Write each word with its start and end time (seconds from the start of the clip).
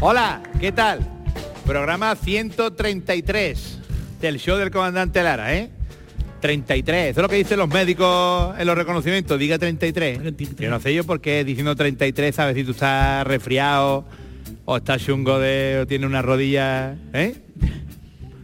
Hola, 0.00 0.42
¿qué 0.60 0.72
tal? 0.72 1.00
Programa 1.64 2.14
133 2.14 3.78
del 4.20 4.38
show 4.38 4.58
del 4.58 4.70
comandante 4.70 5.22
Lara, 5.22 5.56
¿eh? 5.56 5.70
33, 6.40 7.12
eso 7.12 7.20
es 7.20 7.22
lo 7.22 7.30
que 7.30 7.36
dicen 7.36 7.58
los 7.58 7.70
médicos 7.70 8.54
en 8.58 8.66
los 8.66 8.76
reconocimientos, 8.76 9.38
diga 9.38 9.58
33. 9.58 10.20
Yo 10.58 10.70
no 10.70 10.80
sé 10.80 10.92
yo 10.92 11.04
por 11.04 11.22
qué 11.22 11.44
diciendo 11.44 11.74
33, 11.74 12.34
sabes 12.34 12.56
si 12.56 12.64
tú 12.64 12.72
estás 12.72 13.26
resfriado 13.26 14.04
o 14.66 14.76
estás 14.76 15.02
chungo 15.02 15.38
de 15.38 15.78
o 15.80 15.86
tiene 15.86 16.04
una 16.04 16.20
rodilla, 16.20 16.94
¿eh? 17.14 17.34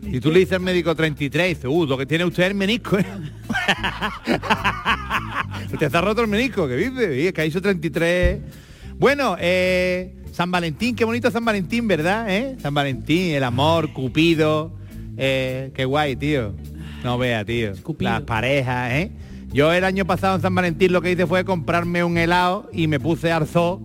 Y 0.05 0.21
tú 0.21 0.32
le 0.32 0.38
dices 0.38 0.55
al 0.55 0.60
médico 0.60 0.96
33, 0.96 1.57
dice, 1.57 1.69
uh, 1.69 1.87
lo 1.87 1.98
que 1.98 2.07
tiene 2.07 2.24
usted 2.24 2.45
es 2.45 2.48
el 2.48 2.55
menisco, 2.55 2.98
¿eh? 2.98 3.05
usted 5.71 5.87
está 5.87 6.01
roto 6.01 6.23
el 6.23 6.29
menisco, 6.29 6.66
que 6.66 6.77
dice, 6.77 7.21
y 7.21 7.27
es 7.27 7.34
que 7.34 7.46
hizo 7.46 7.60
33. 7.60 8.41
Bueno, 8.98 9.37
eh, 9.38 10.21
San 10.32 10.51
Valentín, 10.51 10.96
qué 10.96 11.04
bonito 11.04 11.30
San 11.30 11.45
Valentín, 11.45 11.87
¿verdad? 11.87 12.26
¿Eh? 12.34 12.57
San 12.60 12.74
Valentín, 12.74 13.34
el 13.34 13.45
amor, 13.45 13.93
Cupido, 13.93 14.73
eh, 15.16 15.70
qué 15.74 15.84
guay, 15.84 16.16
tío. 16.16 16.54
No 17.04 17.18
vea, 17.18 17.45
tío. 17.45 17.73
Las 17.98 18.23
parejas, 18.23 18.92
¿eh? 18.92 19.10
Yo 19.52 19.73
el 19.73 19.84
año 19.84 20.07
pasado 20.07 20.37
en 20.37 20.42
San 20.42 20.54
Valentín 20.54 20.92
lo 20.92 21.02
que 21.02 21.12
hice 21.12 21.26
fue 21.26 21.45
comprarme 21.45 22.02
un 22.02 22.16
helado 22.16 22.68
y 22.73 22.87
me 22.87 22.98
puse 22.98 23.30
arzó 23.30 23.82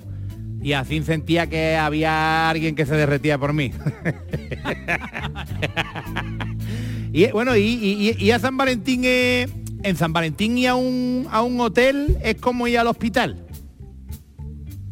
y 0.61 0.71
así 0.73 1.01
sentía 1.03 1.47
que 1.47 1.75
había 1.75 2.49
alguien 2.49 2.75
que 2.75 2.85
se 2.85 2.95
derretía 2.95 3.37
por 3.37 3.51
mí. 3.53 3.73
y 7.13 7.27
bueno, 7.31 7.57
y, 7.57 7.61
y- 7.61 8.15
y 8.17 8.31
a 8.31 8.39
San 8.39 8.55
Valentín, 8.55 9.01
eh, 9.03 9.49
en 9.83 9.95
San 9.97 10.13
Valentín 10.13 10.57
y 10.57 10.65
a 10.67 10.75
un, 10.75 11.27
a 11.29 11.41
un 11.41 11.59
hotel 11.59 12.17
es 12.23 12.35
como 12.35 12.67
ir 12.69 12.79
al 12.79 12.87
hospital. 12.87 13.43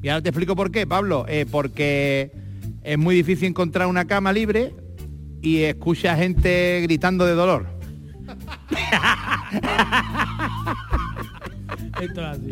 Y 0.05 0.09
ahora 0.09 0.21
te 0.21 0.29
explico 0.29 0.55
por 0.55 0.69
qué, 0.69 0.85
Pablo. 0.85 1.25
Eh, 1.27 1.47
porque 1.49 2.31
es 2.83 2.95
muy 2.95 3.15
difícil 3.15 3.47
encontrar 3.47 3.87
una 3.87 4.05
cama 4.05 4.31
libre 4.31 4.75
y 5.41 5.63
escucha 5.63 6.15
gente 6.15 6.81
gritando 6.83 7.25
de 7.25 7.33
dolor. 7.33 7.65
Esto 11.99 12.21
es 12.21 12.27
así. 12.27 12.51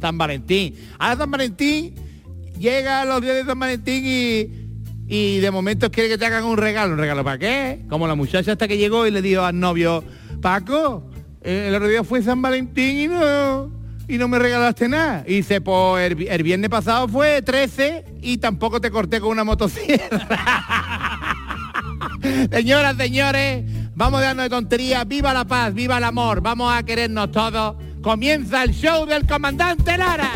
San 0.00 0.16
Valentín. 0.16 0.76
Ahora 0.96 1.16
San 1.16 1.32
Valentín 1.32 1.96
llega 2.56 3.04
los 3.04 3.20
días 3.20 3.34
de 3.34 3.44
San 3.44 3.58
Valentín 3.58 4.04
y, 4.06 4.48
y 5.08 5.40
de 5.40 5.50
momento 5.50 5.90
quiere 5.90 6.08
que 6.08 6.18
te 6.18 6.26
hagan 6.26 6.44
un 6.44 6.56
regalo. 6.56 6.92
¿Un 6.92 7.00
regalo 7.00 7.24
para 7.24 7.38
qué? 7.38 7.80
Como 7.88 8.06
la 8.06 8.14
muchacha 8.14 8.52
hasta 8.52 8.68
que 8.68 8.78
llegó 8.78 9.08
y 9.08 9.10
le 9.10 9.20
dijo 9.20 9.42
al 9.42 9.58
novio, 9.58 10.04
Paco, 10.40 11.10
el 11.42 11.74
otro 11.74 11.88
día 11.88 12.04
fue 12.04 12.22
San 12.22 12.40
Valentín 12.40 12.96
y 12.96 13.08
no, 13.08 13.73
y 14.08 14.18
no 14.18 14.28
me 14.28 14.38
regalaste 14.38 14.88
nada. 14.88 15.24
Y 15.26 15.36
dice, 15.36 15.60
pues 15.60 16.06
el, 16.10 16.14
vi- 16.14 16.28
el 16.28 16.42
viernes 16.42 16.70
pasado 16.70 17.08
fue 17.08 17.42
13 17.42 18.04
y 18.22 18.38
tampoco 18.38 18.80
te 18.80 18.90
corté 18.90 19.20
con 19.20 19.30
una 19.30 19.44
motosierra. 19.44 20.26
Señoras, 22.50 22.96
señores, 22.96 23.64
vamos 23.94 24.20
a 24.20 24.24
darnos 24.24 24.44
de 24.44 24.50
tonterías. 24.50 25.06
Viva 25.06 25.32
la 25.34 25.44
paz, 25.44 25.74
viva 25.74 25.98
el 25.98 26.04
amor. 26.04 26.40
Vamos 26.40 26.72
a 26.74 26.82
querernos 26.82 27.30
todos. 27.32 27.76
Comienza 28.02 28.62
el 28.62 28.70
show 28.72 29.04
del 29.06 29.26
comandante 29.26 29.96
Lara. 29.98 30.30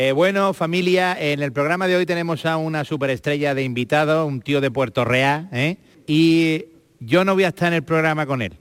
Eh, 0.00 0.12
bueno, 0.12 0.54
familia, 0.54 1.16
en 1.18 1.42
el 1.42 1.50
programa 1.50 1.88
de 1.88 1.96
hoy 1.96 2.06
tenemos 2.06 2.46
a 2.46 2.56
una 2.56 2.84
superestrella 2.84 3.52
de 3.56 3.64
invitado, 3.64 4.26
un 4.26 4.40
tío 4.40 4.60
de 4.60 4.70
Puerto 4.70 5.04
Real, 5.04 5.48
¿eh? 5.50 5.76
y 6.06 6.66
yo 7.00 7.24
no 7.24 7.34
voy 7.34 7.42
a 7.42 7.48
estar 7.48 7.72
en 7.72 7.78
el 7.78 7.82
programa 7.82 8.24
con 8.24 8.40
él, 8.40 8.52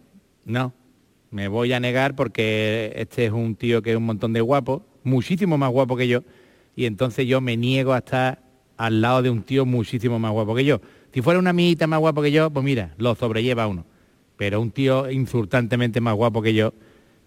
no, 0.45 0.73
me 1.29 1.47
voy 1.47 1.73
a 1.73 1.79
negar 1.79 2.15
porque 2.15 2.91
este 2.95 3.25
es 3.25 3.31
un 3.31 3.53
tío 3.53 3.83
que 3.83 3.91
es 3.91 3.97
un 3.97 4.05
montón 4.05 4.33
de 4.33 4.41
guapo, 4.41 4.83
muchísimo 5.03 5.59
más 5.59 5.69
guapo 5.69 5.95
que 5.95 6.07
yo, 6.07 6.23
y 6.75 6.87
entonces 6.87 7.27
yo 7.27 7.39
me 7.39 7.55
niego 7.55 7.93
a 7.93 7.99
estar 7.99 8.41
al 8.75 8.99
lado 9.01 9.21
de 9.21 9.29
un 9.29 9.43
tío 9.43 9.63
muchísimo 9.63 10.17
más 10.17 10.31
guapo 10.31 10.55
que 10.55 10.65
yo. 10.65 10.81
Si 11.13 11.21
fuera 11.21 11.37
una 11.37 11.51
amiguita 11.51 11.85
más 11.85 11.99
guapo 11.99 12.23
que 12.23 12.31
yo, 12.31 12.49
pues 12.49 12.65
mira, 12.65 12.95
lo 12.97 13.13
sobrelleva 13.13 13.67
uno, 13.67 13.85
pero 14.37 14.59
un 14.59 14.71
tío 14.71 15.11
insultantemente 15.11 16.01
más 16.01 16.15
guapo 16.15 16.41
que 16.41 16.55
yo, 16.55 16.73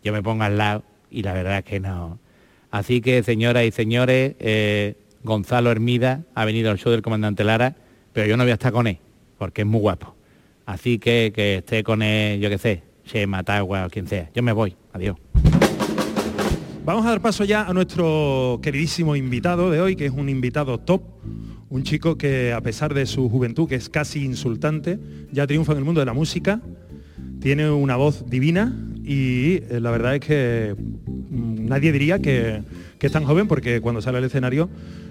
yo 0.03 0.13
me 0.13 0.21
pongo 0.21 0.43
al 0.43 0.59
lado 0.59 0.83
y 1.13 1.23
la 1.23 1.33
verdad 1.33 1.59
es 1.59 1.65
que 1.65 1.79
no. 1.79 2.19
Así 2.71 3.01
que, 3.01 3.23
señoras 3.23 3.65
y 3.65 3.71
señores, 3.73 4.37
eh, 4.39 4.95
Gonzalo 5.25 5.71
Hermida 5.71 6.25
ha 6.35 6.45
venido 6.45 6.71
al 6.71 6.79
show 6.79 6.93
del 6.93 7.03
comandante 7.03 7.45
Lara, 7.45 7.77
pero 8.13 8.27
yo 8.27 8.37
no 8.37 8.45
voy 8.45 8.53
a 8.53 8.55
estar 8.55 8.73
con 8.73 8.87
él, 8.87 8.99
porque 9.39 9.63
es 9.63 9.67
muy 9.67 9.81
guapo. 9.81 10.15
Así 10.67 10.99
que 10.99 11.33
que 11.35 11.57
esté 11.57 11.83
con 11.83 12.03
él, 12.03 12.41
yo 12.41 12.49
qué 12.49 12.59
sé, 12.59 12.83
Chema, 13.05 13.43
Tagua 13.43 13.87
o 13.87 13.91
quien 13.91 14.07
sea. 14.07 14.31
Yo 14.35 14.43
me 14.43 14.53
voy. 14.53 14.77
Adiós. 14.93 15.17
Vamos 16.85 17.05
a 17.05 17.11
dar 17.11 17.21
paso 17.21 17.45
ya 17.45 17.65
a 17.65 17.73
nuestro 17.75 18.59
queridísimo 18.63 19.15
invitado 19.15 19.71
de 19.71 19.81
hoy, 19.81 19.97
que 19.97 20.07
es 20.07 20.13
un 20.13 20.29
invitado 20.29 20.79
top, 20.79 21.03
un 21.69 21.83
chico 21.83 22.17
que 22.17 22.53
a 22.53 22.61
pesar 22.63 22.95
de 22.95 23.05
su 23.07 23.29
juventud, 23.29 23.69
que 23.69 23.75
es 23.75 23.89
casi 23.89 24.25
insultante, 24.25 24.99
ya 25.31 25.47
triunfa 25.47 25.73
en 25.73 25.79
el 25.79 25.85
mundo 25.85 26.01
de 26.01 26.07
la 26.07 26.15
música, 26.15 26.61
tiene 27.41 27.71
una 27.71 27.97
voz 27.97 28.25
divina 28.29 28.75
y 29.05 29.57
eh, 29.57 29.79
la 29.81 29.91
verdad 29.91 30.15
es 30.15 30.21
que 30.21 30.77
nadie 31.71 31.93
diría 31.93 32.19
que, 32.19 32.63
que 32.99 33.07
es 33.07 33.13
tan 33.13 33.25
joven 33.25 33.49
porque 33.49 33.81
cuando 33.81 34.03
sale 34.03 34.19
al 34.19 34.25
escenario 34.25 34.69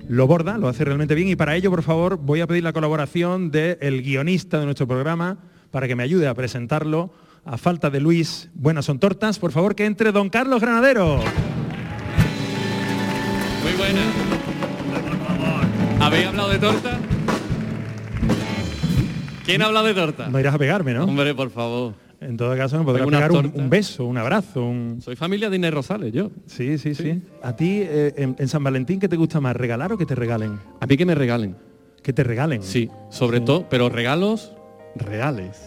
lo 0.08 0.28
borda, 0.28 0.58
lo 0.58 0.68
hace 0.68 0.86
realmente 0.86 1.16
bien 1.16 1.30
y 1.30 1.36
para 1.36 1.56
ello, 1.56 1.72
por 1.72 1.82
favor, 1.82 2.18
voy 2.18 2.42
a 2.42 2.48
pedir 2.48 2.64
la 2.64 2.74
colaboración 2.74 3.50
del 3.50 4.04
guionista 4.04 4.60
de 4.60 4.66
nuestro 4.66 4.88
programa 4.88 5.38
para 5.72 5.88
que 5.88 5.96
me 5.96 6.04
ayude 6.04 6.28
a 6.28 6.34
presentarlo. 6.34 7.12
A 7.46 7.58
falta 7.58 7.90
de 7.90 8.00
Luis, 8.00 8.50
buenas 8.54 8.86
son 8.86 9.00
tortas, 9.00 9.40
por 9.40 9.52
favor 9.52 9.74
que 9.74 9.86
entre 9.86 10.12
don 10.12 10.30
Carlos 10.30 10.62
Granadero. 10.62 11.18
Muy 13.64 13.74
buena. 13.78 14.02
¿Habéis 16.02 16.28
hablado 16.28 16.50
de 16.50 16.60
torta? 16.60 17.00
¿Quién 19.46 19.62
ha 19.62 19.66
hablado 19.66 19.88
de 19.88 19.94
torta? 19.94 20.30
No 20.30 20.40
irás 20.40 20.54
a 20.54 20.58
pegarme, 20.58 20.94
¿no? 20.94 21.06
Hombre, 21.06 21.34
por 21.34 21.50
favor. 21.50 21.94
En 22.22 22.36
todo 22.36 22.56
caso 22.58 22.78
me 22.78 22.84
podrás 22.84 23.08
pegar 23.08 23.32
un, 23.32 23.52
un 23.56 23.70
beso, 23.70 24.06
un 24.06 24.18
abrazo, 24.18 24.62
un... 24.66 25.02
Soy 25.02 25.16
familia 25.16 25.50
de 25.50 25.56
Inés 25.56 25.74
Rosales, 25.74 26.12
yo. 26.12 26.32
Sí, 26.48 26.78
sí, 26.78 26.94
sí. 26.94 27.22
A 27.42 27.56
ti, 27.56 27.80
eh, 27.82 28.14
en, 28.18 28.36
en 28.38 28.48
San 28.50 28.62
Valentín, 28.64 29.00
¿qué 29.00 29.08
te 29.08 29.16
gusta 29.16 29.40
más, 29.40 29.56
regalar 29.56 29.94
o 29.94 29.98
que 29.98 30.06
te 30.06 30.16
regalen? 30.16 30.60
A 30.82 30.86
mí 30.86 30.98
que 30.98 31.06
me 31.06 31.16
regalen. 31.16 31.56
Que 32.04 32.12
te 32.12 32.24
regalen. 32.24 32.62
Sí, 32.62 32.90
sobre 33.10 33.40
todo, 33.40 33.68
pero 33.70 33.88
regalos 33.90 34.52
reales. 34.96 35.62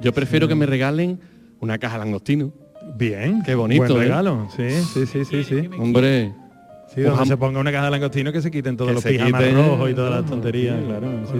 Yo 0.00 0.12
prefiero 0.14 0.48
que 0.48 0.54
me 0.54 0.64
regalen 0.66 1.20
una 1.60 1.78
caja 1.78 1.98
de 1.98 2.04
langostino. 2.04 2.52
Bien. 2.96 3.42
Qué 3.44 3.54
bonito, 3.54 3.82
Buen 3.84 3.96
¿eh? 3.96 4.00
regalo. 4.04 4.48
Sí, 4.56 4.70
sí, 4.70 5.06
sí, 5.06 5.24
sí, 5.24 5.44
sí. 5.44 5.68
Hombre, 5.78 6.32
Sí, 6.94 7.00
donde 7.00 7.14
Ojalá- 7.14 7.26
se 7.28 7.36
ponga 7.38 7.58
una 7.58 7.72
caja 7.72 7.86
de 7.86 7.90
langostino 7.90 8.32
que 8.32 8.42
se 8.42 8.50
quiten 8.50 8.76
todos 8.76 8.90
Que 8.90 8.94
los 8.96 9.04
pijamas 9.04 9.42
quiten. 9.42 9.56
rojos 9.56 9.90
y 9.90 9.94
todas 9.94 10.10
las 10.10 10.26
tonterías, 10.30 10.76
claro. 10.84 11.10
sí, 11.24 11.32
sí. 11.32 11.38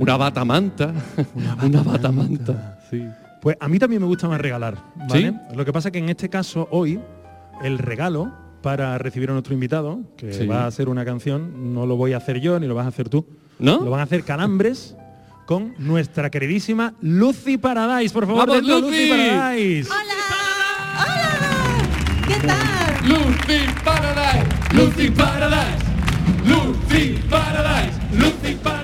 una 0.00 0.16
bata 0.16 0.44
manta. 0.44 0.92
Una 1.64 1.82
bata 1.82 2.10
manta. 2.10 2.78
Sí. 2.90 3.04
Pues 3.40 3.56
a 3.60 3.68
mí 3.68 3.78
también 3.78 4.02
me 4.02 4.06
gusta 4.08 4.28
más 4.28 4.40
regalar, 4.40 4.76
¿vale? 5.08 5.30
¿Sí? 5.30 5.56
Lo 5.56 5.64
que 5.64 5.72
pasa 5.72 5.90
que 5.90 5.98
en 5.98 6.08
este 6.10 6.28
caso, 6.28 6.68
hoy, 6.70 7.00
el 7.62 7.78
regalo 7.78 8.32
para 8.62 8.98
recibir 8.98 9.30
a 9.30 9.32
nuestro 9.32 9.54
invitado, 9.54 10.00
que 10.16 10.32
Sí. 10.34 10.46
va 10.46 10.64
a 10.64 10.66
hacer 10.66 10.88
una 10.90 11.04
canción, 11.04 11.72
no 11.74 11.86
lo 11.86 11.96
voy 11.96 12.12
a 12.12 12.18
hacer 12.18 12.40
yo 12.40 12.60
ni 12.60 12.66
lo 12.66 12.74
vas 12.74 12.84
a 12.84 12.88
hacer 12.90 13.08
tú. 13.08 13.26
¿No? 13.58 13.80
Lo 13.80 13.90
van 13.90 14.00
a 14.00 14.02
hacer 14.04 14.22
Calambres 14.24 14.94
con 15.46 15.74
nuestra 15.78 16.30
queridísima 16.30 16.94
Lucy 17.00 17.56
Paradise. 17.58 18.12
Por 18.12 18.26
favor, 18.26 18.46
¡Vamos, 18.48 18.56
dentro, 18.66 18.80
Lucy! 18.80 19.08
Paradise. 19.10 19.88
¡Hola! 19.90 20.14
¡Hola! 21.02 22.26
¿Qué 22.28 22.46
tal? 22.46 23.08
Lucy 23.08 23.64
Paradise, 23.84 24.46
Lucy 24.74 25.10
Paradise, 25.10 25.84
Lucy 26.46 27.18
Paradise, 27.28 27.98
Lucy 28.12 28.54
Paradise. 28.62 28.79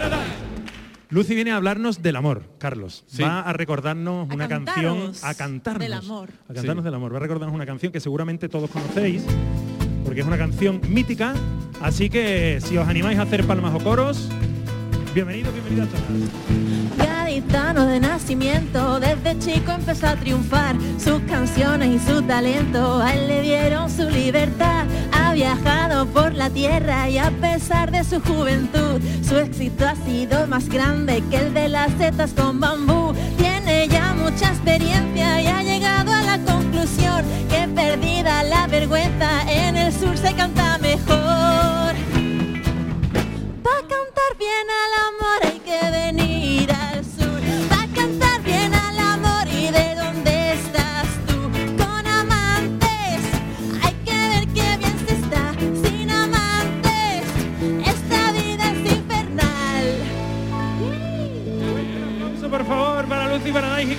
Lucy 1.17 1.35
viene 1.35 1.51
a 1.51 1.57
hablarnos 1.57 2.03
del 2.03 2.15
amor, 2.15 2.43
Carlos. 2.59 3.03
Sí. 3.07 3.23
Va 3.23 3.41
a 3.41 3.51
recordarnos 3.55 4.29
A 4.31 4.35
una 4.35 4.49
canción, 4.49 5.13
a 5.23 5.33
cantarnos. 5.33 5.81
del 5.81 5.93
amor. 5.95 6.29
A 6.47 6.53
cantarnos 6.53 6.83
Sí. 6.83 6.85
del 6.85 6.95
amor. 6.95 7.15
Va 7.15 7.17
a 7.17 7.21
recordarnos 7.21 7.55
una 7.55 7.65
canción 7.65 7.91
que 7.91 8.01
seguramente 8.01 8.51
todos 8.51 8.69
conocéis, 8.69 9.25
porque 10.05 10.21
es 10.21 10.27
una 10.27 10.37
canción 10.37 10.83
mítica. 10.91 11.33
Así 11.81 12.11
que 12.11 12.59
si 12.61 12.77
os 12.77 12.87
animáis 12.87 13.19
a 13.19 13.23
hacer 13.23 13.45
palmas 13.47 13.75
o 13.75 13.79
coros, 13.83 14.29
bienvenidos, 15.15 15.55
bienvenidas 15.55 15.89
todas. 15.89 17.06
De 17.37 18.01
nacimiento, 18.01 18.99
desde 18.99 19.39
chico 19.39 19.71
empezó 19.71 20.07
a 20.07 20.17
triunfar. 20.17 20.75
Sus 20.99 21.21
canciones 21.29 22.03
y 22.03 22.11
su 22.11 22.23
talento 22.23 23.03
a 23.03 23.13
él 23.13 23.29
le 23.29 23.43
dieron 23.43 23.91
su 23.91 24.09
libertad. 24.09 24.87
Ha 25.13 25.35
viajado 25.35 26.07
por 26.07 26.33
la 26.33 26.49
tierra 26.49 27.11
y 27.11 27.19
a 27.19 27.31
pesar 27.31 27.91
de 27.91 28.05
su 28.05 28.21
juventud, 28.23 29.03
su 29.23 29.37
éxito 29.37 29.87
ha 29.87 29.95
sido 29.97 30.47
más 30.47 30.71
grande 30.71 31.23
que 31.31 31.37
el 31.37 31.53
de 31.53 31.69
las 31.69 31.93
setas 31.99 32.33
con 32.33 32.59
bambú. 32.59 33.13
Tiene 33.37 33.87
ya 33.89 34.15
mucha 34.15 34.49
experiencia 34.49 35.43
y 35.43 35.47
ha 35.47 35.63
llegado 35.63 36.15
a 36.15 36.23
la 36.23 36.39
conclusión 36.39 37.23
que 37.51 37.69
perdida 37.69 38.45
la 38.45 38.67
vergüenza 38.67 39.43
en 39.47 39.77
el 39.77 39.93
sur 39.93 40.17
se 40.17 40.33
canta 40.33 40.79
mejor. 40.79 41.95
Pa' 43.63 43.83
cantar 43.83 44.33
bien 44.39 44.67
al 44.83 44.93
amor 45.07 45.39
hay 45.45 45.59
que 45.59 45.91
venir 45.91 46.06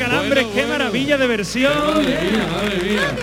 Calambres. 0.07 0.43
Bueno, 0.43 0.55
¡Qué 0.55 0.61
bueno. 0.61 0.77
maravilla 0.77 1.17
de 1.17 1.27
versión! 1.27 1.73
Madre 1.77 2.31
mía, 2.31 2.47
madre 2.51 2.89
mía. 2.89 3.15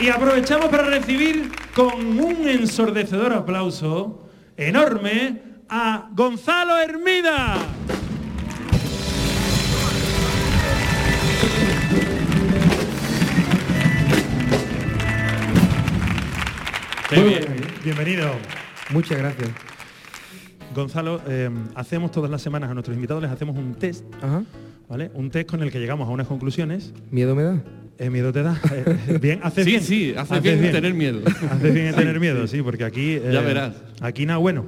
Y 0.00 0.08
aprovechamos 0.08 0.66
para 0.66 0.84
recibir 0.84 1.50
con 1.74 2.18
un 2.18 2.48
ensordecedor 2.48 3.32
aplauso 3.32 4.26
enorme 4.56 5.42
a 5.68 6.08
Gonzalo 6.12 6.78
Hermida. 6.78 7.58
Bien. 17.10 17.44
Bienvenido. 17.84 18.32
Muchas 18.90 19.18
gracias. 19.18 19.50
Gonzalo, 20.74 21.20
eh, 21.28 21.50
hacemos 21.74 22.10
todas 22.10 22.30
las 22.30 22.42
semanas 22.42 22.70
a 22.70 22.74
nuestros 22.74 22.96
invitados, 22.96 23.22
les 23.22 23.30
hacemos 23.30 23.56
un 23.56 23.74
test, 23.74 24.04
Ajá. 24.20 24.42
¿Vale? 24.88 25.10
Un 25.14 25.30
test 25.30 25.48
con 25.48 25.62
el 25.62 25.70
que 25.70 25.78
llegamos 25.80 26.08
a 26.08 26.10
unas 26.12 26.26
conclusiones. 26.26 26.92
¿Miedo 27.10 27.34
me 27.34 27.42
da? 27.42 27.62
Eh, 27.98 28.10
miedo 28.10 28.32
te 28.32 28.42
da. 28.42 28.60
Eh, 28.72 29.18
bien, 29.20 29.40
haces 29.42 29.64
Sí, 29.64 29.70
bien. 29.70 29.82
sí, 29.82 30.10
hace 30.16 30.34
Haces 30.34 30.42
bien, 30.42 30.64
en 30.64 30.72
tener 30.72 30.94
miedo. 30.94 31.20
Haces 31.50 31.74
bien 31.74 31.86
en 31.88 31.94
tener 31.94 32.18
miedo, 32.20 32.46
sí, 32.46 32.60
porque 32.62 32.84
aquí... 32.84 33.12
eh, 33.12 33.30
Ya 33.32 33.40
verás. 33.40 33.74
Aquí 34.00 34.26
nada 34.26 34.38
bueno. 34.38 34.66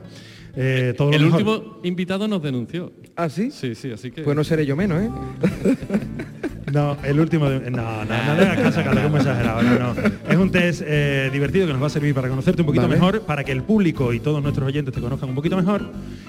Eh, 0.58 0.94
todo 0.96 1.12
El 1.12 1.24
último 1.24 1.80
invitado 1.82 2.26
nos 2.28 2.42
denunció. 2.42 2.92
¿Ah, 3.14 3.28
sí? 3.28 3.50
Sí, 3.50 3.74
sí, 3.74 3.90
así 3.92 4.10
que... 4.10 4.22
Pues 4.22 4.34
no 4.36 4.42
seré 4.44 4.64
yo 4.64 4.74
menos, 4.76 5.02
¿eh? 5.02 5.10
No, 6.72 6.96
el 7.04 7.20
último 7.20 7.48
de- 7.48 7.70
No, 7.70 8.04
no, 8.04 8.24
no 8.24 8.34
le 8.34 8.42
hagas 8.42 8.58
caso, 8.60 8.82
Carlos, 8.82 9.08
muy 9.10 9.20
exagerado. 9.20 9.62
No, 9.62 9.94
no. 9.94 10.00
Es 10.28 10.36
un 10.36 10.50
test 10.50 10.82
eh, 10.84 11.30
divertido 11.32 11.66
que 11.66 11.72
nos 11.72 11.80
va 11.82 11.86
a 11.86 11.90
servir 11.90 12.12
para 12.14 12.28
conocerte 12.28 12.62
un 12.62 12.66
poquito 12.66 12.82
Vale. 12.88 12.94
mejor, 12.96 13.20
para 13.22 13.44
que 13.44 13.52
el 13.52 13.62
público 13.62 14.12
y 14.12 14.18
todos 14.20 14.42
nuestros 14.42 14.66
oyentes 14.66 14.92
te 14.92 15.00
conozcan 15.00 15.28
un 15.28 15.34
poquito 15.36 15.56
mejor 15.56 15.82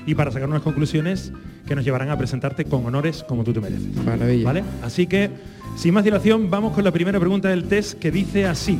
y 0.06 0.14
para 0.14 0.30
sacar 0.32 0.48
unas 0.48 0.62
conclusiones 0.62 1.32
que 1.68 1.76
nos 1.76 1.84
llevarán 1.84 2.10
a 2.12 2.18
presentarte 2.18 2.66
con 2.66 2.86
honores 2.86 3.24
como 3.28 3.44
tú 3.44 3.52
te 3.54 3.60
mereces. 3.62 3.96
Maravilla. 4.06 4.46
¿Vale? 4.46 4.64
Así 4.84 5.08
que, 5.08 5.32
sin 5.76 5.94
más 5.96 6.04
dilación, 6.04 6.50
vamos 6.52 6.74
con 6.74 6.84
la 6.84 6.92
primera 6.92 7.20
pregunta 7.20 7.50
del 7.50 7.64
test 7.64 7.98
que 8.00 8.12
dice 8.12 8.46
así. 8.46 8.78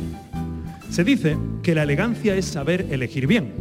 Se 0.90 1.02
dice 1.04 1.36
que 1.62 1.74
la 1.74 1.82
elegancia 1.82 2.34
es 2.36 2.44
saber 2.46 2.86
elegir 2.90 3.26
bien. 3.26 3.52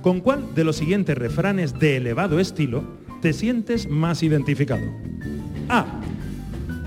¿Con 0.00 0.20
cuál 0.20 0.46
de 0.54 0.64
los 0.64 0.76
siguientes 0.76 1.16
refranes 1.16 1.78
de 1.78 1.98
elevado 1.98 2.40
estilo 2.40 2.82
te 3.20 3.32
sientes 3.32 3.88
más 3.88 4.22
identificado? 4.24 4.82
A. 5.68 6.00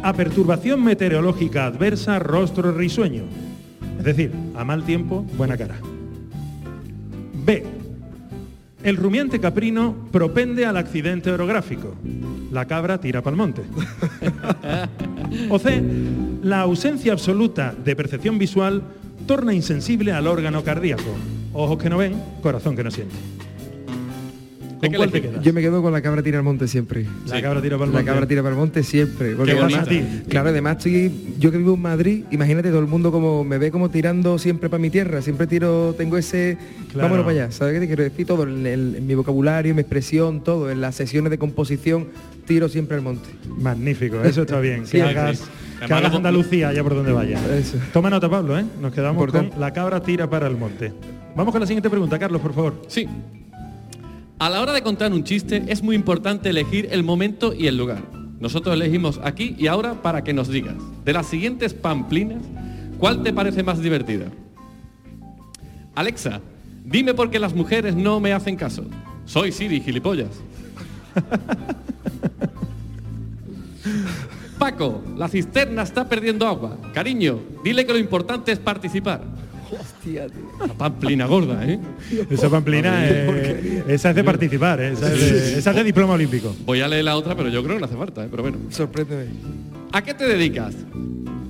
A 0.06 0.13
perturbación 0.13 0.84
meteorológica 0.84 1.66
adversa, 1.66 2.19
rostro 2.19 2.72
risueño. 2.72 3.24
Es 3.98 4.04
decir, 4.06 4.31
a 4.54 4.63
mal 4.63 4.86
tiempo, 4.86 5.25
buena 5.36 5.57
cara. 5.57 5.80
B. 7.44 7.66
El 8.84 8.98
rumiante 8.98 9.40
caprino 9.40 9.96
propende 10.12 10.68
al 10.68 10.78
accidente 10.78 11.31
orográfico. 11.31 11.96
La 12.52 12.66
cabra 12.66 13.00
tira 13.00 13.24
pa'l 13.24 13.36
monte. 13.36 13.63
O 15.50 15.57
C. 15.57 15.81
La 16.44 16.62
ausencia 16.62 17.12
absoluta 17.12 17.74
de 17.74 17.96
percepción 17.96 18.38
visual 18.38 18.84
torna 19.25 19.56
insensible 19.56 20.12
al 20.12 20.28
órgano 20.28 20.63
cardíaco. 20.63 21.18
Ojos 21.52 21.80
que 21.81 21.90
no 21.90 21.98
ven, 21.98 22.13
corazón 22.44 22.75
que 22.75 22.84
no 22.84 22.92
siente. 22.92 23.16
¿Con 24.85 24.91
que 24.91 24.97
cuál 24.97 25.11
te 25.11 25.17
elegir. 25.17 25.31
quedas? 25.31 25.45
Yo 25.45 25.53
me 25.53 25.61
quedo 25.61 25.81
con 25.81 25.91
la 25.93 26.01
cabra 26.01 26.23
tira 26.23 26.37
al 26.39 26.43
monte 26.43 26.67
siempre. 26.67 27.05
La 27.27 27.41
cabra 27.41 27.61
tira 27.61 27.77
pa'l 27.77 27.89
La 27.89 27.93
monte. 27.97 28.05
cabra 28.11 28.27
tira 28.27 28.41
para 28.41 28.53
el 28.53 28.59
monte 28.59 28.83
siempre. 28.83 29.35
Porque 29.35 29.53
Qué 29.53 29.59
además- 29.59 29.85
bonito. 29.85 30.05
claro, 30.29 30.49
además 30.49 30.77
estoy, 30.77 31.11
yo 31.39 31.51
que 31.51 31.57
vivo 31.57 31.73
en 31.75 31.81
Madrid, 31.81 32.23
imagínate 32.31 32.69
todo 32.69 32.79
el 32.79 32.87
mundo 32.87 33.11
como 33.11 33.43
me 33.43 33.57
ve 33.57 33.71
como 33.71 33.89
tirando 33.89 34.37
siempre 34.37 34.69
para 34.69 34.81
mi 34.81 34.89
tierra, 34.89 35.21
siempre 35.21 35.47
tiro, 35.47 35.93
tengo 35.97 36.17
ese, 36.17 36.57
Claro. 36.91 37.09
vámonos 37.09 37.25
para 37.25 37.43
allá, 37.43 37.51
¿sabes 37.51 37.73
qué 37.75 37.79
te 37.81 37.87
quiero 37.87 38.03
decir? 38.03 38.25
Todo, 38.25 38.43
en, 38.43 38.65
el- 38.65 38.95
en 38.97 39.07
mi 39.07 39.15
vocabulario, 39.15 39.73
mi 39.75 39.81
expresión, 39.81 40.43
todo, 40.43 40.69
en 40.71 40.81
las 40.81 40.95
sesiones 40.95 41.29
de 41.31 41.37
composición, 41.37 42.07
tiro 42.45 42.69
siempre 42.69 42.95
al 42.97 43.03
monte. 43.03 43.29
Magnífico, 43.59 44.21
eso 44.23 44.41
está 44.41 44.59
bien. 44.59 44.83
Que 44.83 45.01
hagas, 45.01 45.43
que 45.85 45.93
hagas 45.93 46.13
Andalucía 46.13 46.69
allá 46.69 46.83
por 46.83 46.95
donde 46.95 47.11
vaya. 47.11 47.39
Eso. 47.57 47.77
Toma 47.91 48.09
nota, 48.09 48.29
Pablo, 48.29 48.57
¿eh? 48.57 48.65
Nos 48.81 48.93
quedamos 48.93 49.15
Importante. 49.19 49.51
con 49.51 49.59
la 49.61 49.73
cabra 49.73 50.01
tira 50.01 50.29
para 50.29 50.47
el 50.47 50.55
monte. 50.57 50.91
Vamos 51.35 51.51
con 51.51 51.59
la 51.59 51.67
siguiente 51.67 51.89
pregunta, 51.89 52.17
Carlos, 52.17 52.39
por 52.41 52.53
favor. 52.53 52.81
Sí. 52.87 53.07
A 54.37 54.49
la 54.49 54.61
hora 54.61 54.73
de 54.73 54.81
contar 54.81 55.13
un 55.13 55.23
chiste 55.23 55.63
es 55.67 55.81
muy 55.81 55.95
importante 55.95 56.49
elegir 56.49 56.89
el 56.91 57.03
momento 57.03 57.53
y 57.53 57.67
el 57.67 57.77
lugar. 57.77 58.03
Nosotros 58.39 58.75
elegimos 58.75 59.21
aquí 59.23 59.55
y 59.57 59.67
ahora 59.67 60.01
para 60.01 60.25
que 60.25 60.33
nos 60.33 60.49
digas, 60.49 60.75
de 61.05 61.13
las 61.13 61.27
siguientes 61.27 61.73
pamplinas, 61.73 62.43
¿cuál 62.99 63.23
te 63.23 63.31
parece 63.31 63.63
más 63.63 63.81
divertida? 63.81 64.25
Alexa, 65.95 66.41
dime 66.83 67.13
por 67.13 67.29
qué 67.29 67.39
las 67.39 67.55
mujeres 67.55 67.95
no 67.95 68.19
me 68.19 68.33
hacen 68.33 68.57
caso. 68.57 68.83
Soy 69.23 69.53
Siri, 69.53 69.79
gilipollas. 69.79 70.31
Paco, 74.59 75.01
la 75.15 75.29
cisterna 75.29 75.83
está 75.83 76.09
perdiendo 76.09 76.45
agua. 76.45 76.77
Cariño, 76.93 77.39
dile 77.63 77.85
que 77.85 77.93
lo 77.93 77.99
importante 77.99 78.51
es 78.51 78.59
participar. 78.59 79.21
La 80.60 80.74
pamplina 80.74 81.26
gorda, 81.26 81.66
¿eh? 81.66 81.80
Esa 82.30 82.50
pamplina, 82.50 83.07
eh, 83.07 83.84
esa 83.88 84.10
es 84.12 84.16
de 84.16 84.24
participar, 84.24 84.80
¿eh? 84.81 84.94
esa, 84.94 85.14
es 85.14 85.19
de, 85.19 85.60
esa 85.60 85.69
es 85.72 85.76
de 85.76 85.84
diploma 85.84 86.14
olímpico. 86.14 86.56
Voy 86.66 86.81
a 86.81 86.88
leer 86.88 87.06
la 87.06 87.16
otra, 87.16 87.36
pero 87.36 87.50
yo 87.50 87.64
creo 87.64 87.76
que 87.76 87.80
no 87.81 87.86
hace 87.86 87.98
falta, 87.98 88.24
¿eh? 88.24 88.28
pero 88.30 88.44
bueno. 88.44 88.57
Sorpréndeme. 88.69 89.26
¿A 89.92 90.02
qué 90.04 90.14
te 90.14 90.28
dedicas? 90.28 90.76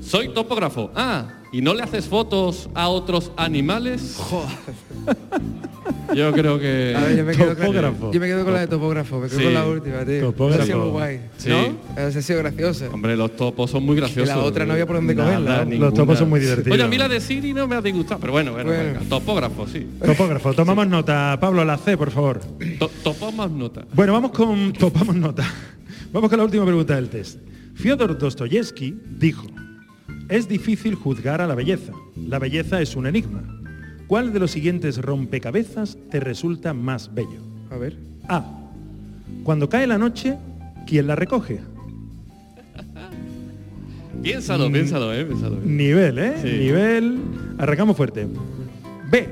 Soy 0.01 0.29
topógrafo. 0.29 0.91
Ah, 0.95 1.27
¿y 1.51 1.61
no 1.61 1.73
le 1.73 1.83
haces 1.83 2.05
fotos 2.05 2.69
a 2.73 2.89
otros 2.89 3.31
animales? 3.37 4.19
Yo 6.13 6.31
creo 6.33 6.59
que... 6.59 6.93
A 6.95 7.01
ver, 7.01 7.17
yo 7.17 7.25
me 7.25 7.33
quedo 7.35 7.47
con, 7.47 7.55
Topógrafo. 7.57 8.11
yo 8.11 8.19
me 8.19 8.27
quedo 8.27 8.43
con 8.43 8.53
la 8.53 8.59
de 8.61 8.67
topógrafo, 8.67 9.19
me 9.19 9.27
quedo 9.27 9.37
Sí. 9.39 9.43
con 9.45 9.53
la 9.53 9.65
última, 9.65 10.05
tío. 10.05 10.19
Topógrafo. 10.21 10.53
Esa 10.53 10.63
ha 10.63 10.65
sido 10.65 10.79
muy 10.79 10.89
guay. 10.91 11.19
Sí. 11.37 11.49
¿No? 11.49 12.01
Ha 12.01 12.11
sido 12.11 12.39
graciosa. 12.39 12.89
Hombre, 12.91 13.15
los 13.17 13.35
topos 13.35 13.71
son 13.71 13.83
muy 13.85 13.95
graciosos. 13.95 14.35
la 14.35 14.39
otra 14.43 14.65
no 14.65 14.73
había 14.73 14.85
por 14.85 14.97
dónde 14.97 15.15
Nada, 15.15 15.29
cogerla. 15.63 15.65
Los 15.77 15.93
topos 15.93 16.19
son 16.19 16.29
muy 16.29 16.39
divertidos. 16.39 16.73
Oye, 16.75 16.83
a 16.83 16.87
mí 16.87 16.97
la 16.97 17.07
de 17.09 17.19
Siri 17.19 17.53
no 17.53 17.67
me 17.67 17.75
ha 17.75 17.81
disgustado, 17.81 18.19
pero 18.19 18.33
bueno, 18.33 18.51
bueno, 18.51 18.69
Bueno. 18.69 18.83
venga, 18.83 18.99
topógrafo, 19.09 19.67
sí. 19.67 19.87
Topógrafo, 20.05 20.53
tomamos 20.53 20.87
nota. 20.87 21.37
Pablo, 21.39 21.63
la 21.65 21.77
C, 21.77 21.97
por 21.97 22.11
favor. 22.11 22.39
To- 22.79 22.91
Topo 23.03 23.31
más 23.31 23.49
nota. 23.51 23.85
Bueno, 23.93 24.13
vamos 24.13 24.31
con... 24.31 24.73
Topamos 24.73 25.15
nota. 25.15 25.43
Vamos 26.11 26.29
con 26.29 26.37
la 26.39 26.45
última 26.45 26.65
pregunta 26.65 26.95
del 26.95 27.09
test. 27.09 27.39
Fyodor 27.75 28.17
Dostoyevsky 28.17 28.95
dijo, 29.17 29.47
es 30.29 30.47
difícil 30.47 30.95
juzgar 30.95 31.41
a 31.41 31.47
la 31.47 31.55
belleza. 31.55 31.91
La 32.15 32.39
belleza 32.39 32.81
es 32.81 32.95
un 32.95 33.05
enigma. 33.07 33.43
¿Cuál 34.07 34.33
de 34.33 34.39
los 34.39 34.51
siguientes 34.51 34.97
rompecabezas 35.01 35.97
te 36.11 36.19
resulta 36.19 36.73
más 36.73 37.13
bello? 37.13 37.41
A 37.71 37.77
ver. 37.77 37.97
A. 38.27 38.43
Cuando 39.43 39.67
cae 39.69 39.87
la 39.87 39.97
noche, 39.97 40.37
¿quién 40.85 41.07
la 41.07 41.15
recoge? 41.15 41.59
Piénsalo, 44.21 44.71
piénsalo, 44.71 45.13
eh, 45.13 45.25
piénsalo. 45.25 45.57
Nivel, 45.63 46.17
¿eh? 46.17 46.33
Sí. 46.41 46.49
Nivel. 46.65 47.19
Arrancamos 47.57 47.95
fuerte. 47.95 48.27
B. 49.11 49.29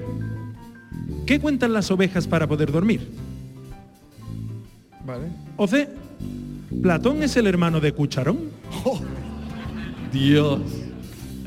¿Qué 1.25 1.39
cuentan 1.39 1.73
las 1.73 1.89
ovejas 1.89 2.27
para 2.27 2.47
poder 2.47 2.71
dormir? 2.71 3.07
Vale. 5.05 5.27
O 5.57 5.67
C. 5.67 5.87
¿Platón 6.81 7.23
es 7.23 7.35
el 7.37 7.47
hermano 7.47 7.79
de 7.79 7.91
Cucharón? 7.91 8.49
Dios. 10.11 10.61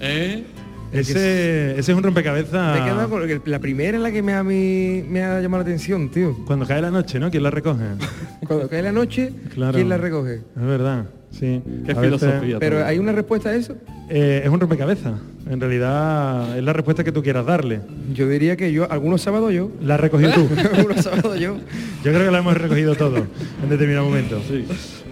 ¿Eh? 0.01 0.45
Ese, 0.93 1.73
ese 1.79 1.93
es 1.93 1.97
un 1.97 2.03
rompecabezas. 2.03 2.75
Me 2.79 2.81
he 2.81 2.85
quedado 2.91 3.09
con 3.11 3.29
el- 3.29 3.43
la 3.45 3.59
primera 3.59 3.97
en 3.97 4.03
la 4.03 4.11
que 4.13 4.23
me 4.23 4.33
ha, 4.35 4.43
mi- 4.43 5.03
me 5.09 5.23
ha 5.23 5.41
llamado 5.41 5.63
la 5.63 5.69
atención, 5.69 6.09
tío. 6.11 6.37
Cuando 6.47 6.67
cae 6.67 6.81
la 6.81 6.91
noche, 6.91 7.19
¿no? 7.19 7.31
¿Quién 7.31 7.43
la 7.43 7.51
recoge? 7.51 7.85
Cuando 8.47 8.69
cae 8.69 8.83
la 8.83 8.93
noche, 8.93 9.33
Claro. 9.55 9.75
¿quién 9.75 9.89
la 9.89 9.97
recoge? 9.99 10.35
Es 10.37 10.63
verdad, 10.63 11.07
sí. 11.31 11.61
Qué 11.85 11.93
A 11.93 12.01
veces, 12.01 12.21
filosofía. 12.21 12.59
Pero 12.59 12.85
hay 12.85 12.99
una 12.99 13.13
respuesta 13.13 13.51
a 13.51 13.55
eso. 13.55 13.77
eh, 14.09 14.43
es 14.45 14.51
un 14.51 14.61
rompecabezas. 14.61 15.15
En 15.51 15.61
realidad 15.61 16.57
es 16.59 16.65
la 16.65 16.73
respuesta 16.73 17.05
que 17.05 17.13
tú 17.13 17.23
quieras 17.23 17.47
darle. 17.47 17.81
Yo 18.15 18.29
diría 18.29 18.57
que 18.57 18.73
yo, 18.73 18.91
algunos 18.91 19.21
sábados 19.23 19.53
yo. 19.53 19.71
La 19.83 19.95
has 19.95 20.01
recogido 20.01 20.33
tú. 20.33 20.49
algunos 20.75 21.05
sábados 21.05 21.39
yo. 21.39 21.57
Yo 22.05 22.13
creo 22.13 22.25
que 22.25 22.31
la 22.31 22.39
hemos 22.39 22.57
recogido 22.57 22.95
todo 22.95 23.17
en 23.63 23.69
determinado 23.69 24.07
momento. 24.07 24.41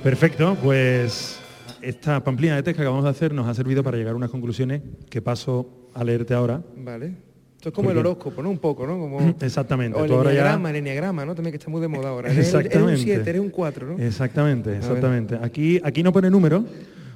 Perfecto, 0.02 0.56
pues 0.62 1.38
esta 1.84 2.22
pamplina 2.22 2.56
de 2.56 2.62
test 2.62 2.76
que 2.76 2.82
acabamos 2.82 3.04
de 3.04 3.10
hacer 3.10 3.32
nos 3.32 3.46
ha 3.46 3.54
servido 3.54 3.82
para 3.82 3.96
llegar 3.96 4.14
a 4.14 4.16
unas 4.16 4.30
conclusiones 4.30 4.82
que 5.10 5.22
paso 5.22 5.90
a 5.94 6.02
leerte 6.04 6.34
ahora. 6.34 6.62
Vale. 6.76 7.14
Esto 7.56 7.68
es 7.70 7.74
como 7.74 7.90
el 7.90 7.96
horóscopo, 7.98 8.42
¿no? 8.42 8.50
Un 8.50 8.58
poco, 8.58 8.86
¿no? 8.86 8.98
Como... 8.98 9.20
Exactamente. 9.40 9.98
O 9.98 10.04
el 10.04 10.10
ya- 10.10 10.20
enneagrama, 10.20 10.70
el 10.70 10.76
enneagrama, 10.76 11.24
¿no? 11.24 11.34
También 11.34 11.52
que 11.52 11.56
está 11.56 11.70
muy 11.70 11.80
de 11.80 11.88
moda 11.88 12.10
ahora. 12.10 12.30
Eres, 12.30 12.52
eres 12.52 12.54
un 12.54 12.60
Exactamente. 12.66 13.02
7, 13.02 13.30
eres 13.30 13.40
un 13.40 13.50
4, 13.50 13.86
¿no? 13.96 13.98
Exactamente, 14.02 14.76
exactamente. 14.76 15.38
Aquí, 15.40 15.80
aquí 15.82 16.02
no 16.02 16.12
pone 16.12 16.28
número, 16.30 16.64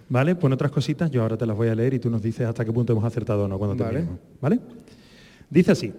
¿vale? 0.09 0.35
Pone 0.37 0.55
otras 0.55 0.71
cositas, 0.71 1.11
yo 1.11 1.21
ahora 1.23 1.37
te 1.37 1.45
las 1.45 1.57
voy 1.57 1.69
a 1.69 1.75
leer 1.75 1.95
y 1.95 1.99
tú 1.99 2.09
nos 2.09 2.23
dices 2.23 2.47
hasta 2.47 2.65
qué 2.65 2.73
punto 2.73 2.93
hemos 2.93 3.05
acertado 3.05 3.45
o 3.45 3.49
no 3.49 3.59
cuando 3.59 3.77
Vale. 3.77 3.97
terminemos, 3.99 4.21
¿vale? 4.41 4.61
Dice 5.51 5.73
así. 5.73 5.93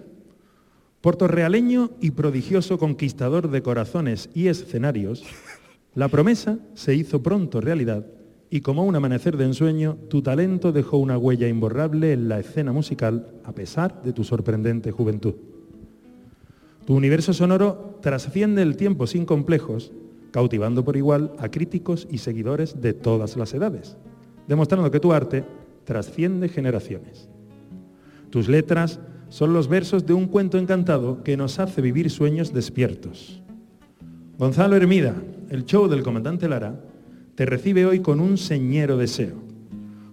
Portorrealeño 1.00 1.92
y 2.00 2.10
prodigioso 2.10 2.76
conquistador 2.78 3.50
de 3.50 3.62
corazones 3.62 4.28
y 4.34 4.48
escenarios, 4.48 5.22
la 5.94 6.08
promesa 6.08 6.58
se 6.74 6.94
hizo 6.94 7.22
pronto 7.22 7.60
realidad 7.60 8.04
y 8.50 8.62
como 8.62 8.84
un 8.84 8.96
amanecer 8.96 9.36
de 9.36 9.44
ensueño, 9.44 9.96
tu 10.08 10.22
talento 10.22 10.72
dejó 10.72 10.98
una 10.98 11.16
huella 11.16 11.46
imborrable 11.46 12.12
en 12.12 12.28
la 12.28 12.40
escena 12.40 12.72
musical 12.72 13.28
a 13.44 13.52
pesar 13.52 14.02
de 14.02 14.12
tu 14.12 14.24
sorprendente 14.24 14.90
juventud. 14.90 15.34
Tu 16.84 16.94
universo 16.94 17.32
sonoro 17.32 17.98
trasciende 18.02 18.62
el 18.62 18.76
tiempo 18.76 19.06
sin 19.06 19.24
complejos, 19.24 19.92
cautivando 20.32 20.84
por 20.84 20.96
igual 20.96 21.32
a 21.38 21.48
críticos 21.48 22.08
y 22.10 22.18
seguidores 22.18 22.80
de 22.80 22.92
todas 22.92 23.36
las 23.36 23.54
edades, 23.54 23.96
demostrando 24.48 24.90
que 24.90 24.98
tu 24.98 25.12
arte 25.12 25.44
trasciende 25.84 26.48
generaciones. 26.48 27.28
Tus 28.30 28.48
letras 28.48 28.98
son 29.28 29.52
los 29.52 29.68
versos 29.68 30.06
de 30.06 30.12
un 30.12 30.26
cuento 30.26 30.58
encantado 30.58 31.22
que 31.22 31.36
nos 31.36 31.60
hace 31.60 31.80
vivir 31.80 32.10
sueños 32.10 32.52
despiertos. 32.52 33.40
Gonzalo 34.38 34.74
Hermida, 34.74 35.14
el 35.50 35.64
show 35.64 35.86
del 35.86 36.02
comandante 36.02 36.48
Lara, 36.48 36.80
te 37.34 37.46
recibe 37.46 37.86
hoy 37.86 38.00
con 38.00 38.20
un 38.20 38.36
señero 38.38 38.96
deseo. 38.96 39.36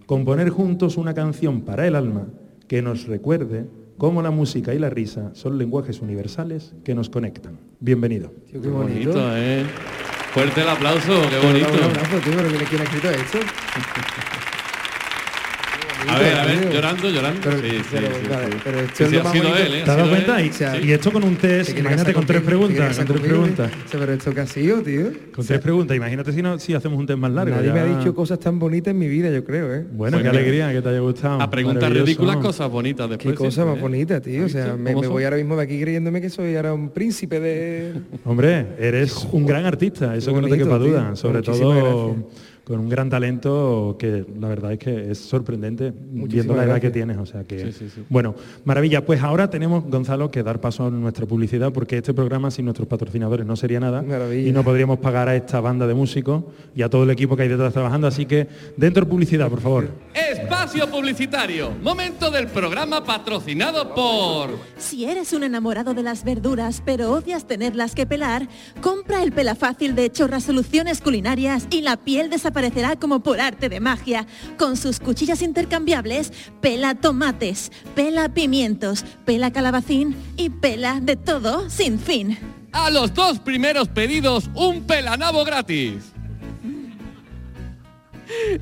Componer 0.05 0.49
juntos 0.49 0.97
una 0.97 1.13
canción 1.13 1.61
para 1.61 1.85
el 1.87 1.95
alma 1.95 2.27
que 2.67 2.81
nos 2.81 3.07
recuerde 3.07 3.65
cómo 3.97 4.21
la 4.21 4.31
música 4.31 4.73
y 4.73 4.79
la 4.79 4.89
risa 4.89 5.31
son 5.33 5.57
lenguajes 5.57 6.01
universales 6.01 6.73
que 6.83 6.95
nos 6.95 7.09
conectan. 7.09 7.59
Bienvenido. 7.79 8.29
Tío, 8.49 8.61
qué 8.61 8.67
Qué 8.67 8.69
bonito. 8.69 9.09
bonito, 9.11 9.37
¿eh? 9.37 9.63
Fuerte 10.33 10.61
el 10.61 10.69
aplauso, 10.69 11.21
qué 11.29 11.37
Un 11.45 11.53
bonito. 11.53 11.67
abrazo, 11.83 12.17
tío, 12.23 12.33
pero 12.35 12.49
¿quién, 12.49 12.63
quién 12.69 12.81
ha 12.81 12.83
escrito 12.83 13.09
esto? 13.09 13.39
A 16.07 16.19
ver, 16.19 16.35
a 16.35 16.45
ver, 16.45 16.73
llorando, 16.73 17.09
llorando. 17.09 17.41
Pero- 17.43 17.59
sí, 17.59 17.69
sí, 17.69 17.83
pero, 17.91 18.07
sí, 18.07 18.27
vale, 18.29 18.45
sí. 18.51 18.57
pero 18.63 18.79
esto 18.79 18.93
Sí, 18.95 19.03
es 19.03 19.09
sí, 19.09 19.15
lo 19.15 19.21
ha 19.21 19.23
más 19.23 19.33
sido 19.33 19.49
bonito. 19.49 19.65
él, 19.65 19.73
¿eh? 19.73 19.81
¿Te 19.83 19.89
Ha 19.89 19.93
has 19.93 19.97
dado 19.97 20.03
sido 20.03 20.09
cuenta? 20.25 20.41
Y, 20.43 20.49
O 20.49 20.53
sea, 20.53 20.81
y 20.81 20.91
esto 20.91 21.11
con 21.11 21.23
un 21.23 21.35
¿Te 21.35 21.47
test, 21.47 21.77
imagínate 21.79 22.13
con 22.13 22.25
tres 22.25 22.41
preguntas, 22.41 22.97
con 22.97 23.05
tres 23.07 23.21
preguntas. 23.21 23.71
O 23.85 23.89
sea, 23.89 23.99
pero 23.99 24.13
esto 24.13 24.33
que 24.33 24.41
ha 24.41 24.47
sido, 24.47 24.81
tío. 24.81 25.11
Con 25.33 25.45
tres 25.45 25.59
preguntas, 25.59 25.97
imagínate 25.97 26.31
si, 26.33 26.41
no, 26.41 26.59
si 26.59 26.73
hacemos 26.73 26.99
un 26.99 27.05
test 27.07 27.19
más 27.19 27.31
largo. 27.31 27.55
Nadie 27.55 27.67
ya. 27.67 27.73
me 27.73 27.79
ha 27.79 27.97
dicho 27.97 28.13
cosas 28.15 28.39
tan 28.39 28.59
bonitas 28.59 28.91
en 28.91 28.99
mi 28.99 29.07
vida, 29.07 29.29
yo 29.31 29.43
creo, 29.43 29.73
¿eh? 29.73 29.85
Bueno, 29.91 30.17
Pues 30.17 30.23
qué 30.23 30.29
alegría 30.37 30.71
que 30.71 30.81
te 30.81 30.89
haya 30.89 30.99
gustado. 30.99 31.41
A 31.41 31.49
preguntas 31.49 31.89
ridículas, 31.91 32.37
cosas 32.37 32.69
bonitas 32.69 33.07
Qué 33.07 33.13
después. 33.17 33.35
cosa 33.35 33.51
siempre, 33.51 33.71
más 33.71 33.77
¿eh? 33.79 33.81
bonita, 33.81 34.21
tío. 34.21 34.45
O 34.45 34.49
sea, 34.49 34.73
¿Has 34.73 34.77
visto 34.83 35.01
me, 35.01 35.07
voy 35.07 35.23
ahora 35.23 35.37
mismo 35.37 35.55
de 35.55 35.63
aquí 35.63 35.79
creyéndome 35.79 36.21
que 36.21 36.29
soy 36.29 36.55
ahora 36.55 36.73
un 36.73 36.89
príncipe 36.89 37.39
de... 37.39 37.93
Hombre, 38.25 38.65
eres 38.79 39.25
un 39.31 39.45
gran 39.45 39.65
artista, 39.65 40.15
eso 40.15 40.31
Qué 40.31 40.35
que 40.35 40.41
no 40.41 40.47
te 40.47 40.57
quepa 40.57 40.77
duda. 40.77 41.15
Sobre 41.15 41.41
todo 41.41 42.13
gracias. 42.15 42.46
Con 42.67 42.79
un 42.81 42.89
gran 42.89 43.09
talento 43.09 43.95
que 43.97 44.25
la 44.39 44.49
verdad 44.49 44.73
es 44.73 44.79
que 44.79 45.11
es 45.11 45.19
sorprendente 45.19 45.93
viendo 45.95 46.53
la 46.53 46.63
edad 46.63 46.71
gracias. 46.73 46.81
que 46.81 46.93
tienes. 46.93 47.17
O 47.17 47.25
sea 47.25 47.45
que, 47.45 47.59
Sí, 47.59 47.71
sí, 47.71 47.89
sí. 47.95 48.03
bueno, 48.09 48.35
maravilla. 48.65 49.05
Pues 49.05 49.23
ahora 49.23 49.49
tenemos, 49.49 49.85
Gonzalo, 49.85 50.29
que 50.31 50.43
dar 50.43 50.59
paso 50.59 50.87
a 50.87 50.89
nuestra 50.89 51.25
publicidad 51.25 51.71
porque 51.71 51.97
este 51.97 52.13
programa 52.13 52.51
sin 52.51 52.65
nuestros 52.65 52.87
patrocinadores 52.89 53.45
no 53.45 53.55
sería 53.55 53.79
nada 53.79 54.01
Maravilla. 54.01 54.49
y 54.49 54.51
no 54.51 54.63
podríamos 54.65 54.99
pagar 54.99 55.29
a 55.29 55.35
esta 55.37 55.61
banda 55.61 55.87
de 55.87 55.93
músicos 55.93 56.43
y 56.75 56.81
a 56.81 56.89
todo 56.89 57.03
el 57.03 57.09
equipo 57.11 57.37
que 57.37 57.43
hay 57.43 57.49
detrás 57.49 57.71
trabajando. 57.71 58.05
Así 58.07 58.25
que 58.25 58.47
dentro 58.75 59.07
publicidad, 59.07 59.49
por 59.49 59.61
favor. 59.61 59.87
Espacio 60.13 60.89
publicitario. 60.91 61.71
Momento 61.81 62.29
del 62.31 62.47
programa 62.47 63.03
patrocinado 63.03 63.95
por... 63.95 64.49
Si 64.77 65.05
eres 65.05 65.31
un 65.31 65.43
enamorado 65.43 65.93
de 65.93 66.03
las 66.03 66.25
verduras 66.25 66.81
pero 66.85 67.11
odias 67.13 67.47
tenerlas 67.47 67.95
que 67.95 68.05
pelar, 68.05 68.49
compra 68.81 69.23
el 69.23 69.31
pelafácil 69.31 69.95
de 69.95 70.11
Chorra 70.11 70.41
Soluciones 70.41 70.99
Culinarias 71.01 71.67
y 71.69 71.81
la 71.81 71.95
piel 71.97 72.29
desaparecerá 72.61 72.95
como 72.95 73.19
por 73.21 73.39
arte 73.39 73.69
de 73.69 73.79
magia. 73.79 74.25
Con 74.57 74.77
sus 74.77 74.99
cuchillas 74.99 75.41
intercambiables, 75.41 76.31
pela 76.61 76.95
tomates, 76.95 77.71
pela 77.95 78.29
pimientos, 78.29 79.05
pela 79.25 79.51
calabacín 79.51 80.15
y 80.37 80.49
pela 80.49 80.99
de 80.99 81.15
todo 81.15 81.69
sin 81.69 81.99
fin. 81.99 82.37
A 82.71 82.89
los 82.89 83.13
dos 83.13 83.39
primeros 83.39 83.87
pedidos, 83.87 84.49
un 84.55 84.83
pelanabo 84.83 85.45
gratis. 85.45 86.13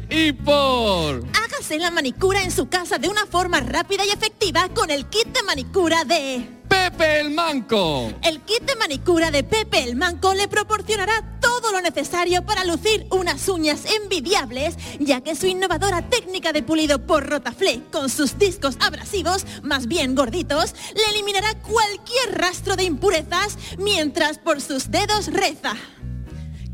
Y 0.09 0.33
por... 0.33 1.23
Hágase 1.33 1.79
la 1.79 1.91
manicura 1.91 2.43
en 2.43 2.51
su 2.51 2.69
casa 2.69 2.97
de 2.97 3.09
una 3.09 3.25
forma 3.25 3.59
rápida 3.59 4.05
y 4.05 4.09
efectiva 4.09 4.69
con 4.69 4.91
el 4.91 5.05
kit 5.07 5.27
de 5.27 5.43
manicura 5.43 6.03
de... 6.03 6.47
Pepe 6.67 7.19
el 7.19 7.31
Manco. 7.31 8.11
El 8.23 8.41
kit 8.41 8.61
de 8.61 8.75
manicura 8.75 9.31
de 9.31 9.43
Pepe 9.43 9.83
el 9.83 9.95
Manco 9.95 10.33
le 10.33 10.47
proporcionará 10.47 11.39
todo 11.39 11.71
lo 11.71 11.81
necesario 11.81 12.45
para 12.45 12.63
lucir 12.63 13.07
unas 13.11 13.47
uñas 13.49 13.85
envidiables, 13.85 14.75
ya 14.99 15.21
que 15.21 15.35
su 15.35 15.47
innovadora 15.47 16.09
técnica 16.09 16.53
de 16.53 16.63
pulido 16.63 17.05
por 17.05 17.27
Rotaflé 17.27 17.81
con 17.91 18.09
sus 18.09 18.37
discos 18.37 18.77
abrasivos, 18.79 19.45
más 19.63 19.87
bien 19.87 20.15
gorditos, 20.15 20.75
le 20.95 21.05
eliminará 21.11 21.53
cualquier 21.61 22.37
rastro 22.37 22.75
de 22.75 22.83
impurezas 22.83 23.57
mientras 23.77 24.37
por 24.37 24.61
sus 24.61 24.91
dedos 24.91 25.27
reza. 25.27 25.75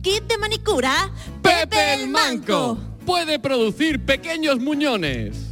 Kit 0.01 0.23
de 0.23 0.37
manicura 0.39 1.11
Pepe 1.43 1.93
el 1.93 2.09
Manco. 2.09 2.75
Puede 3.05 3.37
producir 3.37 4.03
pequeños 4.03 4.59
muñones. 4.59 5.47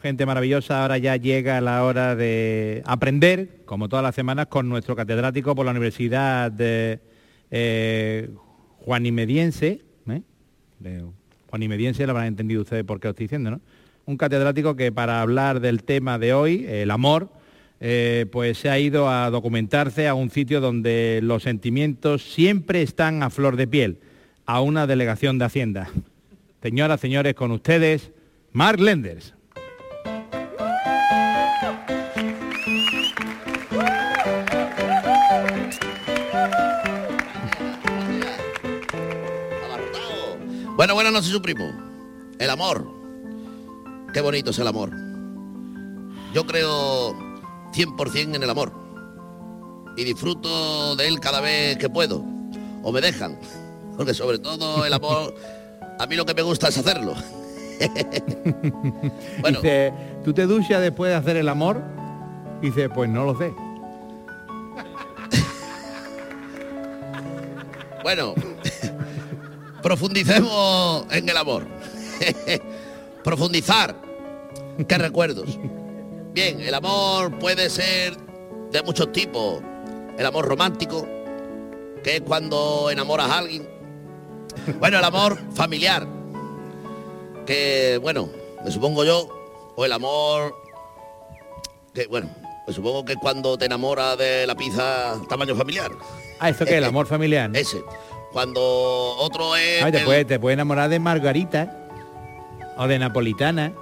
Gente 0.00 0.26
maravillosa, 0.26 0.82
ahora 0.82 0.98
ya 0.98 1.16
llega 1.16 1.60
la 1.60 1.84
hora 1.84 2.16
de 2.16 2.82
aprender, 2.86 3.62
como 3.64 3.88
todas 3.88 4.02
las 4.04 4.16
semanas, 4.16 4.46
con 4.48 4.68
nuestro 4.68 4.96
catedrático 4.96 5.54
por 5.54 5.64
la 5.64 5.70
Universidad 5.70 6.50
de 6.50 7.00
eh, 7.52 8.30
Juanimediense. 8.84 9.84
¿eh? 10.08 10.22
De 10.80 11.04
Juanimediense, 11.50 12.04
lo 12.04 12.12
habrán 12.12 12.26
entendido 12.26 12.62
ustedes 12.62 12.82
por 12.82 12.98
qué 12.98 13.08
lo 13.08 13.10
estoy 13.10 13.24
diciendo, 13.26 13.52
¿no? 13.52 13.60
Un 14.06 14.16
catedrático 14.16 14.74
que 14.74 14.90
para 14.90 15.22
hablar 15.22 15.60
del 15.60 15.84
tema 15.84 16.18
de 16.18 16.34
hoy, 16.34 16.66
el 16.68 16.90
amor, 16.90 17.30
eh, 17.84 18.26
pues 18.30 18.58
se 18.58 18.70
ha 18.70 18.78
ido 18.78 19.10
a 19.10 19.28
documentarse 19.30 20.06
a 20.06 20.14
un 20.14 20.30
sitio 20.30 20.60
donde 20.60 21.18
los 21.20 21.42
sentimientos 21.42 22.22
siempre 22.22 22.80
están 22.80 23.24
a 23.24 23.28
flor 23.28 23.56
de 23.56 23.66
piel, 23.66 23.98
a 24.46 24.60
una 24.60 24.86
delegación 24.86 25.36
de 25.36 25.46
Hacienda. 25.46 25.90
Señoras, 26.62 27.00
señores, 27.00 27.34
con 27.34 27.50
ustedes, 27.50 28.12
Mark 28.52 28.78
Lenders. 28.78 29.34
Bueno, 40.76 40.94
buenas 40.94 41.12
noches, 41.12 41.30
su 41.30 41.42
primo. 41.42 41.68
El 42.38 42.48
amor. 42.48 42.86
Qué 44.14 44.20
bonito 44.20 44.52
es 44.52 44.58
el 44.60 44.68
amor. 44.68 44.92
Yo 46.32 46.46
creo 46.46 47.31
100% 47.72 48.36
en 48.36 48.42
el 48.42 48.50
amor. 48.50 48.72
Y 49.96 50.04
disfruto 50.04 50.96
de 50.96 51.08
él 51.08 51.20
cada 51.20 51.40
vez 51.40 51.76
que 51.76 51.88
puedo. 51.88 52.24
O 52.82 52.92
me 52.92 53.00
dejan. 53.00 53.38
Porque 53.96 54.14
sobre 54.14 54.38
todo 54.38 54.84
el 54.84 54.92
amor, 54.92 55.34
a 55.98 56.06
mí 56.06 56.16
lo 56.16 56.24
que 56.24 56.34
me 56.34 56.42
gusta 56.42 56.68
es 56.68 56.78
hacerlo. 56.78 57.14
bueno, 59.40 59.60
Dice, 59.60 59.92
¿tú 60.24 60.32
te 60.32 60.46
duchas 60.46 60.80
después 60.80 61.10
de 61.10 61.16
hacer 61.16 61.36
el 61.36 61.48
amor? 61.48 61.82
Dice, 62.60 62.88
pues 62.88 63.10
no 63.10 63.24
lo 63.24 63.36
sé. 63.36 63.52
Bueno, 68.02 68.34
profundicemos 69.80 71.06
en 71.12 71.28
el 71.28 71.36
amor. 71.36 71.64
Profundizar. 73.22 73.94
¿Qué 74.88 74.98
recuerdos? 74.98 75.56
Bien, 76.32 76.60
el 76.60 76.74
amor 76.74 77.38
puede 77.38 77.68
ser 77.68 78.16
de 78.70 78.82
muchos 78.82 79.12
tipos. 79.12 79.62
El 80.18 80.26
amor 80.26 80.46
romántico, 80.46 81.06
que 82.02 82.16
es 82.16 82.20
cuando 82.22 82.90
enamoras 82.90 83.28
a 83.30 83.38
alguien. 83.38 83.68
Bueno, 84.78 84.98
el 84.98 85.04
amor 85.04 85.38
familiar. 85.54 86.06
que, 87.46 87.98
bueno, 88.00 88.28
me 88.64 88.70
supongo 88.70 89.04
yo, 89.04 89.28
o 89.74 89.84
el 89.84 89.92
amor, 89.92 90.54
que, 91.92 92.06
bueno, 92.06 92.28
me 92.66 92.72
supongo 92.72 93.04
que 93.04 93.16
cuando 93.16 93.58
te 93.58 93.64
enamoras 93.66 94.16
de 94.16 94.46
la 94.46 94.54
pizza 94.54 95.14
tamaño 95.28 95.54
familiar. 95.56 95.90
Ah, 96.38 96.50
¿eso 96.50 96.64
qué 96.64 96.72
es? 96.72 96.76
¿El 96.78 96.84
amor 96.84 97.06
familiar? 97.06 97.50
¿no? 97.50 97.58
Ese. 97.58 97.82
Cuando 98.32 98.60
otro 99.18 99.56
es... 99.56 99.82
Ay, 99.82 99.92
te, 99.92 99.98
el- 99.98 100.04
puedes, 100.04 100.26
te 100.26 100.38
puedes 100.38 100.54
enamorar 100.54 100.88
de 100.88 100.98
margarita 101.00 101.88
o 102.78 102.86
de 102.86 102.98
napolitana 102.98 103.72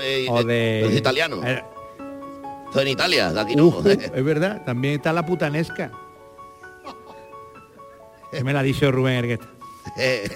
es, 0.00 0.28
o 0.28 0.40
eh, 0.40 0.44
de... 0.44 0.94
italiano. 0.96 1.40
Eh, 1.44 1.62
Eso 2.70 2.80
en 2.80 2.88
Italia, 2.88 3.32
de 3.32 3.40
aquí 3.40 3.54
no. 3.56 3.66
Ujú, 3.66 3.88
es 3.88 4.24
verdad, 4.24 4.62
también 4.64 4.94
está 4.94 5.12
la 5.12 5.24
putanesca. 5.24 5.90
Me 8.42 8.52
la 8.52 8.60
ha 8.60 8.62
dicho 8.64 8.90
Rubén 8.90 9.14
Ergueta. 9.18 9.46
Eh, 9.96 10.28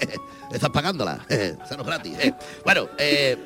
estás 0.53 0.69
pagándola, 0.69 1.25
eh, 1.27 1.55
eso 1.65 1.75
no 1.75 1.81
es 1.81 1.87
gratis. 1.87 2.15
eh. 2.19 2.33
Bueno, 2.63 2.87
eh, 2.97 3.37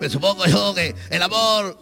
me 0.00 0.10
supongo 0.10 0.44
yo 0.46 0.74
que 0.74 0.94
el 1.10 1.22
amor 1.22 1.78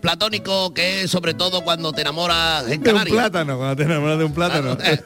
platónico 0.00 0.72
que 0.74 1.02
es 1.02 1.10
sobre 1.10 1.34
todo 1.34 1.62
cuando 1.62 1.92
te 1.92 2.00
enamoras 2.00 2.62
en 2.64 2.70
De 2.70 2.76
un 2.78 2.82
Canarias. 2.96 3.16
plátano, 3.16 3.56
cuando 3.58 3.76
te 3.76 3.82
enamoras 3.84 4.18
de 4.18 4.24
un 4.24 4.34
plátano. 4.34 4.76
Eh, 4.82 5.00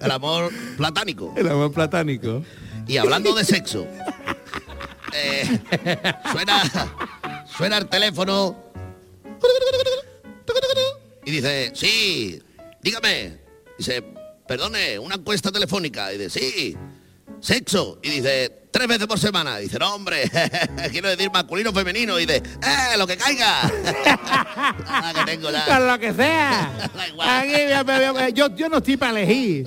el 0.00 0.10
amor 0.10 0.50
platánico. 0.76 1.32
El 1.36 1.48
amor 1.48 1.72
platánico. 1.72 2.42
Y 2.88 2.96
hablando 2.96 3.32
de 3.34 3.44
sexo, 3.44 3.86
eh, 5.12 5.60
suena, 6.32 6.62
suena 7.56 7.78
el 7.78 7.88
teléfono 7.88 8.72
y 11.24 11.30
dice, 11.30 11.72
sí, 11.74 12.42
dígame. 12.80 13.38
Dice, 13.78 14.02
perdone, 14.46 14.98
una 14.98 15.14
encuesta 15.14 15.52
telefónica. 15.52 16.12
Y 16.12 16.18
dice, 16.18 16.40
sí, 16.40 16.76
sexo. 17.40 17.98
Y 18.02 18.10
dice, 18.10 18.66
tres 18.70 18.88
veces 18.88 19.06
por 19.06 19.18
semana. 19.18 19.60
Y 19.60 19.64
dice, 19.64 19.78
no, 19.78 19.94
hombre, 19.94 20.30
quiero 20.90 21.08
decir 21.08 21.30
masculino 21.30 21.70
o 21.70 21.72
femenino. 21.72 22.18
Y 22.18 22.26
dice, 22.26 22.42
eh, 22.62 22.98
lo 22.98 23.06
que 23.06 23.16
caiga. 23.16 23.70
Ah, 24.86 25.12
que 25.14 25.32
tengo 25.32 25.50
ya. 25.50 25.64
Con 25.64 25.86
lo 25.86 25.98
que 25.98 26.12
sea. 26.12 26.90
Da 26.94 27.08
igual. 27.08 27.28
Aquí, 27.28 28.34
yo, 28.34 28.54
yo 28.56 28.68
no 28.68 28.78
estoy 28.78 28.96
para 28.96 29.20
elegir. 29.20 29.66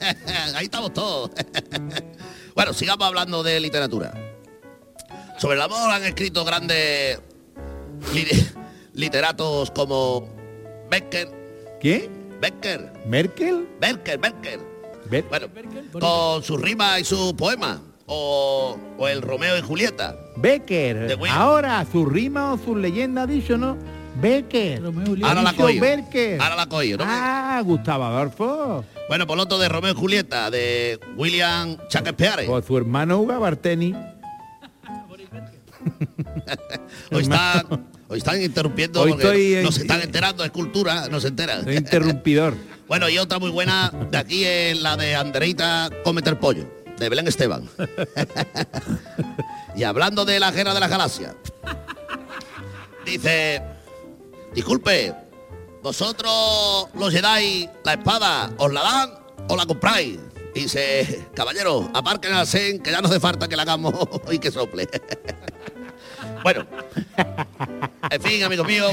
Ahí 0.54 0.64
estamos 0.64 0.92
todos. 0.92 1.30
Bueno, 2.54 2.72
sigamos 2.72 3.06
hablando 3.06 3.42
de 3.42 3.60
literatura. 3.60 4.31
Sobre 5.38 5.56
el 5.56 5.62
amor 5.62 5.90
han 5.90 6.04
escrito 6.04 6.44
grandes 6.44 7.20
li- 8.14 8.46
literatos 8.94 9.70
como 9.70 10.28
Becker, 10.90 11.28
¿Quién? 11.80 12.10
Becker, 12.40 12.92
¿Merkel? 13.06 13.68
Becker, 13.80 14.18
Becker. 14.18 14.60
Ber- 15.10 15.24
Bueno, 15.28 15.46
con 16.00 16.42
sus 16.42 16.60
rimas 16.60 17.00
y 17.00 17.04
sus 17.04 17.32
poemas. 17.34 17.78
O, 18.06 18.76
o 18.98 19.08
el 19.08 19.22
Romeo 19.22 19.56
y 19.56 19.62
Julieta. 19.62 20.16
Becker. 20.36 21.16
Ahora, 21.30 21.84
su 21.90 22.04
rima 22.04 22.52
o 22.52 22.58
su 22.58 22.76
leyenda 22.76 23.26
dicho, 23.26 23.56
¿no? 23.56 23.76
Becker. 24.20 24.82
Romeo 24.82 25.04
y 25.04 25.06
Julieta. 25.08 25.28
Ahora 25.30 25.42
la. 25.42 25.52
Becker. 25.80 26.40
Ahora 26.42 26.56
la 26.56 26.66
coño, 26.66 26.96
¿no? 26.98 27.04
Ah, 27.06 27.62
Gustavo 27.64 28.04
Adolfo. 28.04 28.84
Bueno, 29.08 29.26
por 29.26 29.36
lo 29.36 29.44
otro 29.44 29.58
de 29.58 29.68
Romeo 29.68 29.92
y 29.92 29.94
Julieta, 29.94 30.50
de 30.50 30.98
William 31.16 31.76
Shakespeare. 31.88 32.44
Con 32.46 32.62
su 32.64 32.76
hermano 32.76 33.18
Uga 33.20 33.38
Barteni. 33.38 33.94
Hoy 37.10 37.22
están, 37.22 37.86
hoy 38.08 38.18
están 38.18 38.42
interrumpiendo 38.42 39.00
Hoy 39.00 39.10
porque 39.10 39.24
estoy 39.24 39.64
nos 39.64 39.78
están 39.78 40.00
enterando, 40.00 40.44
es 40.44 40.50
cultura, 40.50 41.08
nos 41.08 41.24
enteran. 41.24 41.64
Soy 41.64 41.76
interrumpidor. 41.76 42.54
Bueno, 42.88 43.08
y 43.08 43.16
otra 43.16 43.38
muy 43.38 43.48
buena 43.48 43.90
de 44.10 44.18
aquí 44.18 44.44
es 44.44 44.78
la 44.78 44.98
de 44.98 45.14
Andereita 45.14 45.88
Cometer 46.04 46.38
Pollo, 46.38 46.68
de 46.98 47.08
Belén 47.08 47.26
Esteban. 47.26 47.66
y 49.76 49.84
hablando 49.84 50.26
de 50.26 50.38
la 50.38 50.50
guerra 50.50 50.74
de 50.74 50.80
las 50.80 50.90
galaxias, 50.90 51.34
dice, 53.06 53.62
disculpe, 54.54 55.14
vosotros 55.82 56.88
los 56.94 57.14
Jedi, 57.14 57.66
la 57.82 57.92
espada, 57.94 58.50
¿os 58.58 58.70
la 58.70 58.82
dan 58.82 59.10
o 59.48 59.56
la 59.56 59.64
compráis? 59.64 60.18
Dice, 60.54 61.28
caballero, 61.34 61.90
aparquen 61.94 62.34
al 62.34 62.46
Sen, 62.46 62.82
que 62.82 62.90
ya 62.90 63.00
no 63.00 63.08
hace 63.08 63.20
falta 63.20 63.48
que 63.48 63.56
la 63.56 63.62
hagamos 63.62 63.94
y 64.30 64.38
que 64.38 64.50
sople. 64.50 64.88
Bueno, 66.42 66.66
en 68.10 68.22
fin, 68.22 68.42
amigos 68.42 68.66
míos, 68.66 68.92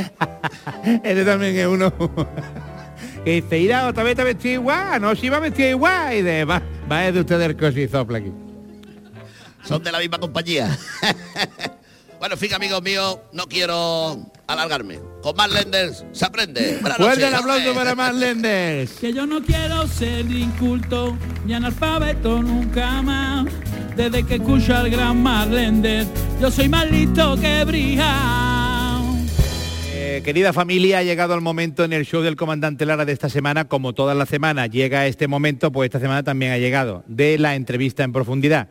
Ese 1.03 1.25
también 1.25 1.57
es 1.57 1.67
uno 1.67 1.93
que 3.23 3.41
dice, 3.41 3.59
irá 3.59 3.87
otra 3.87 4.03
vez 4.03 4.15
te 4.15 4.23
vestido 4.23 4.53
igual, 4.55 5.01
no, 5.01 5.15
si 5.15 5.29
va 5.29 5.39
vestido 5.39 5.69
igual. 5.69 6.15
Y 6.15 6.21
de, 6.21 6.45
va, 6.45 6.61
va 6.91 7.07
es 7.07 7.13
de 7.13 7.21
usted 7.21 7.41
el 7.41 7.57
cosi 7.57 7.87
sopla 7.87 8.19
aquí. 8.19 8.31
son 9.63 9.83
de 9.83 9.91
la 9.91 9.99
misma 9.99 10.17
compañía. 10.19 10.77
bueno, 12.19 12.35
en 12.35 12.39
fin, 12.39 12.53
amigos 12.53 12.81
míos, 12.81 13.19
no 13.33 13.45
quiero 13.47 14.31
alargarme. 14.47 14.99
Con 15.21 15.35
más 15.35 15.51
lenders 15.51 16.05
se 16.11 16.25
aprende. 16.25 16.79
Fuerte 16.97 17.27
el 17.27 17.35
aplauso 17.35 17.73
para 17.73 17.93
más 17.93 18.15
Lenders. 18.15 18.91
Que 18.93 19.13
yo 19.13 19.25
no 19.25 19.43
quiero 19.43 19.85
ser 19.87 20.25
ni 20.25 20.41
inculto 20.41 21.17
ni 21.45 21.53
analfabeto 21.53 22.41
nunca 22.41 23.01
más. 23.01 23.47
Desde 23.99 24.23
que 24.23 24.35
escucho 24.35 24.73
al 24.73 24.89
gran 24.89 25.21
Marlender, 25.21 26.07
yo 26.39 26.49
soy 26.49 26.69
más 26.69 26.89
listo 26.89 27.35
que 27.35 27.65
brija. 27.65 29.01
Eh, 29.93 30.21
querida 30.23 30.53
familia, 30.53 30.99
ha 30.99 31.03
llegado 31.03 31.35
el 31.35 31.41
momento 31.41 31.83
en 31.83 31.91
el 31.91 32.05
show 32.05 32.21
del 32.21 32.37
comandante 32.37 32.85
Lara 32.85 33.03
de 33.03 33.11
esta 33.11 33.27
semana, 33.27 33.67
como 33.67 33.91
todas 33.91 34.15
las 34.15 34.29
semanas 34.29 34.69
llega 34.69 35.05
este 35.05 35.27
momento, 35.27 35.73
pues 35.73 35.87
esta 35.87 35.99
semana 35.99 36.23
también 36.23 36.53
ha 36.53 36.57
llegado, 36.57 37.03
de 37.07 37.37
la 37.37 37.55
entrevista 37.55 38.05
en 38.05 38.13
profundidad. 38.13 38.69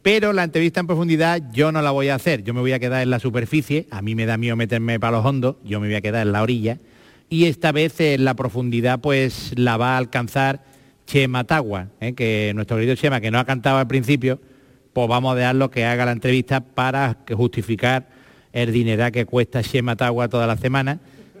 Pero 0.00 0.32
la 0.32 0.44
entrevista 0.44 0.80
en 0.80 0.86
profundidad 0.86 1.42
yo 1.52 1.72
no 1.72 1.82
la 1.82 1.90
voy 1.90 2.08
a 2.08 2.14
hacer, 2.14 2.42
yo 2.42 2.54
me 2.54 2.60
voy 2.60 2.72
a 2.72 2.78
quedar 2.78 3.02
en 3.02 3.10
la 3.10 3.18
superficie, 3.18 3.86
a 3.90 4.00
mí 4.00 4.14
me 4.14 4.24
da 4.24 4.38
miedo 4.38 4.56
meterme 4.56 4.98
para 4.98 5.18
los 5.18 5.26
hondos, 5.26 5.56
yo 5.62 5.78
me 5.78 5.88
voy 5.88 5.96
a 5.96 6.00
quedar 6.00 6.26
en 6.26 6.32
la 6.32 6.42
orilla, 6.42 6.78
y 7.28 7.44
esta 7.44 7.70
vez 7.70 8.00
en 8.00 8.24
la 8.24 8.32
profundidad 8.32 8.98
pues 9.02 9.52
la 9.56 9.76
va 9.76 9.96
a 9.96 9.98
alcanzar 9.98 10.64
Chema 11.04 11.44
Tagua, 11.44 11.88
¿eh? 12.00 12.14
que 12.14 12.52
nuestro 12.54 12.78
querido 12.78 12.94
Chema, 12.94 13.20
que 13.20 13.30
no 13.30 13.38
ha 13.38 13.44
cantado 13.44 13.76
al 13.76 13.86
principio, 13.86 14.40
pues 14.92 15.08
vamos 15.08 15.32
a 15.32 15.36
dejarlo 15.36 15.70
que 15.70 15.84
haga 15.84 16.04
la 16.04 16.12
entrevista 16.12 16.60
para 16.60 17.16
justificar 17.32 18.08
el 18.52 18.72
dinero 18.72 19.10
que 19.12 19.26
cuesta 19.26 19.62
Chema 19.62 19.96
Tagua 19.96 20.28
toda 20.28 20.46
la 20.46 20.56
semana, 20.56 20.98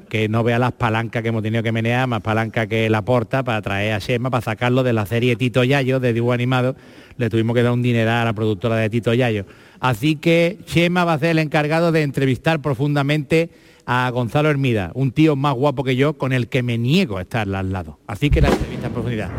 que 0.08 0.28
no 0.28 0.42
vea 0.42 0.58
las 0.58 0.72
palancas 0.72 1.22
que 1.22 1.28
hemos 1.28 1.42
tenido 1.42 1.62
que 1.62 1.72
menear, 1.72 2.06
más 2.06 2.20
palanca 2.20 2.66
que 2.66 2.88
la 2.90 3.02
porta 3.02 3.42
para 3.42 3.62
traer 3.62 3.94
a 3.94 4.00
Chema, 4.00 4.30
para 4.30 4.42
sacarlo 4.42 4.82
de 4.82 4.92
la 4.92 5.06
serie 5.06 5.36
Tito 5.36 5.64
Yayo, 5.64 6.00
de 6.00 6.12
dibujo 6.12 6.32
animado, 6.32 6.76
le 7.16 7.30
tuvimos 7.30 7.54
que 7.54 7.62
dar 7.62 7.72
un 7.72 7.82
dineral 7.82 8.22
a 8.22 8.24
la 8.26 8.32
productora 8.32 8.76
de 8.76 8.90
Tito 8.90 9.14
Yayo. 9.14 9.46
Así 9.80 10.16
que 10.16 10.58
Chema 10.66 11.04
va 11.04 11.14
a 11.14 11.18
ser 11.18 11.30
el 11.30 11.38
encargado 11.38 11.92
de 11.92 12.02
entrevistar 12.02 12.60
profundamente 12.60 13.50
a 13.86 14.08
Gonzalo 14.10 14.50
Hermida, 14.50 14.92
un 14.94 15.10
tío 15.10 15.36
más 15.36 15.54
guapo 15.54 15.82
que 15.82 15.96
yo, 15.96 16.14
con 16.14 16.32
el 16.32 16.48
que 16.48 16.62
me 16.62 16.78
niego 16.78 17.18
a 17.18 17.22
estar 17.22 17.52
al 17.52 17.72
lado. 17.72 17.98
Así 18.06 18.30
que 18.30 18.40
la 18.40 18.48
entrevista 18.48 18.86
en 18.86 18.92
profundidad. 18.92 19.30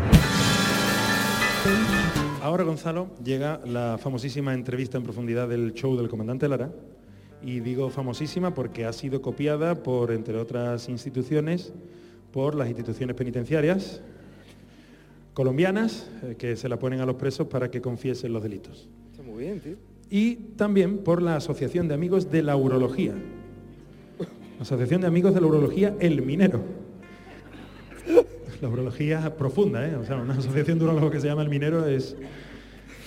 Ahora, 2.42 2.64
Gonzalo, 2.64 3.06
llega 3.22 3.60
la 3.64 3.98
famosísima 3.98 4.52
entrevista 4.52 4.98
en 4.98 5.04
profundidad 5.04 5.48
del 5.48 5.74
show 5.74 5.96
del 5.96 6.08
comandante 6.08 6.48
Lara. 6.48 6.72
Y 7.40 7.60
digo 7.60 7.88
famosísima 7.88 8.52
porque 8.52 8.84
ha 8.84 8.92
sido 8.92 9.22
copiada 9.22 9.80
por, 9.84 10.10
entre 10.10 10.36
otras 10.36 10.88
instituciones, 10.88 11.72
por 12.32 12.56
las 12.56 12.66
instituciones 12.66 13.14
penitenciarias 13.14 14.02
colombianas 15.34 16.10
eh, 16.24 16.34
que 16.36 16.56
se 16.56 16.68
la 16.68 16.80
ponen 16.80 17.00
a 17.00 17.06
los 17.06 17.14
presos 17.14 17.46
para 17.46 17.70
que 17.70 17.80
confiesen 17.80 18.32
los 18.32 18.42
delitos. 18.42 18.88
Está 19.12 19.22
muy 19.22 19.44
bien, 19.44 19.60
tío. 19.60 19.76
Y 20.10 20.34
también 20.56 20.98
por 20.98 21.22
la 21.22 21.36
Asociación 21.36 21.86
de 21.86 21.94
Amigos 21.94 22.32
de 22.32 22.42
la 22.42 22.56
Urología. 22.56 23.14
Asociación 24.60 25.02
de 25.02 25.06
Amigos 25.06 25.32
de 25.32 25.40
la 25.40 25.46
Urología 25.46 25.94
El 26.00 26.22
Minero. 26.22 26.60
La 28.62 28.68
urología 28.68 29.36
profunda, 29.36 29.84
¿eh? 29.84 29.96
O 29.96 30.04
sea, 30.04 30.16
una 30.16 30.34
asociación 30.38 30.78
de 30.78 30.84
urologos 30.84 31.10
que 31.10 31.20
se 31.20 31.26
llama 31.26 31.42
El 31.42 31.48
Minero 31.48 31.84
es... 31.84 32.16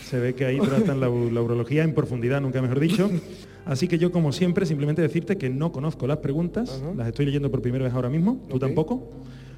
Se 0.04 0.20
ve 0.20 0.36
que 0.36 0.46
ahí 0.46 0.60
tratan 0.60 1.00
la, 1.00 1.10
urología 1.10 1.84
en 1.84 1.96
profundidad, 1.96 2.40
nunca 2.42 2.62
mejor 2.62 2.80
dicho. 2.80 3.10
Así 3.66 3.88
que 3.88 3.98
yo, 3.98 4.12
como 4.12 4.32
siempre, 4.34 4.66
simplemente 4.68 5.02
decirte 5.02 5.38
que 5.38 5.50
no 5.50 5.72
conozco 5.72 6.06
las 6.06 6.18
preguntas, 6.18 6.80
Ajá. 6.84 6.94
las 6.96 7.08
estoy 7.08 7.26
leyendo 7.26 7.50
por 7.50 7.62
primera 7.62 7.86
vez 7.86 7.94
ahora 7.94 8.10
mismo, 8.10 8.40
tú 8.48 8.60
tampoco. 8.60 9.14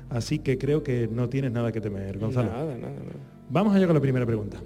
Así 0.09 0.39
que 0.39 0.57
creo 0.57 0.83
que 0.83 1.09
no 1.11 1.27
tienes 1.27 1.51
nada 1.51 1.73
que 1.73 1.81
temer, 1.81 2.17
Gonzalo. 2.17 2.49
Nada, 2.49 2.77
nada, 2.77 2.77
nada. 2.77 3.15
Vamos 3.49 3.75
allá 3.75 3.87
con 3.87 3.95
la 3.95 4.01
primera 4.01 4.25
pregunta. 4.25 4.57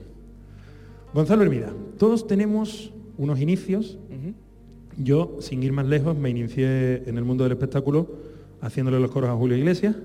Gonzalo 1.14 1.42
Hermida, 1.42 1.74
todos 1.98 2.28
tenemos 2.28 2.94
unos 3.18 3.40
inicios. 3.40 3.98
Yo, 4.98 5.38
sin 5.40 5.64
ir 5.64 5.72
más 5.72 5.88
lejos, 5.88 6.16
me 6.16 6.30
inicié 6.30 7.10
en 7.10 7.18
el 7.18 7.24
mundo 7.24 7.44
del 7.46 7.54
espectáculo 7.54 8.20
haciéndole 8.62 9.00
los 9.00 9.10
coros 9.10 9.30
a 9.30 9.36
Julio 9.36 9.58
Iglesias. 9.58 9.96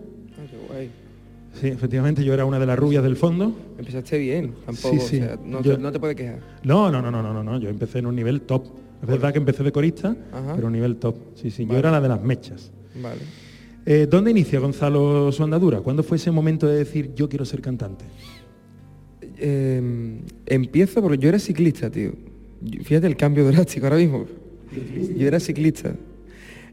Sí, 1.60 1.68
efectivamente, 1.68 2.22
yo 2.24 2.34
era 2.34 2.44
una 2.44 2.58
de 2.58 2.66
las 2.66 2.78
rubias 2.78 3.02
del 3.02 3.16
fondo. 3.16 3.52
Empezaste 3.78 4.18
bien, 4.18 4.52
tampoco, 4.66 4.94
Sí, 5.00 5.00
sí. 5.00 5.16
o 5.22 5.24
sea, 5.24 5.38
no, 5.44 5.62
Yo- 5.62 5.76
te, 5.76 5.82
no 5.82 5.90
te 5.92 5.98
puedes 6.00 6.16
quejar. 6.16 6.40
No, 6.64 6.90
no, 6.90 7.00
no, 7.00 7.10
no, 7.10 7.22
no, 7.22 7.32
no, 7.32 7.42
no, 7.42 7.58
yo 7.58 7.68
empecé 7.68 7.98
en 8.00 8.06
un 8.06 8.14
nivel 8.16 8.42
top. 8.42 8.64
Es 9.02 9.08
verdad 9.08 9.32
que 9.32 9.38
empecé 9.38 9.62
de 9.62 9.72
corista, 9.72 10.16
Ajá. 10.32 10.54
pero 10.54 10.66
un 10.66 10.72
nivel 10.72 10.96
top. 10.96 11.16
Sí, 11.34 11.50
sí, 11.50 11.66
yo 11.66 11.76
era 11.76 11.90
la 11.90 12.00
de 12.00 12.08
las 12.08 12.22
mechas. 12.22 12.72
Vale. 13.02 13.20
Eh, 13.84 14.06
¿Dónde 14.10 14.30
inicia 14.32 14.58
Gonzalo 14.58 15.30
su 15.32 15.44
andadura? 15.44 15.80
¿Cuándo 15.80 16.02
fue 16.02 16.16
ese 16.16 16.30
momento 16.30 16.66
de 16.66 16.76
decir 16.78 17.12
yo 17.14 17.28
quiero 17.28 17.44
ser 17.44 17.60
cantante? 17.60 18.04
Eh, 19.38 20.20
empiezo 20.46 21.02
porque 21.02 21.18
yo 21.18 21.28
era 21.28 21.38
ciclista, 21.38 21.90
tío. 21.90 22.12
Fíjate 22.84 23.06
el 23.06 23.16
cambio 23.16 23.46
drástico 23.50 23.86
ahora 23.86 23.98
mismo. 23.98 24.26
Yo 25.16 25.26
era 25.26 25.40
ciclista. 25.40 25.94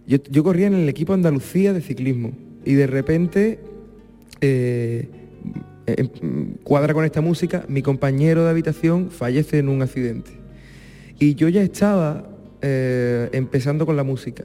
Yo, 0.08 0.18
yo 0.30 0.44
corría 0.44 0.68
en 0.68 0.74
el 0.74 0.90
equipo 0.90 1.14
Andalucía 1.14 1.72
de 1.74 1.82
ciclismo 1.82 2.32
y 2.66 2.74
de 2.74 2.88
repente 2.88 3.60
eh, 4.46 5.10
eh, 5.88 6.10
cuadra 6.64 6.94
con 6.94 7.06
esta 7.06 7.22
música, 7.22 7.66
mi 7.68 7.82
compañero 7.82 8.44
de 8.44 8.50
habitación 8.50 9.10
fallece 9.10 9.60
en 9.60 9.70
un 9.70 9.82
accidente. 9.82 10.32
Y 11.18 11.36
yo 11.36 11.48
ya 11.48 11.62
estaba 11.62 12.30
eh, 12.62 13.30
empezando 13.32 13.86
con 13.86 13.96
la 13.96 14.04
música. 14.04 14.44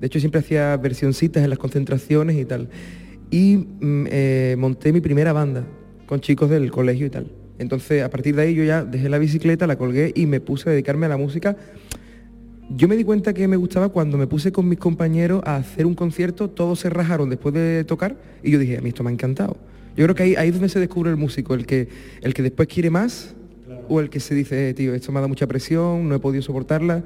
De 0.00 0.06
hecho, 0.06 0.18
siempre 0.20 0.40
hacía 0.40 0.76
versioncitas 0.76 1.42
en 1.42 1.50
las 1.50 1.58
concentraciones 1.58 2.36
y 2.36 2.44
tal. 2.44 2.68
Y 3.30 3.56
mm, 3.56 4.06
eh, 4.10 4.56
monté 4.58 4.92
mi 4.92 5.00
primera 5.00 5.32
banda 5.32 5.64
con 6.06 6.20
chicos 6.20 6.50
del 6.50 6.70
colegio 6.70 7.06
y 7.06 7.10
tal. 7.10 7.30
Entonces, 7.58 8.02
a 8.02 8.10
partir 8.10 8.36
de 8.36 8.42
ahí 8.42 8.54
yo 8.54 8.64
ya 8.64 8.84
dejé 8.84 9.08
la 9.08 9.18
bicicleta, 9.18 9.66
la 9.66 9.76
colgué 9.76 10.12
y 10.14 10.26
me 10.26 10.40
puse 10.40 10.68
a 10.68 10.72
dedicarme 10.72 11.06
a 11.06 11.08
la 11.10 11.16
música. 11.16 11.56
Yo 12.70 12.86
me 12.86 12.96
di 12.96 13.04
cuenta 13.04 13.32
que 13.32 13.48
me 13.48 13.56
gustaba 13.56 13.88
cuando 13.88 14.18
me 14.18 14.26
puse 14.26 14.52
con 14.52 14.68
mis 14.68 14.78
compañeros 14.78 15.42
a 15.44 15.56
hacer 15.56 15.86
un 15.86 15.94
concierto, 15.94 16.50
todos 16.50 16.80
se 16.80 16.90
rajaron 16.90 17.30
después 17.30 17.54
de 17.54 17.84
tocar 17.84 18.16
y 18.42 18.50
yo 18.50 18.58
dije, 18.58 18.76
a 18.76 18.80
mí 18.82 18.90
esto 18.90 19.02
me 19.02 19.08
ha 19.10 19.12
encantado. 19.12 19.56
Yo 19.96 20.04
creo 20.04 20.14
que 20.14 20.22
ahí, 20.22 20.34
ahí 20.36 20.48
es 20.48 20.54
donde 20.54 20.68
se 20.68 20.78
descubre 20.78 21.10
el 21.10 21.16
músico, 21.16 21.54
el 21.54 21.64
que, 21.64 21.88
el 22.20 22.34
que 22.34 22.42
después 22.42 22.68
quiere 22.68 22.90
más 22.90 23.34
o 23.88 24.00
el 24.00 24.10
que 24.10 24.20
se 24.20 24.34
dice, 24.34 24.68
"Eh, 24.68 24.74
tío, 24.74 24.94
esto 24.94 25.10
me 25.12 25.18
ha 25.18 25.20
dado 25.20 25.28
mucha 25.28 25.46
presión, 25.46 26.08
no 26.08 26.14
he 26.14 26.18
podido 26.18 26.42
soportarla 26.42 27.02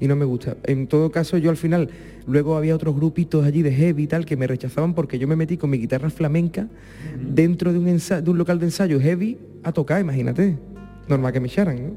y 0.00 0.08
no 0.08 0.16
me 0.16 0.24
gusta. 0.24 0.56
En 0.64 0.88
todo 0.88 1.12
caso, 1.12 1.38
yo 1.38 1.48
al 1.48 1.56
final, 1.56 1.88
luego 2.26 2.56
había 2.56 2.74
otros 2.74 2.96
grupitos 2.96 3.44
allí 3.46 3.62
de 3.62 3.72
heavy 3.72 4.02
y 4.02 4.06
tal 4.08 4.26
que 4.26 4.36
me 4.36 4.48
rechazaban 4.48 4.94
porque 4.94 5.20
yo 5.20 5.28
me 5.28 5.36
metí 5.36 5.56
con 5.56 5.70
mi 5.70 5.78
guitarra 5.78 6.10
flamenca 6.10 6.66
dentro 7.32 7.72
de 7.72 7.78
un, 7.78 7.84
de 7.84 8.30
un 8.30 8.38
local 8.38 8.58
de 8.58 8.66
ensayo 8.66 9.00
heavy 9.00 9.38
a 9.62 9.70
tocar, 9.70 10.00
imagínate. 10.00 10.58
Normal 11.08 11.32
que 11.32 11.40
me 11.40 11.46
echaran, 11.48 11.76
¿no? 11.76 11.96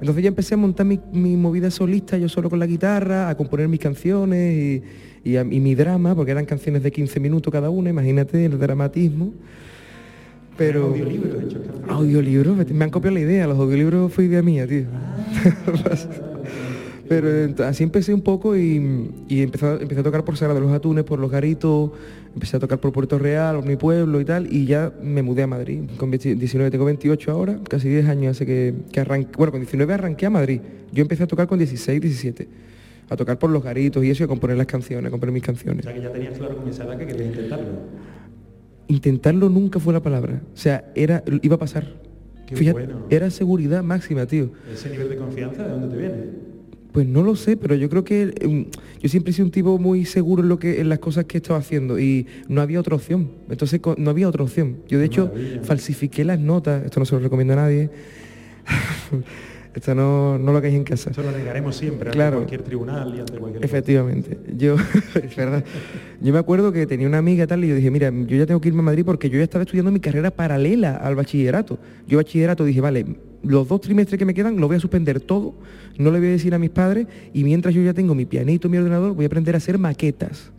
Entonces 0.00 0.22
ya 0.22 0.28
empecé 0.28 0.54
a 0.54 0.56
montar 0.56 0.86
mi, 0.86 1.00
mi 1.12 1.36
movida 1.36 1.70
solista, 1.70 2.16
yo 2.18 2.28
solo 2.28 2.48
con 2.50 2.58
la 2.58 2.66
guitarra, 2.66 3.28
a 3.28 3.36
componer 3.36 3.68
mis 3.68 3.80
canciones 3.80 4.82
y, 5.24 5.30
y 5.30 5.36
a- 5.36 5.42
y 5.42 5.60
mi 5.60 5.74
drama, 5.74 6.14
porque 6.14 6.30
eran 6.32 6.44
canciones 6.44 6.82
de 6.82 6.90
15 6.92 7.18
minutos 7.20 7.52
cada 7.52 7.70
una, 7.70 7.90
imagínate 7.90 8.44
el 8.44 8.58
dramatismo. 8.58 9.32
Pero... 10.56 10.94
Audiolibros, 11.88 12.70
me 12.70 12.84
han 12.84 12.90
copiado 12.90 13.14
la 13.14 13.20
idea, 13.20 13.46
los 13.46 13.58
audiolibros 13.58 14.12
fue 14.12 14.24
idea 14.24 14.42
mía, 14.42 14.66
tío. 14.66 14.84
Pero 17.08 17.64
así 17.64 17.82
empecé 17.84 18.12
un 18.12 18.20
poco 18.20 18.56
y, 18.56 19.10
y 19.28 19.42
empecé, 19.42 19.64
a- 19.66 19.76
empecé 19.80 20.00
a 20.00 20.04
tocar 20.04 20.24
por 20.24 20.36
Sara 20.36 20.52
de 20.54 20.60
los 20.60 20.70
Atunes, 20.72 21.04
por 21.04 21.18
Los 21.18 21.30
Garitos, 21.30 21.90
empecé 22.34 22.56
a 22.58 22.60
tocar 22.60 22.78
por 22.80 22.92
Puerto 22.92 23.18
Real, 23.18 23.56
por 23.56 23.64
mi 23.66 23.76
pueblo 23.76 24.20
y 24.20 24.24
tal, 24.24 24.52
y 24.52 24.66
ya 24.66 24.92
me 25.02 25.22
mudé 25.22 25.42
a 25.44 25.46
Madrid. 25.46 25.82
Con 25.96 26.10
19 26.10 26.70
tengo 26.70 26.84
28 26.84 27.30
ahora, 27.30 27.58
casi 27.68 27.88
10 27.88 28.06
años 28.08 28.32
hace 28.36 28.44
que, 28.44 28.74
que 28.92 29.00
arranqué. 29.00 29.30
Bueno, 29.38 29.52
con 29.52 29.60
19 29.60 29.94
arranqué 29.94 30.26
a 30.26 30.30
Madrid. 30.30 30.60
Yo 30.92 31.00
empecé 31.02 31.22
a 31.22 31.26
tocar 31.26 31.46
con 31.46 31.58
16, 31.58 32.00
17. 32.00 32.48
A 33.10 33.16
tocar 33.16 33.38
por 33.38 33.48
Los 33.48 33.64
Garitos 33.64 34.04
y 34.04 34.10
eso, 34.10 34.22
y 34.22 34.26
a 34.26 34.28
componer 34.28 34.56
las 34.58 34.66
canciones, 34.66 35.06
a 35.08 35.10
componer 35.10 35.32
mis 35.32 35.42
canciones. 35.42 35.80
O 35.86 35.88
sea 35.88 35.94
que 35.94 36.02
ya 36.02 36.12
tenías 36.12 36.36
claro 36.36 36.56
con 36.58 36.68
esa 36.68 36.84
edad 36.84 36.98
que 36.98 37.06
querías 37.06 37.28
intentarlo. 37.28 37.68
Intentarlo 38.88 39.48
nunca 39.48 39.78
fue 39.80 39.92
la 39.92 40.00
palabra. 40.02 40.40
O 40.52 40.56
sea, 40.56 40.90
era, 40.94 41.22
iba 41.42 41.56
a 41.56 41.58
pasar. 41.58 41.86
Qué 42.46 42.56
Fíjate, 42.56 42.84
bueno. 42.86 43.06
era 43.10 43.30
seguridad 43.30 43.82
máxima, 43.82 44.24
tío. 44.26 44.50
Ese 44.72 44.88
nivel 44.90 45.10
de 45.10 45.16
confianza, 45.16 45.62
¿de 45.64 45.70
dónde 45.70 45.88
te 45.88 45.96
viene? 45.96 46.14
Pues 46.92 47.06
no 47.06 47.22
lo 47.22 47.36
sé, 47.36 47.56
pero 47.56 47.74
yo 47.74 47.88
creo 47.90 48.04
que 48.04 48.26
mm, 48.26 49.00
yo 49.00 49.08
siempre 49.08 49.30
he 49.30 49.34
sido 49.34 49.46
un 49.46 49.52
tipo 49.52 49.78
muy 49.78 50.04
seguro 50.04 50.42
en 50.42 50.48
lo 50.48 50.58
que 50.58 50.80
en 50.80 50.88
las 50.88 50.98
cosas 50.98 51.26
que 51.26 51.36
he 51.36 51.40
estado 51.40 51.58
haciendo 51.58 51.98
y 51.98 52.26
no 52.48 52.60
había 52.60 52.80
otra 52.80 52.96
opción. 52.96 53.30
Entonces 53.50 53.80
no 53.96 54.10
había 54.10 54.28
otra 54.28 54.42
opción. 54.42 54.78
Yo 54.88 54.98
de 54.98 55.06
hecho 55.06 55.26
maravilla. 55.26 55.62
falsifiqué 55.64 56.24
las 56.24 56.40
notas, 56.40 56.84
esto 56.84 57.00
no 57.00 57.06
se 57.06 57.14
lo 57.14 57.20
recomiendo 57.20 57.52
a 57.54 57.56
nadie. 57.56 57.90
esto 59.74 59.94
no, 59.94 60.38
no 60.38 60.52
lo 60.52 60.58
hagáis 60.58 60.74
en 60.74 60.84
casa. 60.84 61.10
Eso 61.10 61.22
lo 61.22 61.30
negaremos 61.30 61.76
siempre 61.76 62.10
Claro. 62.10 62.38
ante 62.38 62.46
cualquier 62.48 62.62
tribunal 62.62 63.14
y 63.14 63.20
ante 63.20 63.38
cualquier 63.38 63.62
cosa. 63.62 63.66
Efectivamente. 63.66 64.38
Yo, 64.56 64.76
es 65.22 65.36
verdad. 65.36 65.64
Yo 66.20 66.32
me 66.32 66.38
acuerdo 66.38 66.72
que 66.72 66.86
tenía 66.86 67.06
una 67.06 67.18
amiga 67.18 67.46
tal 67.46 67.64
y 67.64 67.68
yo 67.68 67.74
dije, 67.74 67.90
mira, 67.90 68.10
yo 68.10 68.36
ya 68.36 68.46
tengo 68.46 68.60
que 68.60 68.68
irme 68.68 68.80
a 68.80 68.84
Madrid 68.84 69.04
porque 69.04 69.30
yo 69.30 69.38
ya 69.38 69.44
estaba 69.44 69.62
estudiando 69.62 69.90
mi 69.90 70.00
carrera 70.00 70.30
paralela 70.30 70.96
al 70.96 71.14
bachillerato. 71.14 71.78
Yo 72.06 72.18
bachillerato 72.18 72.64
dije, 72.64 72.80
vale, 72.80 73.06
los 73.42 73.68
dos 73.68 73.80
trimestres 73.80 74.18
que 74.18 74.24
me 74.24 74.34
quedan 74.34 74.58
lo 74.60 74.66
voy 74.66 74.76
a 74.76 74.80
suspender 74.80 75.20
todo, 75.20 75.54
no 75.96 76.10
le 76.10 76.18
voy 76.18 76.28
a 76.28 76.32
decir 76.32 76.54
a 76.54 76.58
mis 76.58 76.70
padres 76.70 77.06
y 77.32 77.44
mientras 77.44 77.74
yo 77.74 77.82
ya 77.82 77.94
tengo 77.94 78.14
mi 78.14 78.24
pianito, 78.26 78.68
mi 78.68 78.78
ordenador, 78.78 79.14
voy 79.14 79.24
a 79.24 79.28
aprender 79.28 79.54
a 79.54 79.58
hacer 79.58 79.78
maquetas. 79.78 80.50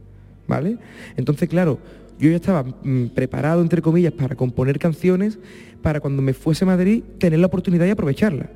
¿Vale? 0.47 0.77
Entonces, 1.15 1.47
claro, 1.47 1.77
yo 2.19 2.29
ya 2.29 2.37
estaba 2.37 2.63
mm, 2.63 3.07
preparado, 3.13 3.61
entre 3.61 3.81
comillas, 3.81 4.13
para 4.13 4.35
componer 4.35 4.79
canciones 4.79 5.37
para 5.81 5.99
cuando 5.99 6.21
me 6.21 6.33
fuese 6.33 6.63
a 6.65 6.67
Madrid 6.67 7.03
tener 7.17 7.39
la 7.39 7.47
oportunidad 7.47 7.85
y 7.85 7.91
aprovecharla. 7.91 8.49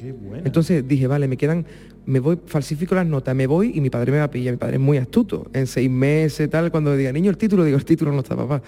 Qué. 0.00 0.14
Entonces 0.44 0.86
dije, 0.86 1.06
vale, 1.06 1.28
me 1.28 1.36
quedan, 1.36 1.64
me 2.06 2.20
voy, 2.20 2.38
falsifico 2.46 2.94
las 2.94 3.06
notas, 3.06 3.34
me 3.34 3.46
voy 3.46 3.72
y 3.74 3.80
mi 3.80 3.90
padre 3.90 4.12
me 4.12 4.18
va 4.18 4.24
a 4.24 4.30
pillar. 4.30 4.54
Mi 4.54 4.58
padre 4.58 4.74
es 4.76 4.80
muy 4.80 4.96
astuto. 4.98 5.48
En 5.52 5.66
seis 5.66 5.90
meses, 5.90 6.48
tal, 6.50 6.70
cuando 6.70 6.96
diga, 6.96 7.12
niño, 7.12 7.30
el 7.30 7.36
título, 7.36 7.64
digo, 7.64 7.76
el 7.78 7.84
título 7.84 8.12
no 8.12 8.20
está, 8.20 8.36
papá. 8.36 8.62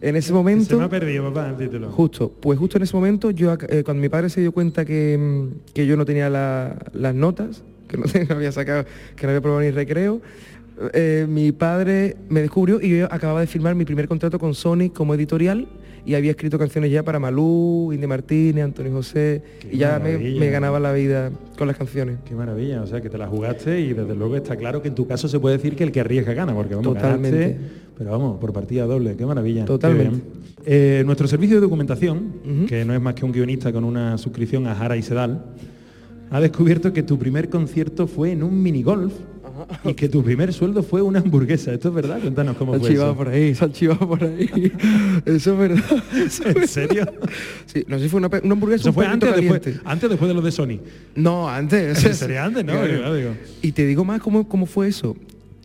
En 0.00 0.14
ese 0.16 0.28
Se 0.28 0.32
me 0.32 0.38
momento, 0.38 0.80
ha 0.82 0.88
perdido, 0.88 1.24
papá, 1.32 1.48
el 1.50 1.56
título. 1.56 1.90
justo, 1.90 2.30
pues 2.40 2.58
justo 2.58 2.76
en 2.76 2.82
ese 2.84 2.94
momento, 2.94 3.30
yo 3.30 3.54
eh, 3.68 3.82
cuando 3.82 4.00
mi 4.02 4.08
padre 4.10 4.28
se 4.28 4.40
dio 4.42 4.52
cuenta 4.52 4.84
que, 4.84 5.16
mm, 5.18 5.72
que 5.72 5.86
yo 5.86 5.96
no 5.96 6.04
tenía 6.04 6.28
la- 6.28 6.76
las 6.92 7.14
notas, 7.14 7.64
que 7.88 7.96
no, 7.96 8.04
no 8.28 8.34
había 8.34 8.52
sacado, 8.52 8.84
que 9.16 9.22
no 9.26 9.30
había 9.30 9.40
probado 9.40 9.62
ni 9.62 9.70
recreo, 9.70 10.20
eh, 10.92 11.26
mi 11.26 11.52
padre 11.52 12.16
me 12.28 12.42
descubrió 12.42 12.78
y 12.82 12.98
yo 12.98 13.06
acababa 13.10 13.40
de 13.40 13.46
firmar 13.46 13.74
mi 13.74 13.86
primer 13.86 14.06
contrato 14.06 14.38
con 14.38 14.54
Sony 14.54 14.90
como 14.92 15.14
editorial 15.14 15.66
y 16.06 16.14
había 16.14 16.30
escrito 16.30 16.58
canciones 16.58 16.90
ya 16.90 17.02
para 17.02 17.18
Malú, 17.18 17.90
Indy 17.92 18.06
Martínez, 18.06 18.64
Antonio 18.64 18.92
José 18.92 19.42
Qué 19.58 19.70
y 19.72 19.78
ya 19.78 19.98
me, 19.98 20.50
ganaba 20.50 20.78
la 20.78 20.92
vida 20.92 21.32
con 21.58 21.66
las 21.66 21.76
canciones. 21.76 22.18
Qué 22.24 22.34
maravilla, 22.34 22.80
o 22.80 22.86
sea 22.86 23.00
que 23.00 23.10
te 23.10 23.18
la 23.18 23.26
jugaste 23.26 23.80
y 23.80 23.92
desde 23.92 24.14
luego 24.14 24.36
está 24.36 24.56
claro 24.56 24.80
que 24.80 24.88
en 24.88 24.94
tu 24.94 25.06
caso 25.06 25.26
se 25.26 25.40
puede 25.40 25.56
decir 25.56 25.74
que 25.74 25.82
el 25.82 25.90
que 25.90 26.00
arriesga 26.00 26.32
gana, 26.32 26.54
porque 26.54 26.76
vamos, 26.76 26.94
Totalmente. 26.94 27.38
ganaste, 27.38 27.60
pero 27.98 28.12
vamos, 28.12 28.38
por 28.38 28.52
partida 28.52 28.86
doble, 28.86 29.16
qué 29.16 29.26
maravilla. 29.26 29.64
Totalmente. 29.64 30.22
Eh, 30.64 31.02
nuestro 31.04 31.26
servicio 31.26 31.56
de 31.56 31.62
documentación, 31.62 32.66
que 32.68 32.84
no 32.84 32.94
es 32.94 33.00
más 33.00 33.14
que 33.14 33.24
un 33.24 33.32
guionista 33.32 33.72
con 33.72 33.82
una 33.82 34.16
suscripción 34.16 34.66
a 34.68 34.76
Jara 34.76 34.96
y 34.96 35.02
Sedal, 35.02 35.44
ha 36.30 36.40
descubierto 36.40 36.92
que 36.92 37.02
tu 37.02 37.18
primer 37.18 37.48
concierto 37.48 38.06
fue 38.06 38.32
en 38.32 38.42
un 38.42 38.62
minigolf 38.62 39.12
y 39.84 39.94
que 39.94 40.08
tu 40.08 40.22
primer 40.22 40.52
sueldo 40.52 40.82
fue 40.82 41.02
una 41.02 41.20
hamburguesa. 41.20 41.72
¿Esto 41.72 41.88
es 41.88 41.94
verdad? 41.94 42.20
Cuéntanos 42.20 42.56
cómo 42.56 42.74
fue 42.78 42.92
eso. 42.92 43.14
por 43.16 43.28
ahí, 43.28 43.54
se 43.54 43.64
han 43.64 43.72
chivado 43.72 44.06
por 44.08 44.22
ahí. 44.24 44.72
Eso 45.24 45.52
es 45.52 45.58
verdad. 45.58 46.02
Eso 46.26 46.48
¿En 46.48 46.68
serio? 46.68 47.06
Sí, 47.66 47.84
no 47.88 47.98
sé 47.98 48.04
si 48.04 48.08
fue 48.10 48.18
una, 48.18 48.28
una 48.42 48.52
hamburguesa 48.52 48.82
Eso 48.82 48.88
un 48.90 48.94
fue 48.94 49.06
antes 49.06 49.34
después, 49.36 49.80
antes 49.84 50.04
o 50.04 50.08
después 50.08 50.28
de 50.28 50.34
los 50.34 50.44
de 50.44 50.50
Sony. 50.52 50.78
No, 51.14 51.48
antes. 51.48 52.04
¿En 52.04 52.14
serio 52.14 52.42
antes? 52.42 52.64
No, 52.64 52.72
Claro. 52.72 52.88
claro, 52.98 53.14
digo. 53.14 53.30
Y 53.62 53.72
te 53.72 53.86
digo 53.86 54.04
más 54.04 54.20
cómo, 54.20 54.48
cómo 54.48 54.66
fue 54.66 54.88
eso. 54.88 55.16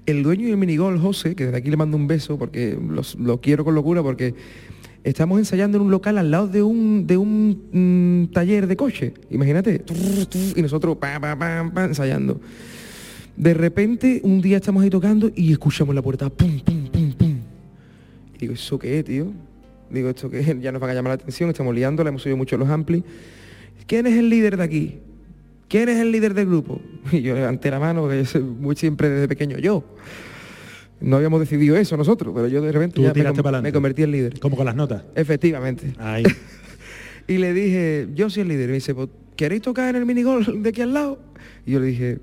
El 0.05 0.23
dueño 0.23 0.47
del 0.47 0.57
minigol, 0.57 0.97
José, 0.99 1.35
que 1.35 1.45
desde 1.45 1.57
aquí 1.57 1.69
le 1.69 1.77
mando 1.77 1.95
un 1.95 2.07
beso 2.07 2.37
porque 2.37 2.77
los- 2.89 3.15
lo 3.15 3.39
quiero 3.39 3.63
con 3.63 3.75
locura, 3.75 4.01
porque 4.01 4.33
estamos 5.03 5.37
ensayando 5.39 5.77
en 5.77 5.83
un 5.83 5.91
local 5.91 6.17
al 6.17 6.31
lado 6.31 6.47
de 6.47 6.63
un, 6.63 7.05
de 7.07 7.17
un 7.17 8.27
mm, 8.29 8.33
taller 8.33 8.67
de 8.67 8.75
coche. 8.75 9.13
Imagínate. 9.29 9.83
Y 10.55 10.61
nosotros 10.61 10.97
pa, 10.97 11.19
pa, 11.19 11.37
pa, 11.37 11.85
ensayando. 11.85 12.39
De 13.41 13.55
repente, 13.55 14.21
un 14.23 14.39
día 14.39 14.57
estamos 14.57 14.83
ahí 14.83 14.91
tocando 14.91 15.31
y 15.35 15.51
escuchamos 15.51 15.95
la 15.95 16.03
puerta. 16.03 16.29
Pum, 16.29 16.59
pum, 16.59 16.87
pum, 16.91 17.11
pum. 17.13 17.39
Y 18.35 18.37
digo, 18.37 18.53
¿eso 18.53 18.77
qué 18.77 18.99
es, 18.99 19.05
tío? 19.05 19.33
Digo, 19.89 20.09
¿esto 20.09 20.29
qué 20.29 20.41
es? 20.41 20.47
Ya 20.61 20.71
nos 20.71 20.79
van 20.79 20.91
a 20.91 20.93
llamar 20.93 21.09
la 21.09 21.13
atención, 21.15 21.49
estamos 21.49 21.73
liando, 21.73 22.03
le 22.03 22.09
hemos 22.09 22.21
subido 22.21 22.37
mucho 22.37 22.55
los 22.55 22.69
amplis. 22.69 23.03
¿Quién 23.87 24.05
es 24.05 24.15
el 24.15 24.29
líder 24.29 24.57
de 24.57 24.63
aquí? 24.63 24.99
¿Quién 25.67 25.89
es 25.89 25.97
el 25.97 26.11
líder 26.11 26.35
del 26.35 26.45
grupo? 26.45 26.81
Y 27.11 27.23
yo 27.23 27.33
levanté 27.33 27.71
la 27.71 27.79
mano, 27.79 28.01
porque 28.01 28.17
yo 28.19 28.25
soy 28.25 28.43
muy 28.43 28.75
siempre 28.75 29.09
desde 29.09 29.27
pequeño 29.27 29.57
yo. 29.57 29.85
No 30.99 31.15
habíamos 31.15 31.39
decidido 31.39 31.75
eso 31.77 31.97
nosotros, 31.97 32.31
pero 32.35 32.47
yo 32.47 32.61
de 32.61 32.71
repente 32.71 33.01
ya 33.01 33.11
me, 33.11 33.73
convertí 33.73 34.03
en 34.03 34.11
líder. 34.11 34.39
Como 34.39 34.55
con 34.55 34.67
las 34.67 34.75
notas. 34.75 35.01
Efectivamente. 35.15 35.95
Ahí. 35.97 36.23
Y 37.27 37.37
le 37.37 37.53
dije, 37.53 38.07
yo 38.13 38.29
soy 38.29 38.41
el 38.41 38.49
líder. 38.49 38.65
Y 38.65 38.67
me 38.67 38.73
dice, 38.73 38.93
pues, 38.93 39.07
¿queréis 39.35 39.61
tocar 39.61 39.89
en 39.89 39.95
el 39.95 40.05
minigol 40.05 40.61
de 40.61 40.69
aquí 40.69 40.81
al 40.81 40.93
lado? 40.93 41.19
Y 41.65 41.71
yo 41.71 41.79
le 41.79 41.85
dije, 41.85 42.19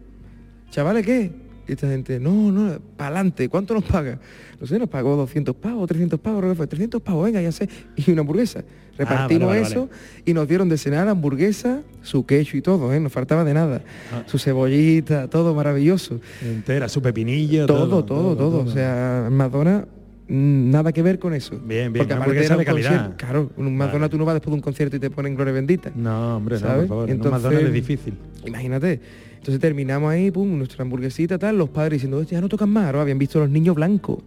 chavales, 0.70 1.04
¿qué? 1.04 1.30
Y 1.66 1.72
esta 1.72 1.86
gente, 1.86 2.18
no, 2.18 2.50
no, 2.50 2.78
para 2.96 3.08
adelante, 3.16 3.46
¿cuánto 3.50 3.74
nos 3.74 3.84
paga? 3.84 4.18
No 4.58 4.66
sé, 4.66 4.78
nos 4.78 4.88
pagó 4.88 5.16
200 5.16 5.54
pavos, 5.54 5.86
300 5.86 6.18
pavos, 6.18 6.56
fue 6.56 6.66
300 6.66 7.02
pavos, 7.02 7.26
venga, 7.26 7.42
ya 7.42 7.52
sé. 7.52 7.68
Y 7.96 8.10
una 8.10 8.22
hamburguesa. 8.22 8.64
Repartimos 8.96 9.44
Ah, 9.44 9.46
vale, 9.48 9.60
vale, 9.60 9.72
eso 9.74 9.88
y 10.24 10.32
nos 10.32 10.48
dieron 10.48 10.68
de 10.70 10.76
cenar 10.78 11.06
hamburguesa, 11.08 11.82
su 12.02 12.24
quecho 12.26 12.56
y 12.56 12.62
todo, 12.62 12.92
¿eh? 12.92 12.98
No 12.98 13.10
faltaba 13.10 13.44
de 13.44 13.54
nada. 13.54 13.82
Ah. 14.12 14.22
Su 14.26 14.38
cebollita, 14.38 15.28
todo 15.28 15.54
maravilloso. 15.54 16.20
Entera, 16.42 16.88
su 16.88 17.00
pepinillo, 17.02 17.66
Todo, 17.66 18.02
todo, 18.04 18.34
todo. 18.34 18.60
O 18.60 18.66
sea, 18.70 19.28
McDonald's, 19.30 19.86
mm, 20.26 20.70
nada 20.70 20.90
que 20.92 21.02
ver 21.02 21.18
con 21.20 21.32
eso. 21.34 21.56
Bien, 21.58 21.92
bien, 21.92 21.92
Porque 21.92 22.14
aparte 22.14 22.30
hamburguesa 22.30 22.46
era 22.46 22.54
un 22.54 22.58
de 22.60 22.64
calidad. 22.64 22.90
concierto- 23.10 23.16
Claro, 23.18 23.50
un 23.56 23.78
Vale. 23.78 24.08
tú 24.08 24.18
no 24.18 24.24
vas 24.24 24.34
después 24.34 24.50
de 24.50 24.54
un 24.56 24.62
concierto 24.62 24.96
y 24.96 25.00
te 25.00 25.10
ponen 25.10 25.34
gloria 25.36 25.52
bendita. 25.52 25.92
No, 25.94 26.38
hombre, 26.38 26.54
no, 26.56 26.60
¿sabes? 26.60 26.78
por 26.86 26.88
favor. 26.88 27.10
Entonces- 27.10 27.32
McDonald's 27.42 27.68
es 27.68 27.72
difícil. 27.74 28.14
Imagínate. 28.46 29.00
Entonces 29.38 29.60
terminamos 29.60 30.10
ahí, 30.10 30.30
pum, 30.30 30.58
nuestra 30.58 30.82
hamburguesita, 30.82 31.38
tal, 31.38 31.56
los 31.58 31.70
padres 31.70 31.94
diciendo, 32.02 32.22
ya 32.22 32.40
no 32.40 32.48
tocan 32.48 32.68
más, 32.70 32.86
ahora 32.86 33.02
habían 33.02 33.18
visto 33.18 33.38
a 33.38 33.42
los 33.42 33.50
niños 33.50 33.74
blancos. 33.74 34.18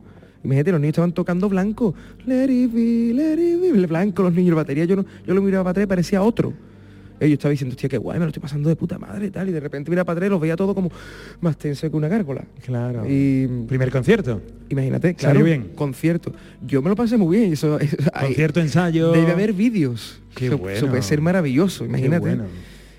Imagínate, 0.44 0.72
los 0.72 0.82
niños 0.82 0.94
estaban 0.94 1.12
tocando 1.14 1.48
blanco. 1.50 1.94
Let 2.26 2.46
it 2.52 2.74
be, 2.74 3.14
let 3.14 3.34
it 3.34 3.62
be. 3.62 3.86
Blanco, 3.88 4.24
los 4.24 4.34
niños, 4.34 4.50
la 4.52 4.56
batería, 4.56 4.86
yo, 4.86 4.96
no, 4.96 5.06
yo 5.26 5.34
lo 5.36 5.42
miraba 5.42 5.66
para 5.66 5.72
atrás 5.72 5.84
y 5.84 5.88
parecía 5.88 6.24
otro. 6.24 6.52
Eh, 7.20 7.28
Yo 7.30 7.34
estaba 7.36 7.52
diciendo, 7.52 7.74
hostia, 7.76 7.88
qué 7.88 7.98
guay, 8.00 8.18
me 8.18 8.26
lo 8.26 8.30
estoy 8.30 8.42
pasando 8.42 8.68
de 8.68 8.76
puta 8.76 8.98
madre 8.98 9.28
y 9.28 9.30
tal. 9.30 9.48
Y 9.48 9.52
de 9.52 9.60
repente 9.60 9.92
mira 9.92 10.04
para 10.04 10.18
atrás 10.18 10.32
los 10.32 10.42
veía 10.42 10.56
todo 10.56 10.74
como 10.74 10.90
más 11.42 11.56
tenso 11.56 11.88
que 11.92 11.96
una 11.96 12.08
gárgola. 12.08 12.46
Claro. 12.66 13.04
Y 13.08 13.46
Primer 13.68 13.92
concierto. 13.92 14.42
imagínate, 14.70 15.10
¿Salió 15.20 15.42
claro, 15.42 15.46
bien? 15.46 15.72
concierto. 15.76 16.34
Yo 16.66 16.82
me 16.82 16.90
lo 16.90 16.96
pasé 16.96 17.18
muy 17.18 17.38
bien. 17.38 17.54
Eso, 17.54 17.80
eso- 17.80 17.98
ahí- 18.14 18.26
Concierto, 18.30 18.60
ensayo. 18.60 19.12
Debe 19.12 19.34
haber 19.34 19.54
vídeos. 19.54 20.20
Qué 20.34 20.48
eso, 20.48 20.58
bueno. 20.58 20.76
eso 20.76 20.88
puede 20.88 21.04
ser 21.04 21.22
maravilloso, 21.22 21.84
Qué 21.84 21.90
imagínate. 21.90 22.40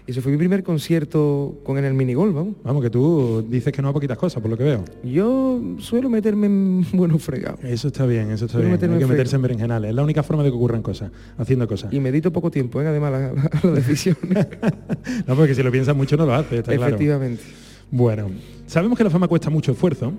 Bueno. 0.04 0.06
Eso 0.06 0.20
fue 0.20 0.32
mi 0.32 0.38
primer 0.38 0.62
concierto 0.64 1.60
con 1.62 1.78
en 1.78 1.84
el 1.84 1.94
minigol, 1.94 2.32
vamos. 2.32 2.54
Vamos, 2.64 2.82
que 2.82 2.90
tú 2.90 3.44
dices 3.48 3.72
que 3.72 3.80
no 3.82 3.88
a 3.88 3.92
poquitas 3.92 4.18
cosas, 4.18 4.42
por 4.42 4.50
lo 4.50 4.56
que 4.56 4.64
veo. 4.64 4.84
Yo 5.04 5.60
suelo 5.78 6.10
meterme 6.10 6.46
en 6.46 6.86
buenos 6.92 7.22
fregados. 7.22 7.60
Eso 7.62 7.88
está 7.88 8.04
bien, 8.06 8.30
eso 8.30 8.46
está 8.46 8.58
Suelo 8.58 8.68
bien. 8.76 8.92
Hay 8.92 8.98
que 8.98 9.04
en 9.04 9.10
meterse 9.10 9.36
en 9.36 9.42
berenjenales. 9.42 9.90
Es 9.90 9.94
la 9.94 10.02
única 10.02 10.22
forma 10.22 10.42
de 10.42 10.50
que 10.50 10.56
ocurran 10.56 10.82
cosas, 10.82 11.10
haciendo 11.38 11.66
cosas. 11.68 11.92
Y 11.92 12.00
medito 12.00 12.32
poco 12.32 12.50
tiempo, 12.50 12.80
¿eh? 12.82 12.86
además, 12.88 13.12
la, 13.12 13.18
la- 13.32 13.50
la 13.62 13.70
decisión. 13.74 14.16
No, 15.26 15.36
porque 15.36 15.54
si 15.54 15.62
lo 15.62 15.70
piensas 15.70 15.96
mucho 15.96 16.16
no 16.16 16.26
lo 16.26 16.34
haces, 16.34 16.58
está 16.60 16.72
claro. 16.74 16.86
Efectivamente. 16.94 17.42
Bueno, 17.90 18.30
sabemos 18.66 18.96
que 18.98 19.04
la 19.04 19.10
fama 19.10 19.28
cuesta 19.28 19.50
mucho 19.50 19.72
esfuerzo 19.72 20.12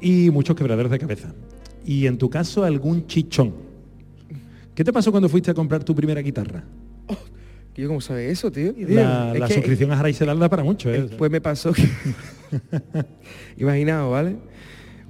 y 0.00 0.30
muchos 0.30 0.56
quebraderos 0.56 0.90
de 0.90 0.98
cabeza. 0.98 1.32
Y 1.84 2.06
en 2.06 2.18
tu 2.18 2.28
caso, 2.30 2.64
algún 2.64 3.06
chichón. 3.06 3.52
¿Qué 4.74 4.82
te 4.84 4.92
pasó 4.92 5.10
cuando 5.10 5.28
fuiste 5.28 5.50
a 5.50 5.54
comprar 5.54 5.84
tu 5.84 5.94
primera 5.94 6.20
guitarra? 6.20 6.64
¿Y 7.08 7.12
yo 7.82 7.88
cómo 7.88 8.00
sabe 8.00 8.30
eso, 8.30 8.50
tío? 8.50 8.74
La, 8.88 9.48
suscripción 9.48 9.92
a 9.92 9.96
Jaraiselal 9.96 10.38
da 10.38 10.48
para 10.48 10.64
mucho, 10.64 10.92
¿eh? 10.92 11.02
Después 11.02 11.30
me 11.30 11.40
pasó 11.40 11.72
que... 11.72 11.82
Imaginaos, 13.58 14.10
¿vale? 14.10 14.36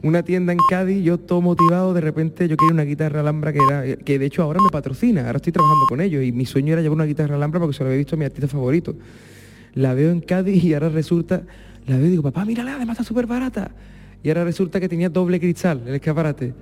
Una 0.03 0.23
tienda 0.23 0.53
en 0.53 0.59
Cádiz, 0.69 1.03
yo 1.03 1.19
todo 1.19 1.41
motivado, 1.41 1.95
de 1.95 2.01
repente 2.01 2.49
yo 2.49 2.57
quería 2.57 2.75
una 2.75 2.85
guitarra 2.85 3.21
Alhambra 3.21 3.53
que 3.53 3.59
era, 3.59 3.97
que 3.97 4.19
de 4.19 4.27
hecho 4.27 4.43
ahora 4.43 4.61
me 4.63 4.69
patrocina, 4.71 5.27
ahora 5.27 5.37
estoy 5.37 5.53
trabajando 5.53 5.87
con 5.89 6.01
ellos 6.01 6.23
y 6.23 6.33
mi 6.33 6.45
sueño 6.45 6.75
era 6.75 6.83
llevar 6.83 6.97
una 6.97 7.05
guitarra 7.07 7.35
Alhambra 7.35 7.61
porque 7.61 7.77
se 7.77 7.83
lo 7.83 7.89
había 7.89 7.99
visto 7.99 8.15
a 8.15 8.19
mi 8.19 8.25
artista 8.25 8.47
favorito. 8.47 8.95
La 9.75 9.95
veo 9.95 10.11
en 10.11 10.21
Cádiz 10.21 10.63
y 10.63 10.75
ahora 10.75 10.89
resulta, 10.91 11.43
la 11.87 11.97
veo 11.97 12.07
y 12.07 12.11
digo, 12.11 12.23
papá, 12.23 12.45
mírala, 12.45 12.77
además 12.77 12.95
está 12.99 13.05
súper 13.05 13.27
barata. 13.27 13.71
Y 14.23 14.29
ahora 14.29 14.45
resulta 14.45 14.81
que 14.81 14.89
tenía 14.89 15.09
doble 15.09 15.41
cristal 15.41 15.83
el 15.87 15.95
escaparate. 15.95 16.55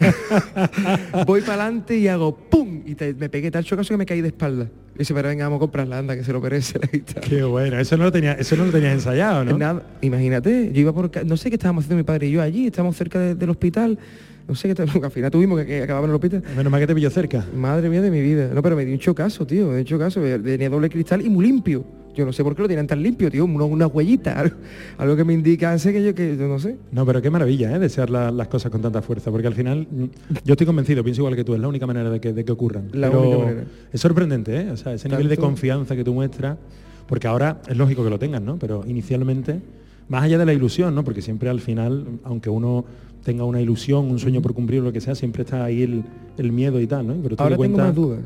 Voy 1.26 1.40
para 1.42 1.64
adelante 1.64 1.96
y 1.96 2.08
hago 2.08 2.36
¡pum! 2.36 2.82
Y 2.84 2.94
te- 2.94 3.14
me 3.14 3.28
pegué 3.28 3.50
tal 3.50 3.64
chocazo 3.64 3.94
que 3.94 3.98
me 3.98 4.06
caí 4.06 4.20
de 4.20 4.28
espalda. 4.28 4.68
Y 5.00 5.02
dice, 5.02 5.14
pero 5.14 5.28
venga, 5.30 5.44
vamos 5.46 5.56
a 5.56 5.60
comprarla, 5.60 5.96
anda, 5.96 6.14
que 6.14 6.22
se 6.22 6.30
lo 6.30 6.42
merece 6.42 6.78
la 6.78 6.86
guitarra. 6.92 7.22
Qué 7.26 7.42
bueno, 7.42 7.78
eso 7.80 7.96
no 7.96 8.04
lo 8.04 8.12
tenía, 8.12 8.34
eso 8.34 8.54
no 8.54 8.66
lo 8.66 8.70
tenías 8.70 8.92
ensayado, 8.92 9.46
¿no? 9.46 9.56
Nada, 9.56 9.82
imagínate, 10.02 10.70
yo 10.74 10.80
iba 10.82 10.92
por... 10.92 11.10
No 11.24 11.38
sé 11.38 11.48
qué 11.48 11.54
estábamos 11.56 11.84
haciendo 11.84 11.96
mi 12.02 12.04
padre 12.04 12.26
y 12.26 12.32
yo 12.32 12.42
allí, 12.42 12.66
estábamos 12.66 12.96
cerca 12.98 13.18
de- 13.18 13.34
del 13.34 13.48
hospital. 13.48 13.98
No 14.46 14.54
sé 14.54 14.74
qué 14.74 14.82
al 14.82 15.10
final 15.10 15.30
tuvimos 15.30 15.58
que, 15.60 15.64
que 15.66 15.82
acabar 15.84 16.04
en 16.04 16.10
el 16.10 16.16
hospital. 16.16 16.42
Menos 16.54 16.70
mal 16.70 16.80
que 16.82 16.86
te 16.86 16.94
pilló 16.94 17.08
cerca. 17.08 17.42
Madre 17.56 17.88
mía 17.88 18.02
de 18.02 18.10
mi 18.10 18.20
vida. 18.20 18.50
No, 18.52 18.60
pero 18.62 18.76
me 18.76 18.84
dio 18.84 18.92
un 18.92 19.00
chocazo, 19.00 19.46
tío, 19.46 19.68
me 19.68 19.70
dio 19.72 19.78
un 19.80 19.84
chocazo. 19.86 20.20
Tenía 20.20 20.68
doble 20.68 20.90
cristal 20.90 21.24
y 21.24 21.30
muy 21.30 21.46
limpio. 21.46 21.82
Yo 22.14 22.26
no 22.26 22.32
sé 22.32 22.42
por 22.42 22.54
qué 22.56 22.62
lo 22.62 22.68
tenían 22.68 22.86
tan 22.86 23.02
limpio, 23.02 23.30
tío, 23.30 23.44
una, 23.44 23.64
una 23.64 23.86
huellita, 23.86 24.32
algo, 24.40 24.56
algo 24.98 25.16
que 25.16 25.24
me 25.24 25.32
indica, 25.32 25.78
sé 25.78 25.92
que 25.92 26.02
yo 26.02 26.14
que 26.14 26.36
yo 26.36 26.48
no 26.48 26.58
sé. 26.58 26.76
No, 26.92 27.06
pero 27.06 27.22
qué 27.22 27.30
maravilla, 27.30 27.74
¿eh? 27.74 27.78
Desear 27.78 28.10
la- 28.10 28.30
las 28.30 28.48
cosas 28.48 28.70
con 28.72 28.80
tanta 28.82 29.00
fuerza, 29.02 29.30
porque 29.30 29.46
al 29.46 29.54
final 29.54 29.86
mm, 29.90 30.04
yo 30.44 30.52
estoy 30.54 30.66
convencido, 30.66 31.02
pienso 31.04 31.20
igual 31.22 31.36
que 31.36 31.44
tú, 31.44 31.54
es 31.54 31.60
la 31.60 31.68
única 31.68 31.86
manera 31.86 32.10
de 32.10 32.20
que, 32.20 32.32
de 32.32 32.44
que 32.44 32.52
ocurran. 32.52 32.88
La 32.92 33.08
Pero 33.08 33.20
única 33.22 33.38
manera. 33.38 33.64
Es 33.92 34.00
sorprendente, 34.00 34.60
¿eh? 34.60 34.70
O 34.70 34.76
sea, 34.76 34.92
ese 34.94 35.08
nivel 35.08 35.28
de 35.28 35.36
confianza 35.36 35.94
que 35.96 36.04
tú 36.04 36.12
muestras, 36.14 36.58
porque 37.06 37.26
ahora 37.28 37.60
es 37.68 37.76
lógico 37.76 38.02
que 38.04 38.10
lo 38.10 38.18
tengas, 38.18 38.42
¿no? 38.42 38.56
Pero 38.58 38.84
inicialmente, 38.86 39.60
más 40.08 40.24
allá 40.24 40.38
de 40.38 40.46
la 40.46 40.52
ilusión, 40.52 40.94
¿no? 40.94 41.04
Porque 41.04 41.22
siempre 41.22 41.48
al 41.48 41.60
final, 41.60 42.06
aunque 42.24 42.50
uno 42.50 42.84
tenga 43.24 43.44
una 43.44 43.60
ilusión, 43.60 44.10
un 44.10 44.18
sueño 44.18 44.40
por 44.42 44.54
cumplir, 44.54 44.82
lo 44.82 44.92
que 44.92 45.00
sea, 45.00 45.14
siempre 45.14 45.42
está 45.44 45.64
ahí 45.64 45.82
el, 45.82 46.02
el 46.38 46.52
miedo 46.52 46.80
y 46.80 46.86
tal, 46.86 47.06
¿no? 47.06 47.14
Pero 47.22 47.36
tú 47.36 47.42
Ahora 47.42 47.56
tengo 47.56 47.78
más 47.78 47.94
dudas. 47.94 48.20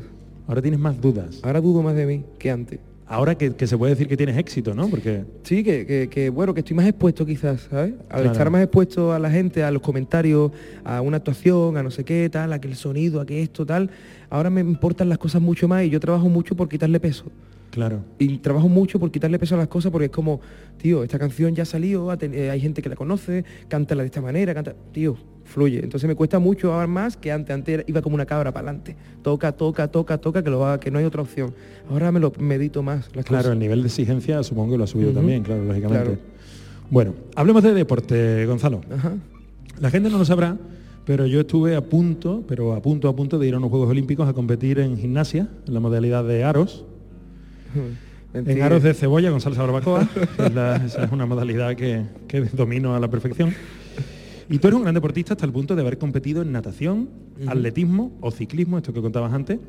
Ahora 0.47 0.61
tienes 0.61 0.79
más 0.79 1.01
dudas. 1.01 1.39
Ahora 1.43 1.59
dudo 1.61 1.81
más 1.81 1.95
de 1.95 2.05
mí 2.05 2.23
que 2.39 2.51
antes. 2.51 2.79
Ahora 3.07 3.35
que, 3.35 3.53
que 3.53 3.67
se 3.67 3.77
puede 3.77 3.91
decir 3.93 4.07
que 4.07 4.17
tienes 4.17 4.35
éxito, 4.35 4.73
¿no? 4.73 4.87
Porque 4.89 5.23
Sí, 5.43 5.63
que, 5.63 5.85
que- 5.85 6.07
que, 6.09 6.29
bueno, 6.29 6.55
que 6.55 6.61
estoy 6.61 6.75
más 6.75 6.87
expuesto 6.87 7.23
quizás, 7.25 7.67
¿sabes? 7.69 7.93
Al 8.09 8.21
Claro. 8.21 8.31
estar 8.31 8.49
más 8.49 8.63
expuesto 8.63 9.13
a 9.13 9.19
la 9.19 9.29
gente, 9.29 9.63
a 9.63 9.69
los 9.69 9.81
comentarios, 9.83 10.51
a 10.83 11.01
una 11.01 11.17
actuación, 11.17 11.77
a 11.77 11.83
no 11.83 11.91
sé 11.91 12.03
qué, 12.03 12.27
tal, 12.31 12.51
a 12.51 12.59
que 12.59 12.67
el 12.67 12.75
sonido, 12.75 13.21
a 13.21 13.25
que 13.25 13.43
esto, 13.43 13.63
tal, 13.65 13.91
ahora 14.31 14.49
me 14.49 14.61
importan 14.61 15.07
las 15.07 15.19
cosas 15.19 15.39
mucho 15.41 15.67
más 15.67 15.83
y 15.83 15.89
yo 15.91 15.99
trabajo 15.99 16.29
mucho 16.29 16.55
por 16.55 16.67
quitarle 16.67 16.99
peso. 16.99 17.25
Claro. 17.69 17.99
Y 18.17 18.37
trabajo 18.39 18.69
mucho 18.69 18.99
por 18.99 19.11
quitarle 19.11 19.37
peso 19.37 19.53
a 19.53 19.59
las 19.59 19.67
cosas 19.67 19.91
porque 19.91 20.05
es 20.05 20.11
como, 20.11 20.39
tío, 20.81 21.03
esta 21.03 21.19
canción 21.19 21.53
ya 21.53 21.65
salió, 21.65 22.11
eh, 22.19 22.49
hay 22.49 22.59
gente 22.59 22.81
que 22.81 22.89
la 22.89 22.95
conoce, 22.95 23.43
cántala 23.67 24.01
de 24.01 24.07
esta 24.07 24.21
manera, 24.21 24.53
canta, 24.55 24.73
tío, 24.93 25.15
fluye. 25.45 25.79
Entonces 25.83 26.07
me 26.07 26.15
cuesta 26.15 26.37
mucho 26.39 26.73
ahora 26.73 26.87
más 26.87 27.15
que 27.15 27.31
antes, 27.31 27.53
antes 27.53 27.83
iba 27.87 28.01
como 28.01 28.15
una 28.15 28.25
cabra 28.25 28.51
para 28.51 28.67
adelante. 28.67 28.95
Toca, 29.23 29.51
toca, 29.53 29.87
toca, 29.87 30.17
toca, 30.17 30.43
que 30.43 30.49
lo 30.49 30.65
haga, 30.65 30.79
que 30.79 30.91
no 30.91 30.99
hay 30.99 31.05
otra 31.05 31.21
opción. 31.21 31.53
Ahora 31.89 32.11
me 32.11 32.19
lo 32.19 32.33
medito 32.39 32.83
más 32.83 33.09
las 33.15 33.25
Claro, 33.25 33.43
cosas. 33.43 33.53
el 33.53 33.59
nivel 33.59 33.81
de 33.81 33.87
exigencia 33.87 34.43
supongo 34.43 34.71
que 34.73 34.77
lo 34.79 34.83
ha 34.83 34.87
subido 34.87 35.11
también, 35.11 35.43
claro, 35.43 35.63
lógicamente. 35.63 36.03
Claro. 36.03 36.19
Bueno, 36.89 37.13
hablemos 37.35 37.63
de 37.63 37.73
deporte, 37.73 38.45
Gonzalo. 38.45 38.81
Ajá. 38.93 39.13
La 39.79 39.89
gente 39.89 40.09
no 40.09 40.17
lo 40.17 40.25
sabrá, 40.25 40.57
pero 41.05 41.25
yo 41.25 41.41
estuve 41.41 41.75
a 41.75 41.81
punto, 41.81 42.43
pero 42.47 42.73
a 42.73 42.81
punto, 42.81 43.07
a 43.09 43.15
punto 43.15 43.37
de 43.39 43.47
ir 43.47 43.53
a 43.53 43.57
unos 43.57 43.69
Juegos 43.69 43.89
Olímpicos 43.89 44.27
a 44.27 44.33
competir 44.33 44.79
en 44.79 44.97
gimnasia, 44.97 45.47
en 45.67 45.73
la 45.73 45.79
modalidad 45.79 46.23
de 46.23 46.43
aros. 46.43 46.85
En 48.33 48.61
aros 48.61 48.83
de 48.83 48.93
cebolla 48.93 49.31
con 49.31 49.39
salsa 49.41 49.61
barbacoa. 49.61 50.07
es 50.45 50.53
la- 50.53 50.75
esa 50.77 51.03
es 51.05 51.11
una 51.11 51.25
modalidad 51.25 51.75
que, 51.75 52.03
que 52.27 52.41
domino 52.41 52.95
a 52.95 52.99
la 52.99 53.07
perfección. 53.09 53.53
Y 54.49 54.59
tú 54.59 54.67
eres 54.67 54.77
un 54.77 54.83
gran 54.83 54.93
deportista 54.95 55.33
hasta 55.33 55.45
el 55.45 55.51
punto 55.51 55.75
de 55.75 55.81
haber 55.81 55.97
competido 55.97 56.41
en 56.41 56.51
natación, 56.51 57.09
atletismo 57.47 58.11
o 58.21 58.31
ciclismo, 58.31 58.77
esto 58.77 58.93
que 58.93 59.01
contabas 59.01 59.33
antes, 59.33 59.59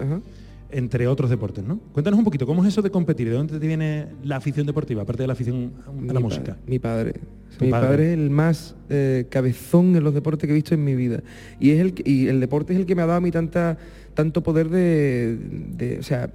entre 0.71 1.07
otros 1.07 1.31
deportes, 1.31 1.65
¿no? 1.65 1.79
Cuéntanos 1.93 2.19
un 2.19 2.25
poquito, 2.25 2.45
¿cómo 2.47 2.62
es 2.65 2.69
eso 2.69 2.83
de 2.83 2.91
competir? 2.91 3.29
¿De 3.29 3.35
dónde 3.37 3.59
te 3.59 3.67
viene 3.67 4.07
la 4.25 4.37
afición 4.37 4.67
deportiva, 4.67 5.03
aparte 5.03 5.23
de 5.23 5.27
la 5.29 5.33
afición 5.33 5.73
a 6.09 6.12
la 6.12 6.21
música? 6.21 6.57
Mi 6.67 6.79
padre. 6.79 7.15
Mi 7.61 7.71
padre. 7.71 7.87
padre. 7.89 8.07
es 8.12 8.19
el 8.19 8.31
más 8.31 8.75
eh, 8.91 9.27
cabezón 9.31 9.97
en 9.97 10.05
los 10.05 10.12
deportes 10.12 10.47
que 10.47 10.53
he 10.53 10.55
visto 10.55 10.75
en 10.75 10.85
mi 10.85 10.95
vida. 10.95 11.23
Y 11.61 11.71
es 11.71 11.81
el 11.81 11.95
y 12.05 12.27
el 12.27 12.41
deporte 12.41 12.73
es 12.75 12.79
el 12.81 12.85
que 12.85 12.95
me 12.95 13.03
ha 13.03 13.07
dado 13.07 13.19
a 13.19 13.21
mí 13.21 13.31
tanta, 13.31 13.79
tanto 14.12 14.43
poder 14.43 14.69
de, 14.69 15.39
de- 15.77 15.99
O 16.01 16.03
sea, 16.03 16.29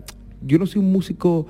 yo 0.47 0.58
no 0.58 0.65
soy 0.65 0.82
un 0.82 0.91
músico 0.91 1.45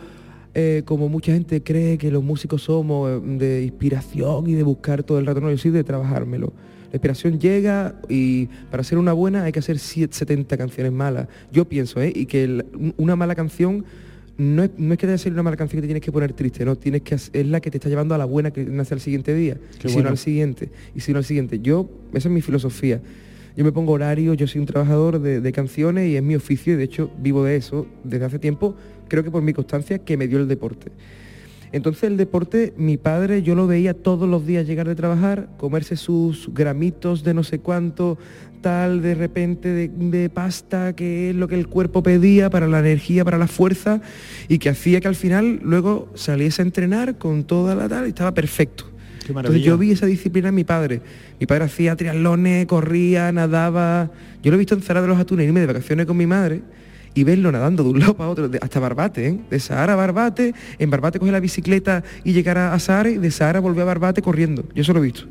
eh, 0.54 0.82
como 0.84 1.08
mucha 1.08 1.32
gente 1.32 1.64
cree 1.64 1.98
que 1.98 2.12
los 2.12 2.22
músicos 2.24 2.64
somos 2.64 3.10
eh, 3.10 3.22
de 3.38 3.64
inspiración 3.64 4.50
y 4.50 4.54
de 4.56 4.64
buscar 4.64 5.04
todo 5.04 5.20
el 5.20 5.26
rato. 5.26 5.40
No, 5.40 5.50
yo 5.52 5.58
soy 5.58 5.72
de 5.72 5.84
trabajármelo. 5.86 6.52
La 6.92 6.98
inspiración 6.98 7.40
llega 7.40 7.96
y 8.10 8.48
para 8.70 8.84
ser 8.84 8.98
una 8.98 9.14
buena 9.14 9.44
hay 9.46 9.52
que 9.52 9.60
hacer 9.60 9.80
siete- 9.80 10.14
70 10.14 10.58
canciones 10.58 10.92
malas. 10.92 11.28
Yo 11.52 11.66
pienso, 11.66 12.02
¿eh? 12.02 12.12
Y 12.14 12.26
que 12.26 12.44
el- 12.44 12.66
una 12.98 13.16
mala 13.16 13.34
canción 13.36 13.86
no 14.38 14.64
es, 14.64 14.72
no 14.78 14.94
es 14.94 15.00
que 15.00 15.08
debe 15.08 15.18
ser 15.18 15.32
una 15.34 15.44
mala 15.44 15.56
canción 15.56 15.78
que 15.78 15.82
te 15.84 15.88
tienes 15.88 16.04
que 16.04 16.12
poner 16.12 16.34
triste, 16.34 16.66
no, 16.66 16.76
tienes 16.76 17.02
que 17.04 17.16
es 17.16 17.32
la 17.48 17.60
que 17.62 17.70
te 17.72 17.78
está 17.78 17.90
llevando 17.90 18.16
a 18.16 18.18
la 18.18 18.26
buena 18.26 18.52
que 18.52 18.64
nace 18.66 18.94
al 18.94 19.00
siguiente 19.00 19.34
día, 19.36 19.56
Qué 19.80 19.88
y 19.88 19.90
si 19.90 19.94
bueno. 19.96 20.10
no 20.10 20.12
al 20.12 20.18
siguiente, 20.18 20.70
y 20.96 21.00
si 21.02 21.12
no 21.12 21.20
al 21.20 21.26
siguiente. 21.26 21.60
Yo, 21.60 21.90
esa 22.14 22.28
es 22.28 22.34
mi 22.34 22.42
filosofía. 22.42 23.02
Yo 23.56 23.64
me 23.66 23.72
pongo 23.72 23.92
horario, 23.92 24.34
yo 24.34 24.48
soy 24.48 24.60
un 24.62 24.66
trabajador 24.68 25.20
de, 25.22 25.42
de 25.42 25.52
canciones 25.52 26.10
y 26.10 26.16
es 26.16 26.24
mi 26.24 26.36
oficio 26.36 26.74
y 26.74 26.78
de 26.78 26.84
hecho 26.86 27.12
vivo 27.22 27.44
de 27.44 27.56
eso 27.58 27.86
desde 28.04 28.26
hace 28.26 28.40
tiempo, 28.40 28.76
creo 29.10 29.24
que 29.24 29.30
por 29.32 29.44
mi 29.44 29.54
constancia 29.54 30.00
que 30.00 30.18
me 30.18 30.28
dio 30.28 30.40
el 30.40 30.48
deporte. 30.48 30.92
Entonces 31.72 32.04
el 32.04 32.18
deporte, 32.18 32.74
mi 32.78 32.98
padre, 32.98 33.44
yo 33.44 33.56
lo 33.56 33.66
veía 33.66 33.94
todos 33.94 34.28
los 34.28 34.46
días 34.46 34.68
llegar 34.68 34.88
de 34.88 34.96
trabajar, 34.96 35.48
comerse 35.58 35.96
sus 35.96 36.54
gramitos 36.54 37.24
de 37.24 37.34
no 37.34 37.44
sé 37.44 37.60
cuánto, 37.60 38.18
tal, 38.62 39.02
de 39.02 39.16
repente 39.16 39.70
de, 39.70 39.88
de 39.88 40.30
pasta, 40.30 40.94
que 40.94 41.30
es 41.30 41.36
lo 41.36 41.48
que 41.48 41.56
el 41.56 41.68
cuerpo 41.68 42.04
pedía 42.04 42.50
para 42.50 42.68
la 42.68 42.80
energía, 42.80 43.24
para 43.24 43.38
la 43.38 43.48
fuerza, 43.48 44.02
y 44.50 44.60
que 44.60 44.70
hacía 44.70 45.00
que 45.00 45.08
al 45.08 45.16
final 45.16 45.62
luego 45.64 46.10
saliese 46.14 46.62
a 46.62 46.66
entrenar 46.66 47.18
con 47.18 47.46
toda 47.46 47.74
la 47.74 47.88
tal 47.88 48.06
y 48.06 48.10
estaba 48.10 48.34
perfecto. 48.34 48.86
Qué 49.26 49.32
Entonces 49.32 49.62
yo 49.62 49.78
vi 49.78 49.92
esa 49.92 50.08
disciplina 50.08 50.50
en 50.50 50.56
mi 50.56 50.64
padre. 50.64 51.02
Mi 51.40 51.46
padre 51.46 51.66
hacía 51.66 51.96
triatlones, 51.96 52.66
corría, 52.66 53.32
nadaba. 53.32 54.12
Yo 54.44 54.52
lo 54.52 54.56
he 54.56 54.58
visto 54.58 54.76
en 54.76 54.82
Zara 54.82 55.02
de 55.02 55.08
los 55.08 55.20
Atunes, 55.20 55.46
irme 55.46 55.62
de 55.62 55.68
vacaciones 55.68 56.06
con 56.06 56.18
mi 56.18 56.26
madre 56.26 56.62
y 57.14 57.24
verlo 57.24 57.52
nadando 57.52 57.84
de 57.84 57.90
un 57.90 58.00
lado 58.00 58.16
para 58.16 58.30
otro, 58.30 58.50
hasta 58.62 58.80
Barbate, 58.80 59.28
¿eh? 59.28 59.40
de 59.50 59.60
Sahara 59.60 59.94
a 59.94 59.96
Barbate, 59.96 60.54
en 60.80 60.90
Barbate 60.90 61.20
coge 61.20 61.32
la 61.32 61.40
bicicleta 61.40 62.04
y 62.24 62.34
llegar 62.34 62.58
a, 62.58 62.78
Sahara 62.80 63.10
y 63.10 63.18
de 63.18 63.32
Sahara 63.32 63.60
volver 63.60 63.84
a 63.84 63.86
Barbate 63.86 64.22
corriendo. 64.22 64.64
Yo 64.74 64.82
eso 64.82 64.94
lo 64.94 65.00
he 65.00 65.04
visto. 65.04 65.26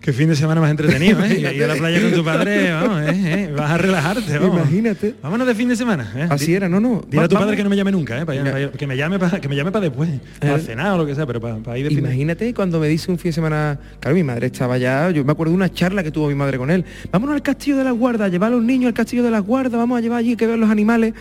Qué 0.00 0.12
fin 0.12 0.28
de 0.28 0.36
semana 0.36 0.60
más 0.60 0.70
entretenido, 0.70 1.22
¿eh? 1.24 1.52
Ir 1.56 1.64
a 1.64 1.66
la 1.66 1.74
playa 1.74 2.00
con 2.00 2.12
tu 2.12 2.24
padre, 2.24 2.72
vamos, 2.72 3.02
¿eh? 3.02 3.12
¿eh? 3.14 3.52
Vas 3.54 3.70
a 3.72 3.78
relajarte, 3.78 4.38
vamos. 4.38 4.56
Imagínate. 4.60 5.14
Vámonos 5.22 5.46
de 5.46 5.54
fin 5.54 5.68
de 5.68 5.76
semana, 5.76 6.10
¿eh? 6.16 6.26
Así 6.30 6.54
era, 6.54 6.68
no, 6.68 6.78
no. 6.80 7.04
Dile 7.10 7.24
a 7.24 7.28
tu 7.28 7.34
padre 7.36 7.56
que 7.56 7.64
no 7.64 7.68
me 7.68 7.76
llame 7.76 7.90
nunca, 7.92 8.20
¿eh? 8.20 8.24
Para- 8.24 8.70
que 8.70 8.86
me 8.86 8.96
llame 8.96 9.18
para 9.18 9.40
que 9.40 9.48
me 9.48 9.56
llame 9.56 9.72
para 9.72 9.84
después, 9.86 10.08
para 10.40 10.56
Eh. 10.56 10.60
cenar 10.60 10.92
o 10.94 10.98
lo 10.98 11.04
que 11.06 11.14
sea, 11.14 11.26
pero 11.26 11.40
para, 11.40 11.56
para 11.56 11.76
ir 11.78 11.84
de 11.84 11.90
fin 11.90 12.02
de 12.02 12.08
Imagínate 12.10 12.54
cuando 12.54 12.78
me 12.80 12.86
dice 12.88 13.10
un 13.10 13.18
fin 13.18 13.30
de 13.30 13.34
semana, 13.34 13.78
claro, 14.00 14.14
mi 14.16 14.22
madre 14.22 14.46
estaba 14.46 14.78
ya, 14.78 15.10
yo 15.10 15.24
me 15.24 15.32
acuerdo 15.32 15.50
de 15.50 15.56
una 15.56 15.70
charla 15.72 16.02
que 16.04 16.10
tuvo 16.12 16.28
mi 16.28 16.34
madre 16.36 16.58
con 16.58 16.70
él. 16.70 16.84
Vámonos 17.10 17.34
al 17.34 17.42
castillo 17.42 17.76
de 17.76 17.84
las 17.84 17.94
guardas, 17.94 18.30
llevar 18.30 18.52
a 18.52 18.56
los 18.56 18.64
niños 18.64 18.86
al 18.88 18.94
castillo 18.94 19.24
de 19.24 19.30
las 19.32 19.42
guardas, 19.42 19.72
vamos 19.78 19.98
a 19.98 20.00
llevar 20.00 20.20
allí 20.20 20.36
que 20.36 20.46
ver 20.46 20.58
los 20.58 20.70
animales. 20.70 21.12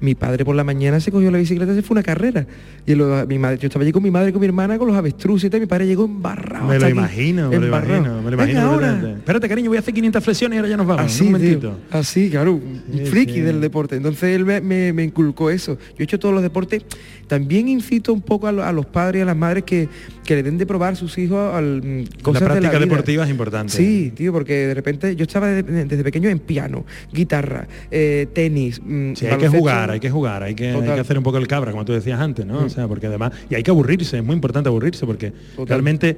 Mi 0.00 0.14
padre 0.14 0.44
por 0.44 0.54
la 0.54 0.64
mañana 0.64 1.00
se 1.00 1.10
cogió 1.10 1.30
la 1.30 1.38
bicicleta 1.38 1.72
y 1.72 1.76
se 1.76 1.82
fue 1.82 1.94
una 1.94 2.02
carrera. 2.02 2.46
Y 2.86 2.94
lo- 2.94 3.26
mi 3.26 3.38
madre, 3.38 3.58
yo 3.58 3.66
estaba 3.66 3.82
allí 3.82 3.92
con 3.92 4.02
mi 4.02 4.10
madre 4.10 4.32
con 4.32 4.40
mi 4.40 4.46
hermana 4.46 4.78
con 4.78 4.86
los 4.88 4.96
avestruces 4.96 5.50
y 5.52 5.60
mi 5.60 5.66
padre 5.66 5.86
llegó 5.86 6.04
embarrado. 6.04 6.66
Me 6.68 6.78
lo 6.78 6.88
imagino, 6.88 7.48
me 7.50 7.58
lo 7.58 7.66
imagino, 7.66 8.22
me 8.22 8.30
lo 8.30 8.36
imagino. 8.36 8.60
ahora. 8.60 9.14
Espérate, 9.16 9.48
cariño, 9.48 9.70
voy 9.70 9.76
a 9.76 9.80
hacer 9.80 9.92
500 9.94 10.22
flexiones 10.24 10.56
y 10.56 10.58
ahora 10.58 10.68
ya 10.68 10.76
nos 10.76 10.86
vamos. 10.86 11.04
Así, 11.06 11.26
un 11.26 11.40
tío, 11.40 11.76
así, 11.90 12.30
claro, 12.30 12.54
un 12.54 12.82
Sí, 12.92 13.06
friki 13.06 13.34
sí. 13.34 13.40
del 13.40 13.60
deporte. 13.60 13.96
Entonces 13.96 14.34
él 14.34 14.44
me, 14.44 14.60
me- 14.60 14.92
me 14.92 15.04
inculcó 15.04 15.50
eso. 15.50 15.76
Yo 15.90 15.96
he 15.98 16.02
hecho 16.04 16.18
todos 16.18 16.34
los 16.34 16.42
deportes. 16.42 16.82
También 17.26 17.68
incito 17.68 18.12
un 18.12 18.22
poco 18.22 18.46
a, 18.46 18.52
lo- 18.52 18.64
a 18.64 18.72
los 18.72 18.86
padres 18.86 19.18
y 19.20 19.22
a 19.22 19.26
las 19.26 19.36
madres 19.36 19.64
que, 19.64 19.88
que 20.24 20.34
le 20.36 20.42
den 20.42 20.56
de 20.56 20.64
probar 20.64 20.94
a 20.94 20.96
sus 20.96 21.18
hijos 21.18 21.54
al, 21.54 21.82
mm, 21.82 22.22
cosas 22.22 22.42
la 22.42 22.48
de 22.48 22.60
práctica 22.60 22.70
vida. 22.78 22.80
deportiva 22.86 23.24
es 23.24 23.30
importante. 23.30 23.72
Sí, 23.72 24.12
tío, 24.14 24.32
porque 24.32 24.66
de 24.68 24.74
repente 24.74 25.14
yo 25.14 25.24
estaba 25.24 25.48
desde, 25.48 25.84
desde 25.84 26.02
pequeño 26.04 26.30
en 26.30 26.38
piano, 26.38 26.86
guitarra, 27.12 27.66
eh, 27.90 28.26
tenis. 28.32 28.80
mm, 28.82 29.12
Sí, 29.14 29.26
hay 29.26 29.30
que 29.32 29.48
baloncesto. 29.48 29.58
Jugar, 29.88 29.94
hay 29.94 30.00
que 30.00 30.10
jugar, 30.10 30.42
hay 30.42 30.54
que, 30.54 30.68
hay 30.68 30.74
Total. 30.80 30.94
que 30.94 31.00
hacer 31.00 31.18
un 31.18 31.24
poco 31.24 31.38
el 31.38 31.46
cabra, 31.46 31.70
como 31.72 31.84
tú 31.84 31.92
decías 31.92 32.20
antes, 32.20 32.44
¿no? 32.46 32.58
O 32.60 32.64
Mm. 32.66 32.70
sea, 32.70 32.86
porque 32.88 33.06
además, 33.06 33.32
y 33.50 33.54
hay 33.54 33.62
que 33.62 33.70
aburrirse, 33.70 34.18
es 34.18 34.24
muy 34.24 34.34
importante 34.34 34.68
aburrirse, 34.68 35.06
porque 35.06 35.32
Total. 35.56 35.66
realmente, 35.68 36.16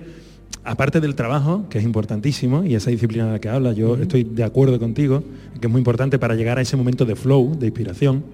aparte 0.64 1.00
del 1.00 1.14
trabajo, 1.14 1.66
que 1.70 1.78
es 1.78 1.84
importantísimo, 1.84 2.64
y 2.64 2.74
esa 2.74 2.90
disciplina 2.90 3.26
de 3.26 3.32
la 3.32 3.38
que 3.40 3.48
hablas, 3.48 3.76
yo 3.76 3.96
estoy 3.96 4.24
de 4.24 4.44
acuerdo 4.44 4.78
contigo, 4.78 5.22
que 5.60 5.66
es 5.66 5.70
muy 5.70 5.78
importante 5.80 6.18
para 6.18 6.34
llegar 6.34 6.58
a 6.58 6.60
ese 6.62 6.76
momento 6.76 7.04
de 7.04 7.14
flow, 7.16 7.56
de 7.58 7.66
inspiración, 7.66 8.24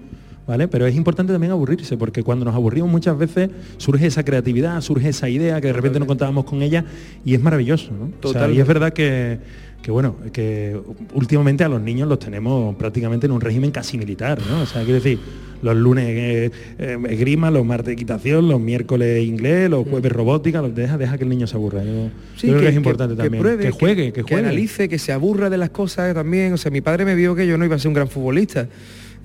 ¿vale? 0.47 0.67
Pero 0.67 0.87
es 0.87 0.95
importante 0.95 1.33
también 1.33 1.51
aburrirse, 1.51 1.97
porque 1.97 2.23
cuando 2.23 2.45
nos 2.45 2.55
aburrimos 2.55 2.89
muchas 2.89 3.17
veces 3.17 3.49
surge 3.77 4.07
esa 4.07 4.23
creatividad, 4.23 4.79
surge 4.81 5.09
esa 5.09 5.27
idea 5.29 5.59
que 5.61 5.67
de 5.67 5.73
repente 5.73 5.99
no 5.99 6.07
contábamos 6.07 6.45
con 6.45 6.61
ella, 6.61 6.85
y 7.25 7.33
es 7.33 7.41
maravilloso, 7.41 7.91
¿no? 7.91 8.11
O 8.27 8.31
sea, 8.31 8.49
y 8.49 8.59
es 8.59 8.67
verdad 8.67 8.93
que, 8.93 9.39
que, 9.81 9.91
bueno, 9.91 10.15
que 10.33 10.77
últimamente 11.13 11.63
a 11.63 11.69
los 11.69 11.81
niños 11.81 12.07
los 12.09 12.19
tenemos 12.19 12.75
prácticamente 12.75 13.25
en 13.25 13.31
un 13.31 13.41
régimen 13.41 13.71
casi 13.71 13.97
militar, 13.97 14.39
¿no? 14.49 14.61
O 14.61 14.65
sea, 14.65 14.81
quiero 14.83 14.95
decir, 14.95 15.19
los 15.61 15.75
lunes 15.75 16.05
eh, 16.07 16.51
eh, 16.77 16.97
esgrima, 17.09 17.49
los 17.51 17.65
martes 17.65 17.93
equitación, 17.93 18.47
los 18.47 18.59
miércoles 18.59 19.25
inglés, 19.25 19.69
los 19.69 19.87
jueves 19.87 20.11
robótica, 20.11 20.61
los 20.61 20.75
deja, 20.75 20.97
deja 20.97 21.17
que 21.17 21.23
el 21.23 21.29
niño 21.29 21.47
se 21.47 21.55
aburra. 21.55 21.83
Yo, 21.83 21.91
yo 21.91 22.09
Sí, 22.35 22.47
creo 22.47 22.59
que, 22.59 22.67
es 22.69 22.75
importante 22.75 23.15
también. 23.15 23.41
pruebe, 23.41 23.63
que 23.63 23.71
juegue, 23.71 24.11
que, 24.13 24.21
juegue. 24.23 24.39
analice, 24.43 24.89
que 24.89 24.99
se 24.99 25.13
aburra 25.13 25.49
de 25.49 25.57
las 25.57 25.69
cosas 25.69 26.13
también. 26.13 26.53
O 26.53 26.57
sea, 26.57 26.69
mi 26.69 26.81
padre 26.81 27.05
me 27.05 27.15
vio 27.15 27.33
que 27.35 27.47
yo 27.47 27.57
no 27.57 27.65
iba 27.65 27.75
a 27.75 27.79
ser 27.79 27.87
un 27.87 27.93
gran 27.95 28.07
futbolista. 28.09 28.67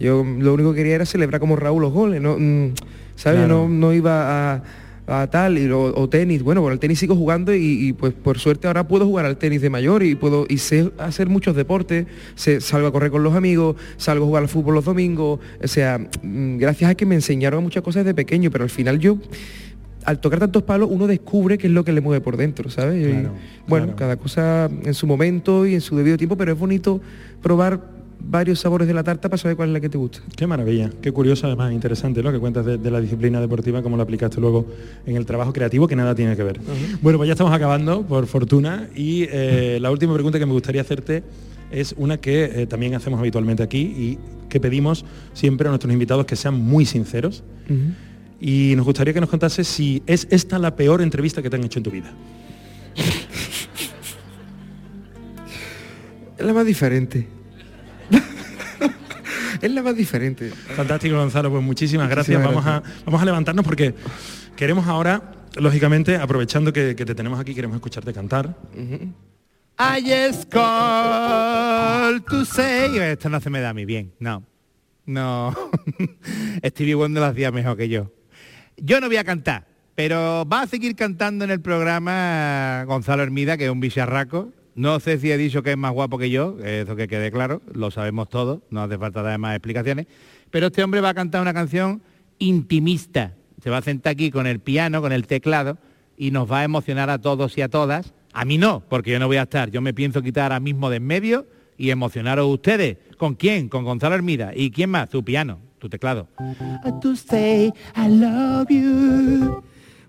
Yo 0.01 0.25
lo 0.25 0.55
único 0.55 0.73
que 0.73 0.79
quería 0.79 0.95
era 0.95 1.07
celebrar 1.07 1.41
como 1.41 1.57
Raúl 1.57 1.83
los 1.83 1.93
goles, 1.93 2.21
¿no? 2.23 2.37
Mm, 2.39 2.73
¿Sabes? 3.15 3.41
Claro. 3.41 3.69
No, 3.69 3.69
no 3.69 3.93
iba 3.93 4.55
a, 4.55 4.63
a 5.21 5.27
tal, 5.31 5.59
y 5.59 5.67
lo- 5.67 5.95
o 5.95 6.09
tenis. 6.09 6.43
Bueno, 6.43 6.63
por 6.63 6.73
el 6.73 6.79
tenis 6.79 6.99
sigo 6.99 7.15
jugando 7.15 7.55
y, 7.55 7.89
y, 7.89 7.93
pues 7.93 8.13
por 8.15 8.39
suerte 8.39 8.67
ahora 8.67 8.89
puedo 8.89 9.05
jugar 9.07 9.27
al 9.27 9.37
tenis 9.37 9.61
de 9.61 9.69
mayor 9.71 10.03
y 10.03 10.15
puedo 10.15 10.47
y 10.49 10.59
sé 10.59 10.91
hacer 10.99 11.29
muchos 11.29 11.55
deportes. 11.55 12.07
Sé- 12.35 12.61
salgo 12.61 12.87
a 12.89 12.93
correr 12.93 13.11
con 13.11 13.23
los 13.23 13.35
amigos, 13.35 13.77
salgo 13.97 14.25
a 14.25 14.27
jugar 14.29 14.43
al 14.45 14.49
fútbol 14.49 14.75
los 14.75 14.85
domingos. 14.85 15.41
O 15.63 15.69
sea, 15.69 15.99
mm, 16.23 16.57
gracias 16.59 16.91
a 16.91 16.95
que 16.95 17.05
me 17.07 17.15
enseñaron 17.15 17.63
muchas 17.63 17.83
cosas 17.83 18.05
de 18.05 18.15
pequeño, 18.15 18.51
pero 18.51 18.65
al 18.65 18.71
final 18.71 18.99
yo 18.99 19.19
al 20.05 20.19
tocar 20.19 20.41
tantos 20.41 20.65
palos 20.65 20.89
uno 20.91 21.07
descubre 21.07 21.59
qué 21.59 21.69
es 21.69 21.73
lo 21.73 21.85
que 21.85 21.93
le 21.93 22.01
mueve 22.01 22.21
por 22.21 22.37
dentro, 22.37 22.69
¿sabes? 22.71 23.07
Y, 23.07 23.13
bueno, 23.69 23.87
claro. 23.87 23.97
cada 23.97 24.17
cosa 24.17 24.69
en 24.85 24.95
su 24.95 25.07
momento 25.07 25.65
y 25.67 25.75
en 25.75 25.81
su 25.81 25.97
debido 25.97 26.17
tiempo, 26.17 26.37
pero 26.37 26.53
es 26.53 26.59
bonito 26.59 27.01
probar 27.41 28.02
varios 28.25 28.61
sabores 28.61 28.89
de 28.89 28.95
la 28.95 29.03
tarta 29.03 29.29
para 29.29 29.39
saber 29.39 29.57
cuál 29.57 29.71
es 29.71 29.73
la 29.75 29.81
que 29.81 29.89
te 29.89 29.99
gusta. 29.99 30.21
Qué 30.37 30.47
maravilla, 30.47 30.91
qué 31.01 31.13
curioso 31.13 31.47
además, 31.47 31.73
interesante 31.73 32.23
lo 32.23 32.33
que 32.33 32.39
cuentas 32.39 32.65
de, 32.65 32.79
de 32.79 32.91
la 32.91 33.01
disciplina 33.01 33.41
deportiva, 33.41 33.83
cómo 33.83 33.97
lo 33.97 34.03
aplicaste 34.03 34.41
luego 34.41 34.67
en 35.07 35.17
el 35.17 35.27
trabajo 35.27 35.53
creativo, 35.53 35.89
que 35.89 35.97
nada 35.97 36.15
tiene 36.15 36.37
que 36.37 36.43
ver. 36.43 36.61
Bueno, 37.01 37.19
pues 37.19 37.27
ya 37.27 37.33
estamos 37.33 37.53
acabando, 37.53 38.03
por 38.03 38.27
fortuna, 38.27 38.89
y 38.95 39.27
eh, 39.31 39.79
la 39.81 39.91
última 39.91 40.15
pregunta 40.15 40.39
que 40.39 40.47
me 40.47 40.53
gustaría 40.53 40.81
hacerte 40.81 41.23
es 41.71 41.95
una 41.97 42.19
que 42.19 42.45
eh, 42.45 42.67
también 42.67 42.95
hacemos 42.95 43.19
habitualmente 43.19 43.63
aquí 43.63 43.81
y 43.81 44.19
que 44.49 44.61
pedimos 44.61 45.05
siempre 45.33 45.69
a 45.69 45.71
nuestros 45.71 45.93
invitados 45.93 46.27
que 46.27 46.37
sean 46.37 46.55
muy 46.55 46.85
sinceros. 46.85 47.43
Y 48.41 48.75
nos 48.77 48.85
gustaría 48.85 49.15
que 49.15 49.21
nos 49.21 49.31
contases 49.31 49.67
si 49.67 50.03
es 50.07 50.27
esta 50.31 50.59
la 50.59 50.77
peor 50.77 51.01
entrevista 51.01 51.41
que 51.41 51.49
te 51.49 51.57
han 51.57 51.65
hecho 51.65 51.79
en 51.79 51.83
tu 51.83 51.91
vida. 51.91 52.13
La 56.39 56.53
más 56.53 56.67
diferente. 56.67 57.29
Es 59.63 59.71
la 59.73 59.83
más 59.83 59.97
diferente. 59.97 60.51
Fantástico, 60.51 61.17
Gonzalo, 61.17 61.51
pues 61.51 61.63
muchísimas 61.63 62.09
gracias. 62.11 62.43
Vamos, 62.43 62.67
A, 62.67 62.83
vamos 63.05 63.23
a 63.23 63.25
levantarnos 63.25 63.65
porque 63.65 63.95
queremos 64.57 64.87
ahora, 64.87 65.47
lógicamente, 65.57 66.17
aprovechando 66.17 66.73
que, 66.73 66.95
que 66.97 67.05
te 67.05 67.15
tenemos 67.15 67.39
aquí, 67.41 67.55
queremos 67.55 67.77
escucharte 67.77 68.13
cantar. 68.13 68.57
I 69.79 70.03
just 70.03 70.51
call 70.51 72.23
to 72.25 72.45
say... 72.45 72.99
Esto 72.99 73.29
no 73.29 73.41
se 73.41 73.51
me 73.51 73.61
da 73.61 73.71
a 73.71 73.75
mí 73.75 73.85
bien, 73.85 74.13
no. 74.19 74.45
No. 75.07 75.55
Stevie 76.65 76.95
Wonder 76.95 77.23
lo 77.23 77.29
hacía 77.29 77.51
mejor 77.51 77.77
que 77.77 77.89
yo. 77.89 78.13
Yo 78.77 79.01
no 79.01 79.07
voy 79.07 79.17
a 79.17 79.25
cantar, 79.25 79.67
pero 79.95 80.47
va 80.47 80.63
a 80.63 80.67
seguir 80.67 80.97
cantando 80.97 81.45
en 81.45 81.51
el 81.51 81.61
programa 81.61 82.85
Gonzalo 82.87 83.23
Hermida, 83.23 83.57
que 83.57 83.65
es 83.65 83.71
un 83.71 83.81
bicharraco. 83.81 84.53
No 84.75 85.01
sé 85.01 85.19
si 85.19 85.31
he 85.31 85.37
dicho 85.37 85.63
que 85.63 85.73
es 85.73 85.77
más 85.77 85.93
guapo 85.93 86.17
que 86.19 86.31
yo, 86.31 86.57
eso 86.65 86.97
que 86.97 87.07
quede 87.07 87.31
claro, 87.31 87.61
lo 87.75 87.91
sabemos 87.91 88.29
todos, 88.29 88.61
no 88.71 88.83
hace 88.83 88.97
falta 88.97 89.23
dar 89.23 89.39
más 89.39 89.55
explicaciones. 89.55 90.07
Pero 90.51 90.69
este 90.69 90.83
hombre 90.83 91.01
va 91.01 91.11
a 91.11 91.15
cantar 91.15 91.43
una 91.43 91.53
canción 91.53 92.03
intimista. 92.39 93.35
Se 93.63 93.71
va 93.71 93.79
a 93.79 93.83
sentar 93.83 94.13
aquí 94.13 94.31
con 94.31 94.47
el 94.47 94.61
piano, 94.61 95.01
con 95.03 95.13
el 95.13 95.27
teclado, 95.27 95.79
y 96.17 96.31
nos 96.31 96.51
va 96.51 96.61
a 96.61 96.65
emocionar 96.65 97.11
a 97.11 97.19
todos 97.19 97.57
y 97.59 97.63
a 97.63 97.69
todas. 97.69 98.15
A 98.33 98.45
mí 98.45 98.59
no, 98.59 98.83
porque 98.89 99.11
yo 99.11 99.19
no 99.19 99.27
voy 99.27 99.37
a 99.37 99.43
estar. 99.43 99.71
Yo 99.71 99.81
me 99.83 99.93
pienso 99.93 100.23
quitar 100.23 100.45
ahora 100.45 100.61
mismo 100.61 100.89
de 100.89 100.97
en 100.97 101.07
medio 101.07 101.47
y 101.77 101.91
emocionaros 101.91 102.47
ustedes. 102.49 102.97
¿Con 103.19 103.35
quién? 103.35 103.69
Con 103.69 103.85
Gonzalo 103.85 104.15
Hermida. 104.15 104.53
¿Y 104.55 104.71
quién 104.71 104.91
más? 104.91 105.09
Tu 105.11 105.23
piano, 105.23 105.59
tu 105.79 105.89
teclado. 105.89 106.29
To 107.03 107.15
say 107.15 107.73
I 107.97 108.09
love 108.09 108.69
you. 108.69 109.63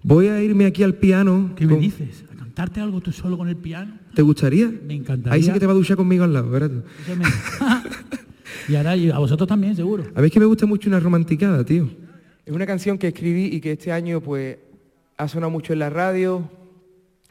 Voy 0.04 0.28
a 0.28 0.42
irme 0.42 0.66
aquí 0.66 0.84
al 0.84 0.96
piano. 0.96 1.52
¿Qué 1.56 1.66
me 1.66 1.78
dices? 1.78 2.26
¿A 2.54 2.56
cantarte 2.56 2.82
algo 2.82 3.02
tú 3.02 3.12
solo 3.12 3.36
con 3.36 3.50
el 3.50 3.56
piano? 3.56 3.98
¿Te 4.14 4.22
gustaría? 4.22 4.68
Me 4.68 4.94
encantaría. 4.94 5.34
Ahí 5.34 5.42
sí 5.42 5.52
que 5.52 5.60
te 5.60 5.66
va 5.66 5.72
a 5.72 5.76
duchar 5.76 5.98
conmigo 5.98 6.24
al 6.24 6.34
lado, 6.34 6.52
¿verdad? 6.52 6.84
y 8.70 8.76
ahora 8.76 8.96
y 8.96 9.10
a 9.10 9.18
vosotros 9.18 9.50
también, 9.50 9.76
seguro. 9.76 10.04
A 10.14 10.24
es 10.24 10.32
que 10.32 10.40
me 10.40 10.46
gusta 10.46 10.68
mucho 10.68 10.88
una 10.88 11.00
romanticada, 11.00 11.66
tío. 11.66 11.90
Es 12.46 12.54
una 12.54 12.68
canción 12.68 13.00
que 13.00 13.08
escribí 13.08 13.46
y 13.46 13.60
que 13.60 13.72
este 13.72 13.92
año 13.92 14.22
pues 14.22 14.60
ha 15.18 15.28
sonado 15.28 15.50
mucho 15.50 15.74
en 15.74 15.80
la 15.80 15.90
radio, 15.90 16.48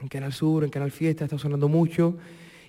en 0.01 0.09
Canal 0.09 0.33
Sur, 0.33 0.65
en 0.65 0.71
Canal 0.71 0.91
Fiesta, 0.91 1.23
está 1.23 1.39
sonando 1.39 1.69
mucho. 1.69 2.17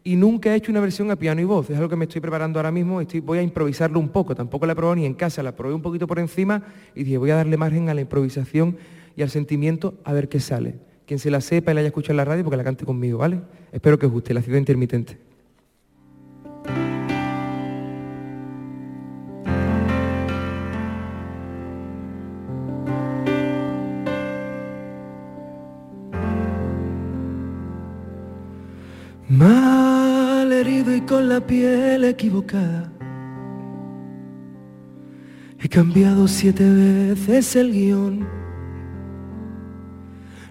Y 0.04 0.16
nunca 0.16 0.54
he 0.54 0.58
hecho 0.58 0.72
una 0.72 0.80
versión 0.80 1.10
a 1.10 1.16
piano 1.16 1.42
y 1.42 1.46
voz. 1.46 1.72
Es 1.72 1.78
algo 1.78 1.90
que 1.90 1.96
me 1.96 2.06
estoy 2.06 2.22
preparando 2.22 2.60
ahora 2.60 2.72
mismo. 2.72 3.02
Estoy, 3.02 3.22
voy 3.22 3.40
a 3.40 3.42
improvisarlo 3.42 4.00
un 4.00 4.10
poco. 4.10 4.36
Tampoco 4.36 4.68
la 4.68 4.74
he 4.74 4.76
probado 4.76 4.96
ni 4.96 5.08
en 5.08 5.16
casa. 5.16 5.42
La 5.42 5.56
probé 5.56 5.74
un 5.74 5.82
poquito 5.82 6.06
por 6.06 6.20
encima 6.20 6.62
y 6.94 7.04
dije, 7.04 7.18
voy 7.18 7.32
a 7.32 7.36
darle 7.36 7.58
margen 7.58 7.90
a 7.90 7.96
la 7.96 8.02
improvisación 8.02 8.78
y 9.16 9.24
al 9.24 9.32
sentimiento 9.32 9.96
a 10.04 10.14
ver 10.14 10.30
qué 10.30 10.40
sale. 10.40 10.93
Quien 11.06 11.20
se 11.20 11.30
la 11.30 11.42
sepa 11.42 11.72
y 11.72 11.74
la 11.76 11.82
haya 11.82 11.88
escuchado 11.88 12.14
en 12.14 12.18
la 12.18 12.26
radio, 12.26 12.44
porque 12.44 12.58
la 12.58 12.64
cante 12.64 12.86
conmigo, 12.86 13.18
¿vale? 13.18 13.42
Espero 13.72 14.00
que 14.00 14.06
os 14.06 14.12
guste. 14.12 14.34
La 14.34 14.42
ciudad 14.42 14.58
intermitente. 14.58 15.18
Mal 29.30 30.52
herido 30.52 30.96
y 30.96 31.02
con 31.02 31.28
la 31.28 31.42
piel 31.42 32.04
equivocada. 32.04 32.92
He 35.60 35.68
cambiado 35.70 36.28
siete 36.28 36.70
veces 36.70 37.56
el 37.56 37.72
guion. 37.72 38.43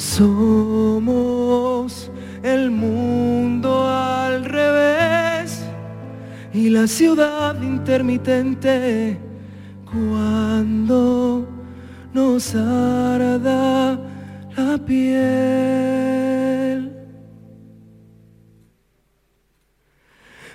Somos 0.00 1.92
el 2.42 2.70
mundo 2.70 3.86
al 3.86 4.46
revés 4.46 5.62
y 6.54 6.70
la 6.70 6.86
ciudad 6.86 7.60
intermitente 7.60 9.20
cuando 9.84 11.46
nos 12.14 12.54
arda 12.54 14.00
la 14.56 14.78
piel. 14.86 15.20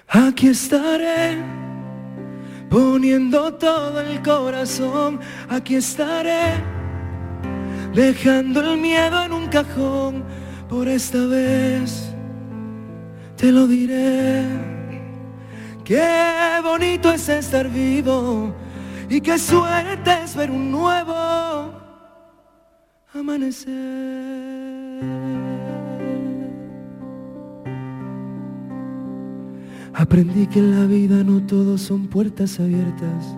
Aquí 0.07 0.47
estaré 0.47 1.37
poniendo 2.67 3.53
todo 3.53 4.01
el 4.01 4.23
corazón, 4.23 5.19
aquí 5.47 5.75
estaré, 5.75 6.74
dejando 7.95 8.59
el 8.61 8.79
miedo 8.79 9.23
en 9.23 9.31
un 9.31 9.47
cajón, 9.47 10.23
por 10.69 10.87
esta 10.87 11.25
vez 11.25 12.13
te 13.37 13.51
lo 13.51 13.67
diré. 13.67 14.43
Qué 15.83 16.59
bonito 16.63 17.11
es 17.11 17.29
estar 17.29 17.69
vivo 17.69 18.53
y 19.09 19.21
qué 19.21 19.37
suerte 19.37 20.11
es 20.23 20.35
ver 20.35 20.51
un 20.51 20.71
nuevo 20.71 21.71
amanecer. 23.13 23.73
Aprendí 29.93 30.47
que 30.47 30.59
en 30.59 30.77
la 30.77 30.85
vida 30.87 31.23
no 31.23 31.41
todos 31.45 31.81
son 31.81 32.07
puertas 32.07 32.59
abiertas, 32.59 33.37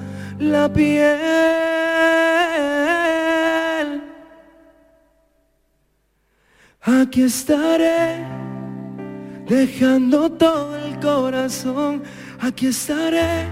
la 0.41 0.67
piel. 0.67 1.21
Aquí 6.81 7.23
estaré, 7.23 8.25
dejando 9.47 10.31
todo 10.31 10.75
el 10.77 10.99
corazón, 10.99 12.01
aquí 12.39 12.67
estaré, 12.67 13.45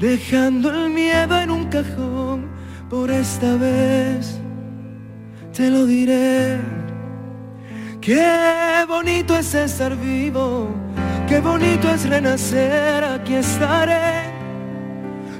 dejando 0.00 0.70
el 0.70 0.88
miedo 0.90 1.38
en 1.38 1.50
un 1.50 1.66
cajón, 1.66 2.48
por 2.88 3.10
esta 3.10 3.56
vez 3.56 4.40
te 5.54 5.70
lo 5.70 5.84
diré. 5.84 6.58
Qué 8.00 8.86
bonito 8.88 9.36
es 9.36 9.54
estar 9.54 9.94
vivo, 9.96 10.70
qué 11.28 11.40
bonito 11.40 11.90
es 11.90 12.08
renacer, 12.08 13.04
aquí 13.04 13.34
estaré, 13.34 14.37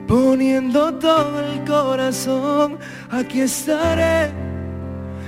poniendo 0.08 0.94
todo 0.94 1.38
el 1.40 1.64
corazón, 1.64 2.78
aquí 3.10 3.42
estaré 3.42 4.32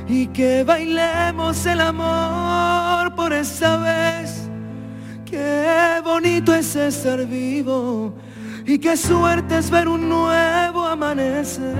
y 0.08 0.26
que 0.28 0.64
bailemos 0.64 1.64
el 1.66 1.80
amor 1.82 3.14
por 3.14 3.32
esta 3.32 3.76
vez. 3.76 4.48
Qué 5.26 6.00
bonito 6.02 6.54
es 6.54 6.74
estar 6.74 7.24
vivo 7.26 8.14
y 8.66 8.78
qué 8.78 8.96
suerte 8.96 9.58
es 9.58 9.70
ver 9.70 9.86
un 9.86 10.08
nuevo 10.08 10.84
amanecer. 10.84 11.76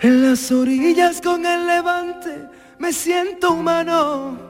En 0.00 0.22
las 0.22 0.52
orillas 0.52 1.20
con 1.20 1.44
el 1.44 1.66
levante 1.66 2.48
me 2.78 2.92
siento 2.92 3.50
humano. 3.50 4.47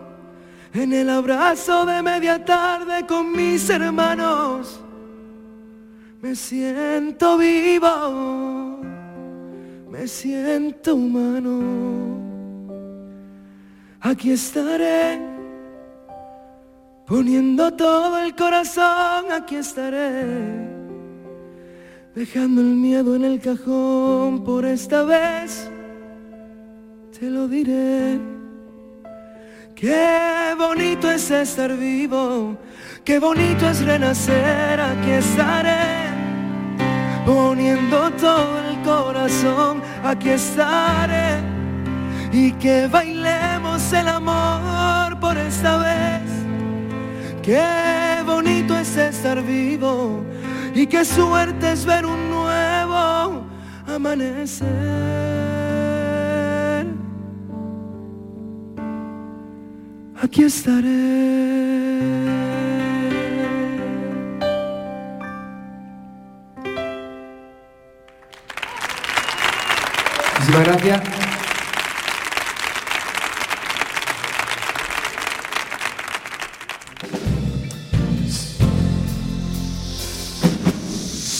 En 0.75 0.93
el 0.93 1.09
abrazo 1.09 1.87
de 1.87 2.03
media 2.03 2.45
tarde 2.45 3.07
con 3.07 3.33
mis 3.33 3.69
hermanos 3.71 4.81
me 6.21 6.35
siento 6.35 7.39
vivo, 7.39 8.81
me 9.89 10.07
siento 10.09 10.97
humano. 10.97 12.19
Aquí 14.01 14.33
estaré, 14.33 15.21
poniendo 17.07 17.73
todo 17.73 18.19
el 18.19 18.35
corazón, 18.35 19.33
aquí 19.33 19.57
estaré, 19.57 20.27
dejando 22.15 22.61
el 22.61 22.75
miedo 22.75 23.15
en 23.15 23.25
el 23.25 23.41
cajón 23.41 24.45
por 24.45 24.65
esta 24.65 25.05
vez, 25.05 25.71
te 27.19 27.31
lo 27.31 27.47
diré. 27.49 28.38
Qué 29.81 30.57
bonito 30.59 31.09
es 31.09 31.31
estar 31.31 31.77
vivo, 31.77 32.57
qué 33.05 33.21
bonito 33.21 33.69
es 33.69 33.81
renacer, 33.85 34.81
aquí 34.81 35.13
estaré, 35.13 36.11
poniendo 37.25 38.11
todo 38.15 38.59
el 38.59 38.83
corazón, 38.83 39.81
aquí 40.03 40.31
estaré, 40.31 41.39
y 42.33 42.51
que 42.55 42.89
bailemos 42.89 43.93
el 43.93 44.09
amor 44.09 45.21
por 45.21 45.39
esta 45.39 45.77
vez. 45.77 46.29
Qué 47.41 48.21
bonito 48.27 48.77
es 48.77 48.97
estar 48.97 49.41
vivo, 49.45 50.25
y 50.75 50.89
qué 50.89 51.05
suerte 51.05 51.71
es 51.71 51.85
ver 51.85 52.05
un 52.05 52.31
nuevo 52.31 53.47
amanecer. 53.87 55.58
Aquí 60.21 60.43
estaré. 60.43 60.89
Muchísimas 70.35 70.65
gracias. 70.67 71.18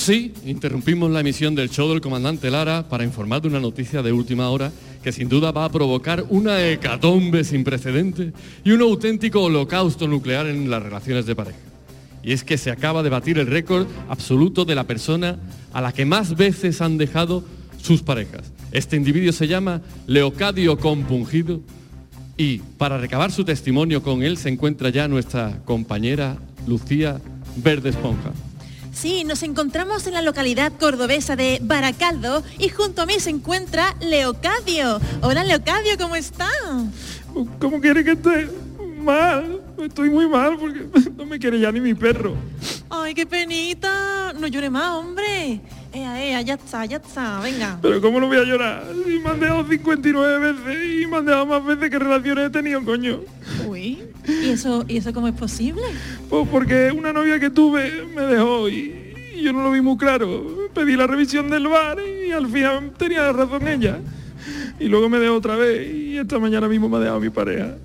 Sí, 0.09 0.33
interrumpimos 0.47 1.11
la 1.11 1.21
emisión 1.21 1.55
del 1.55 1.69
show 1.69 1.87
del 1.91 2.01
comandante 2.01 2.51
Lara 2.51 2.89
para 2.89 3.05
informar 3.05 3.43
de 3.43 3.49
una 3.49 3.61
noticia 3.61 4.01
de 4.03 4.11
última 4.11 4.49
hora 4.49 4.73
que 5.03 5.13
sin 5.13 5.29
duda 5.29 5.53
va 5.53 5.67
a 5.67 5.71
provocar 5.71 6.25
una 6.31 6.67
hecatombe 6.67 7.45
sin 7.45 7.63
precedentes 7.63 8.33
y 8.65 8.71
un 8.71 8.81
auténtico 8.81 9.43
holocausto 9.43 10.09
nuclear 10.09 10.47
en 10.47 10.71
las 10.71 10.83
relaciones 10.83 11.27
de 11.27 11.37
pareja. 11.37 11.59
Y 12.23 12.33
es 12.33 12.43
que 12.43 12.57
se 12.57 12.71
acaba 12.71 13.03
de 13.03 13.11
batir 13.11 13.39
el 13.39 13.49
récord 13.49 13.87
absoluto 14.09 14.65
de 14.65 14.77
la 14.77 14.85
persona 14.85 15.37
a 15.75 15.83
la 15.83 15.93
que 15.93 16.07
más 16.07 16.39
veces 16.39 16.81
han 16.81 16.97
dejado 16.97 17.45
sus 17.83 18.01
parejas. 18.01 18.51
Este 18.73 18.97
individuo 18.97 19.33
se 19.33 19.47
llama 19.47 19.83
Leocadio 20.07 20.79
Compungido 20.79 21.61
y 22.39 22.61
para 22.79 22.97
recabar 22.97 23.31
su 23.31 23.45
testimonio 23.45 24.03
con 24.03 24.23
él 24.23 24.39
se 24.39 24.49
encuentra 24.49 24.89
ya 24.89 25.07
nuestra 25.07 25.61
compañera 25.67 26.39
Lucía 26.67 27.21
Verde 27.57 27.91
Esponja. 27.91 28.33
Sí, 29.01 29.23
nos 29.23 29.45
encontramos 29.45 30.09
en 30.09 30.15
la 30.15 30.23
localidad 30.23 30.73
cordobesa 30.73 31.37
de 31.37 31.61
Baracaldo 31.63 32.43
y 32.59 32.69
junto 32.69 33.03
a 33.03 33.07
mí 33.07 33.21
se 33.21 33.31
encuentra 33.31 33.95
Leocadio. 34.01 35.01
Hola 35.23 35.45
Leocadio, 35.45 35.97
¿cómo 35.97 36.17
está? 36.17 36.49
¿Cómo 37.61 37.81
quiere 37.81 38.03
que 38.03 38.11
esté? 38.13 38.49
Mal, 39.01 39.63
estoy 39.79 40.11
muy 40.11 40.29
mal 40.29 40.57
porque 40.59 40.85
no 41.17 41.27
me 41.27 41.39
quiere 41.39 41.61
ya 41.61 41.71
ni 41.71 41.81
mi 41.81 41.95
perro. 41.95 42.35
Ay, 42.91 43.15
qué 43.15 43.25
penita. 43.25 44.33
No 44.33 44.49
llore 44.49 44.69
más, 44.69 44.91
hombre. 44.97 45.61
Ea, 45.93 46.23
ea, 46.23 46.41
ya 46.43 46.55
está, 46.55 46.85
ya 46.85 46.99
está, 46.99 47.41
venga. 47.41 47.79
Pero 47.81 48.01
¿cómo 48.01 48.21
no 48.21 48.27
voy 48.27 48.37
a 48.37 48.45
llorar? 48.45 48.85
Si 49.07 49.19
me 49.19 49.31
han 49.31 49.41
dejado 49.41 49.67
59 49.67 50.53
veces 50.53 51.03
y 51.03 51.07
me 51.07 51.17
han 51.17 51.25
dejado 51.25 51.47
más 51.47 51.65
veces 51.65 51.91
que 51.91 51.99
relaciones 51.99 52.47
he 52.47 52.51
tenido, 52.51 52.85
coño. 52.85 53.21
Uy, 53.67 53.99
¿y 54.27 54.51
eso, 54.51 54.85
¿y 54.87 54.99
eso 54.99 55.13
cómo 55.15 55.29
es 55.29 55.35
posible? 55.35 55.83
Pues 56.29 56.47
porque 56.51 56.93
una 56.93 57.13
novia 57.13 57.41
que 57.41 57.49
tuve 57.51 58.05
me 58.15 58.23
dejó 58.23 58.69
y, 58.69 59.15
y 59.35 59.43
yo 59.43 59.53
no 59.53 59.63
lo 59.63 59.71
vi 59.71 59.81
muy 59.81 59.97
claro. 59.97 60.69
Pedí 60.75 60.95
la 60.95 61.07
revisión 61.07 61.49
del 61.49 61.67
bar 61.69 61.99
y 62.01 62.33
al 62.33 62.47
final 62.49 62.93
tenía 62.99 63.33
razón 63.33 63.67
ella. 63.67 63.99
Y 64.79 64.89
luego 64.89 65.09
me 65.09 65.19
dejó 65.19 65.35
otra 65.35 65.57
vez 65.57 65.93
y 65.93 66.19
esta 66.19 66.39
mañana 66.39 66.69
mismo 66.69 66.89
me 66.89 66.99
ha 66.99 67.01
dejado 67.01 67.21
mi 67.21 67.31
pareja. 67.31 67.77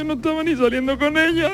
Yo 0.00 0.04
no 0.04 0.14
estaba 0.14 0.42
ni 0.42 0.56
saliendo 0.56 0.98
con 0.98 1.14
ella. 1.18 1.52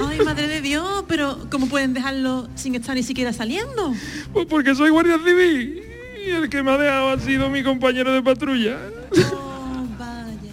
Ay, 0.00 0.18
madre 0.24 0.48
de 0.48 0.60
Dios, 0.60 1.04
pero 1.06 1.38
¿cómo 1.48 1.68
pueden 1.68 1.94
dejarlo 1.94 2.48
sin 2.56 2.74
estar 2.74 2.96
ni 2.96 3.04
siquiera 3.04 3.32
saliendo? 3.32 3.94
Pues 4.32 4.44
porque 4.46 4.74
soy 4.74 4.90
guardia 4.90 5.20
civil 5.24 5.84
y 6.26 6.30
el 6.30 6.48
que 6.48 6.64
me 6.64 6.72
ha 6.72 6.78
dejado 6.78 7.10
ha 7.10 7.20
sido 7.20 7.48
mi 7.48 7.62
compañero 7.62 8.12
de 8.12 8.24
patrulla. 8.24 8.76
Oh, 9.32 9.86
vaya. 9.96 10.52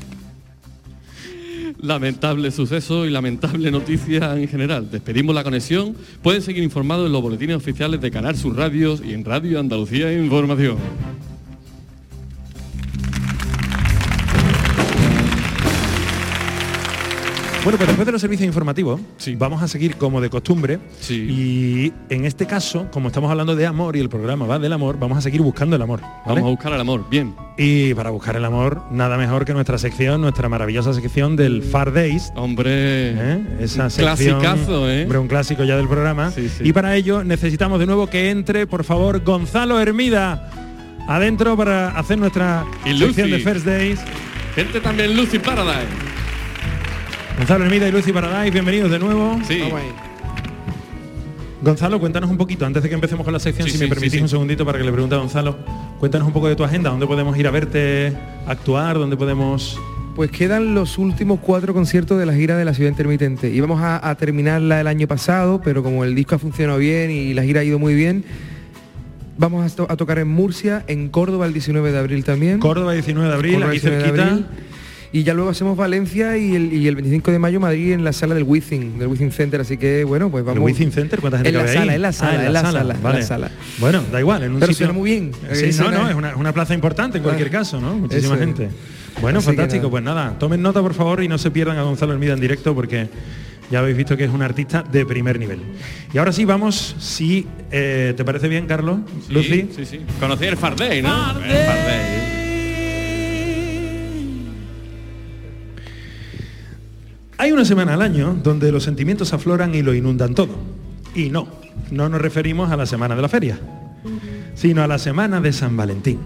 Lamentable 1.81 2.51
suceso 2.51 3.03
y 3.07 3.09
lamentable 3.09 3.71
noticia 3.71 4.37
en 4.37 4.47
general. 4.47 4.91
Despedimos 4.91 5.33
la 5.33 5.43
conexión. 5.43 5.95
Pueden 6.21 6.43
seguir 6.43 6.61
informados 6.61 7.07
en 7.07 7.13
los 7.13 7.21
boletines 7.23 7.55
oficiales 7.55 7.99
de 7.99 8.11
Canal 8.11 8.37
Sur 8.37 8.55
Radios 8.55 9.01
y 9.03 9.11
en 9.11 9.25
Radio 9.25 9.59
Andalucía 9.59 10.13
Información. 10.13 10.77
Bueno, 17.63 17.77
pues 17.77 17.87
después 17.87 18.05
de 18.05 18.11
los 18.11 18.19
servicios 18.19 18.45
informativos, 18.45 18.99
Sí. 19.17 19.35
vamos 19.37 19.63
a 19.63 19.69
seguir 19.69 19.95
como 19.95 20.19
de 20.19 20.29
costumbre. 20.29 20.79
Sí. 20.99 21.13
Y 22.09 22.13
en 22.13 22.25
este 22.25 22.45
caso, 22.45 22.87
como 22.91 23.07
estamos 23.07 23.31
hablando 23.31 23.55
de 23.55 23.65
amor 23.65 23.95
y 23.95 24.01
el 24.01 24.09
programa 24.09 24.45
va 24.45 24.59
del 24.59 24.73
amor, 24.73 24.99
vamos 24.99 25.17
a 25.17 25.21
seguir 25.21 25.41
buscando 25.41 25.77
el 25.77 25.81
amor. 25.81 26.01
¿vale? 26.01 26.21
Vamos 26.25 26.43
a 26.43 26.49
buscar 26.49 26.73
el 26.73 26.81
amor. 26.81 27.05
Bien. 27.09 27.33
Y 27.57 27.93
para 27.93 28.09
buscar 28.09 28.35
el 28.35 28.43
amor, 28.43 28.83
nada 28.91 29.17
mejor 29.17 29.45
que 29.45 29.53
nuestra 29.53 29.77
sección, 29.77 30.19
nuestra 30.19 30.49
maravillosa 30.49 30.93
sección 30.93 31.37
del 31.37 31.63
Far 31.63 31.93
Days. 31.93 32.33
Hombre. 32.35 32.65
¿eh? 32.69 33.41
Esa 33.61 33.89
sección, 33.89 34.39
clasicazo, 34.39 34.89
¿eh? 34.91 35.03
hombre, 35.03 35.19
un 35.19 35.27
clásico 35.29 35.63
ya 35.63 35.77
del 35.77 35.87
programa. 35.87 36.31
Sí. 36.31 36.49
Y 36.63 36.73
para 36.73 36.97
ello 36.97 37.23
necesitamos 37.23 37.79
de 37.79 37.85
nuevo 37.85 38.07
que 38.07 38.29
entre, 38.29 38.67
por 38.67 38.83
favor, 38.83 39.23
Gonzalo 39.23 39.79
Hermida 39.79 40.49
adentro 41.07 41.55
para 41.55 41.89
hacer 41.97 42.17
nuestra 42.17 42.65
Y 42.85 42.97
sección 42.97 43.31
de 43.31 43.39
First 43.39 43.65
Days. 43.65 43.99
Gente 44.53 44.81
también 44.81 45.15
Lucy 45.15 45.39
Paradise. 45.39 45.87
Gonzalo 47.37 47.65
Hermida 47.65 47.87
y 47.87 47.91
Lucy 47.91 48.11
Paradise, 48.13 48.51
bienvenidos 48.51 48.91
de 48.91 48.99
nuevo. 48.99 49.39
Sí. 49.47 49.59
Gonzalo, 51.61 51.99
cuéntanos 51.99 52.29
un 52.29 52.37
poquito, 52.37 52.65
antes 52.65 52.83
de 52.83 52.89
que 52.89 52.95
empecemos 52.95 53.23
con 53.23 53.33
la 53.33 53.39
sección, 53.39 53.65
Sí, 53.67 53.71
si 53.71 53.77
sí, 53.77 53.83
me 53.85 53.89
permitís 53.89 54.11
sí, 54.11 54.17
sí. 54.17 54.23
un 54.23 54.29
segundito 54.29 54.65
para 54.65 54.77
que 54.77 54.83
le 54.83 54.91
pregunte 54.91 55.15
a 55.15 55.19
Gonzalo, 55.19 55.57
cuéntanos 55.99 56.27
un 56.27 56.33
poco 56.33 56.47
de 56.49 56.55
tu 56.55 56.63
agenda, 56.63 56.89
dónde 56.89 57.07
podemos 57.07 57.37
ir 57.37 57.47
a 57.47 57.51
verte, 57.51 58.13
actuar, 58.47 58.97
dónde 58.97 59.15
podemos... 59.17 59.79
Pues 60.15 60.29
quedan 60.29 60.75
los 60.75 60.97
últimos 60.99 61.39
cuatro 61.39 61.73
conciertos 61.73 62.19
de 62.19 62.25
la 62.27 62.33
gira 62.35 62.55
de 62.55 62.65
la 62.65 62.73
ciudad 62.75 62.89
intermitente. 62.91 63.49
Íbamos 63.49 63.81
a, 63.81 64.07
a 64.07 64.13
terminarla 64.15 64.79
el 64.79 64.85
año 64.87 65.07
pasado, 65.07 65.59
pero 65.63 65.81
como 65.81 66.03
el 66.03 66.13
disco 66.13 66.35
ha 66.35 66.39
funcionado 66.39 66.77
bien 66.77 67.09
y 67.09 67.33
la 67.33 67.41
gira 67.43 67.61
ha 67.61 67.63
ido 67.63 67.79
muy 67.79 67.95
bien, 67.95 68.23
vamos 69.39 69.65
a, 69.71 69.75
to- 69.75 69.87
a 69.89 69.97
tocar 69.97 70.19
en 70.19 70.27
Murcia, 70.27 70.83
en 70.87 71.09
Córdoba 71.09 71.47
el 71.47 71.53
19 71.53 71.91
de 71.91 71.97
abril 71.97 72.23
también. 72.25 72.59
Córdoba 72.59 72.91
19 72.93 73.27
de 73.27 73.33
abril, 73.33 73.53
Córdoba, 73.53 73.71
aquí 73.71 73.79
19 73.79 74.03
de 74.03 74.17
cerquita. 74.19 74.47
Y 75.15 75.21
ya 75.23 75.35
luego 75.35 75.51
hacemos 75.51 75.77
Valencia 75.77 76.35
y 76.37 76.55
el, 76.55 76.73
y 76.73 76.87
el 76.87 76.95
25 76.95 77.31
de 77.31 77.37
mayo 77.37 77.59
Madrid 77.59 77.91
en 77.93 78.03
la 78.03 78.11
sala 78.13 78.33
del 78.33 78.43
Wizzing, 78.45 78.97
del 78.97 79.07
Wizzing 79.09 79.31
Center. 79.31 79.61
Así 79.61 79.77
que 79.77 80.03
bueno, 80.03 80.31
pues 80.31 80.43
vamos. 80.43 80.57
¿El 80.57 80.63
Wizzing 80.63 80.91
Center? 80.91 81.19
¿Cuánta 81.21 81.37
gente 81.37 81.49
En 81.49 81.55
la 81.55 81.61
cabe 81.65 81.73
sala, 81.77 81.91
ahí? 81.91 81.95
en 81.97 82.01
la 82.01 82.11
sala, 82.13 82.31
Ah, 82.39 82.45
en 82.47 82.53
la 82.53 82.61
sala, 82.61 82.93
en 82.95 83.03
vale. 83.03 83.19
la 83.19 83.25
sala. 83.25 83.51
Bueno, 83.79 84.03
da 84.11 84.19
igual, 84.19 84.41
en 84.43 84.53
un 84.53 84.59
Pero 84.59 84.71
sitio... 84.73 84.87
suena 84.87 84.99
muy 84.99 85.11
bien. 85.11 85.31
Sí, 85.53 85.65
Eh, 85.65 85.71
no, 85.77 85.91
no, 85.91 86.09
es 86.09 86.35
una, 86.35 86.51
plaza 86.51 86.73
importante 86.73 87.19
en 87.19 87.23
cualquier 87.23 87.49
Ah, 87.49 87.51
caso, 87.51 87.79
¿no? 87.79 87.93
Muchísima 87.95 88.33
eso 88.35 88.43
gente. 88.43 88.69
Bueno, 89.21 89.37
Así 89.37 89.45
fantástico, 89.45 89.83
nada. 89.83 89.91
pues 89.91 90.03
nada, 90.03 90.39
tomen 90.39 90.61
nota 90.63 90.81
por 90.81 90.95
favor 90.95 91.21
y 91.23 91.27
no 91.27 91.37
se 91.37 91.51
pierdan 91.51 91.77
a 91.77 91.83
Gonzalo 91.83 92.13
Hermida 92.13 92.33
en 92.33 92.39
directo 92.39 92.73
porque 92.73 93.07
ya 93.69 93.79
habéis 93.79 93.95
visto 93.95 94.17
que 94.17 94.23
es 94.23 94.31
un 94.31 94.41
artista 94.41 94.81
de 94.81 95.05
primer 95.05 95.37
nivel. 95.37 95.59
Y 96.11 96.17
ahora 96.17 96.31
sí, 96.31 96.43
vamos, 96.43 96.95
si 96.97 97.45
eh, 97.71 98.15
te 98.17 98.25
parece 98.25 98.47
bien, 98.47 98.65
Carlos, 98.65 98.97
Sí, 99.27 99.31
Lucy. 99.33 99.69
Sí, 99.75 99.85
sí. 99.85 99.99
Conocí 100.19 100.45
el 100.45 100.57
Far 100.57 100.75
Day, 100.75 101.03
¿no? 101.03 101.09
El 101.39 101.65
Far 101.65 101.85
Hay 107.37 107.51
una 107.51 107.65
semana 107.65 107.95
al 107.95 108.01
año 108.01 108.37
donde 108.43 108.71
los 108.71 108.83
sentimientos 108.83 109.33
afloran 109.33 109.73
y 109.73 109.81
lo 109.81 109.93
inundan 109.93 110.35
todo. 110.35 110.55
Y 111.15 111.29
no, 111.29 111.47
no 111.91 112.09
nos 112.09 112.21
referimos 112.21 112.71
a 112.71 112.77
la 112.77 112.85
semana 112.85 113.15
de 113.15 113.21
la 113.21 113.29
feria, 113.29 113.59
sino 114.55 114.83
a 114.83 114.87
la 114.87 114.99
semana 114.99 115.41
de 115.41 115.51
San 115.51 115.75
Valentín. 115.75 116.19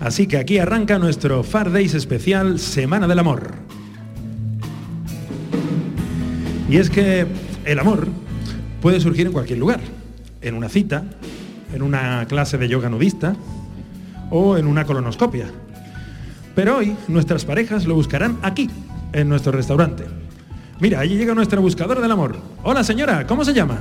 Así 0.00 0.26
que 0.26 0.38
aquí 0.38 0.58
arranca 0.58 0.98
nuestro 0.98 1.42
Far 1.42 1.70
Days 1.70 1.94
especial 1.94 2.58
Semana 2.58 3.06
del 3.06 3.18
Amor. 3.18 3.52
Y 6.68 6.78
es 6.78 6.90
que 6.90 7.26
el 7.64 7.78
amor 7.78 8.08
puede 8.80 9.00
surgir 9.00 9.26
en 9.26 9.32
cualquier 9.32 9.58
lugar, 9.58 9.80
en 10.40 10.54
una 10.54 10.68
cita, 10.68 11.04
en 11.74 11.82
una 11.82 12.26
clase 12.26 12.58
de 12.58 12.68
yoga 12.68 12.88
nudista 12.88 13.36
o 14.30 14.56
en 14.56 14.66
una 14.66 14.84
colonoscopia. 14.84 15.46
Pero 16.54 16.78
hoy 16.78 16.96
nuestras 17.08 17.44
parejas 17.44 17.84
lo 17.84 17.94
buscarán 17.94 18.38
aquí, 18.42 18.70
en 19.12 19.28
nuestro 19.28 19.52
restaurante. 19.52 20.04
Mira, 20.80 21.00
allí 21.00 21.16
llega 21.16 21.34
nuestra 21.34 21.60
buscadora 21.60 22.00
del 22.00 22.10
amor. 22.10 22.36
Hola 22.62 22.82
señora, 22.82 23.26
¿cómo 23.26 23.44
se 23.44 23.52
llama? 23.54 23.78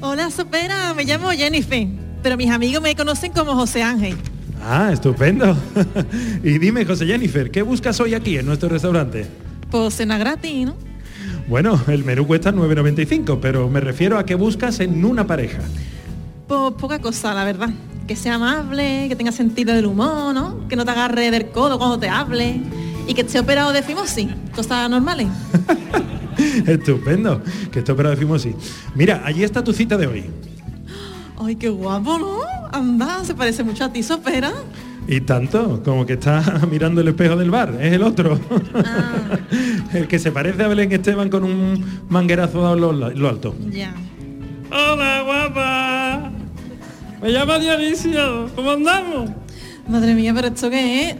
Hola, 0.00 0.30
Sopera, 0.30 0.94
me 0.94 1.04
llamo 1.04 1.30
Jennifer, 1.30 1.86
pero 2.22 2.36
mis 2.36 2.50
amigos 2.50 2.82
me 2.82 2.96
conocen 2.96 3.32
como 3.32 3.54
José 3.54 3.82
Ángel. 3.82 4.16
Ah, 4.60 4.90
estupendo. 4.92 5.56
y 6.42 6.58
dime, 6.58 6.84
José 6.84 7.06
Jennifer, 7.06 7.50
¿qué 7.50 7.62
buscas 7.62 8.00
hoy 8.00 8.14
aquí 8.14 8.36
en 8.36 8.46
nuestro 8.46 8.68
restaurante? 8.68 9.26
Pues 9.70 9.94
cena 9.94 10.18
gratis, 10.18 10.66
¿no? 10.66 10.74
Bueno, 11.48 11.80
el 11.86 12.04
menú 12.04 12.26
cuesta 12.26 12.52
9,95, 12.52 13.38
pero 13.40 13.68
me 13.68 13.80
refiero 13.80 14.18
a 14.18 14.26
qué 14.26 14.34
buscas 14.34 14.80
en 14.80 15.04
una 15.04 15.26
pareja. 15.26 15.60
Pues 16.48 16.72
poca 16.78 17.00
cosa, 17.00 17.32
la 17.34 17.44
verdad. 17.44 17.70
Que 18.06 18.16
sea 18.16 18.34
amable, 18.34 19.06
que 19.08 19.14
tenga 19.16 19.32
sentido 19.32 19.72
del 19.74 19.86
humor, 19.86 20.34
¿no? 20.34 20.66
Que 20.68 20.74
no 20.74 20.84
te 20.84 20.90
agarre 20.90 21.30
del 21.30 21.50
codo 21.50 21.78
cuando 21.78 21.98
te 21.98 22.08
hable. 22.08 22.60
Y 23.06 23.14
que 23.14 23.22
esté 23.22 23.40
operado 23.40 23.72
de 23.72 23.82
fimosis. 23.82 24.28
Cosas 24.54 24.88
normales. 24.90 25.28
Estupendo, 26.66 27.42
que 27.70 27.80
esto 27.80 27.94
pero 27.94 28.10
decimos 28.10 28.42
sí. 28.42 28.54
Mira, 28.94 29.22
allí 29.24 29.44
está 29.44 29.62
tu 29.62 29.72
cita 29.72 29.96
de 29.96 30.06
hoy. 30.06 30.24
Ay, 31.38 31.56
qué 31.56 31.68
guapo, 31.68 32.18
¿no? 32.18 32.38
Anda, 32.72 33.24
se 33.24 33.34
parece 33.34 33.62
mucho 33.64 33.84
a 33.84 33.92
ti, 33.92 34.02
Sopera. 34.02 34.52
Y 35.08 35.20
tanto, 35.22 35.82
como 35.84 36.06
que 36.06 36.14
está 36.14 36.42
mirando 36.70 37.00
el 37.00 37.08
espejo 37.08 37.36
del 37.36 37.50
bar, 37.50 37.76
es 37.80 37.92
el 37.92 38.02
otro. 38.02 38.38
Ah, 38.74 39.36
el 39.92 40.06
que 40.06 40.18
se 40.18 40.30
parece 40.30 40.62
a 40.62 40.68
Belén 40.68 40.92
Esteban 40.92 41.28
con 41.28 41.44
un 41.44 41.84
manguerazo 42.08 42.62
dado 42.62 42.74
en 42.74 42.80
lo, 42.80 43.10
lo 43.10 43.28
alto. 43.28 43.54
ya. 43.70 43.92
Hola, 44.70 45.22
guapa. 45.22 46.30
Me 47.20 47.30
llamo 47.30 47.58
Dionisio. 47.58 48.48
¿Cómo 48.54 48.70
andamos? 48.70 49.30
Madre 49.86 50.14
mía, 50.14 50.32
pero 50.34 50.48
esto 50.48 50.70
qué 50.70 51.10
es. 51.10 51.16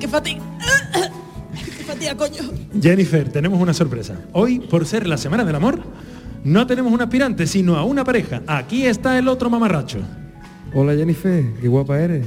¡Qué 0.00 0.08
fatiga! 0.08 0.42
¡Qué 1.54 1.84
fatiga, 1.84 2.14
coño! 2.16 2.42
Jennifer, 2.80 3.30
tenemos 3.30 3.60
una 3.60 3.72
sorpresa. 3.72 4.16
Hoy, 4.32 4.58
por 4.60 4.86
ser 4.86 5.06
la 5.06 5.16
Semana 5.16 5.44
del 5.44 5.54
Amor, 5.54 5.80
no 6.44 6.66
tenemos 6.66 6.92
un 6.92 7.00
aspirante, 7.00 7.46
sino 7.46 7.76
a 7.76 7.84
una 7.84 8.04
pareja. 8.04 8.42
Aquí 8.46 8.84
está 8.86 9.18
el 9.18 9.28
otro 9.28 9.50
mamarracho. 9.50 9.98
Hola 10.74 10.94
Jennifer, 10.94 11.44
qué 11.60 11.68
guapa 11.68 11.98
eres. 11.98 12.26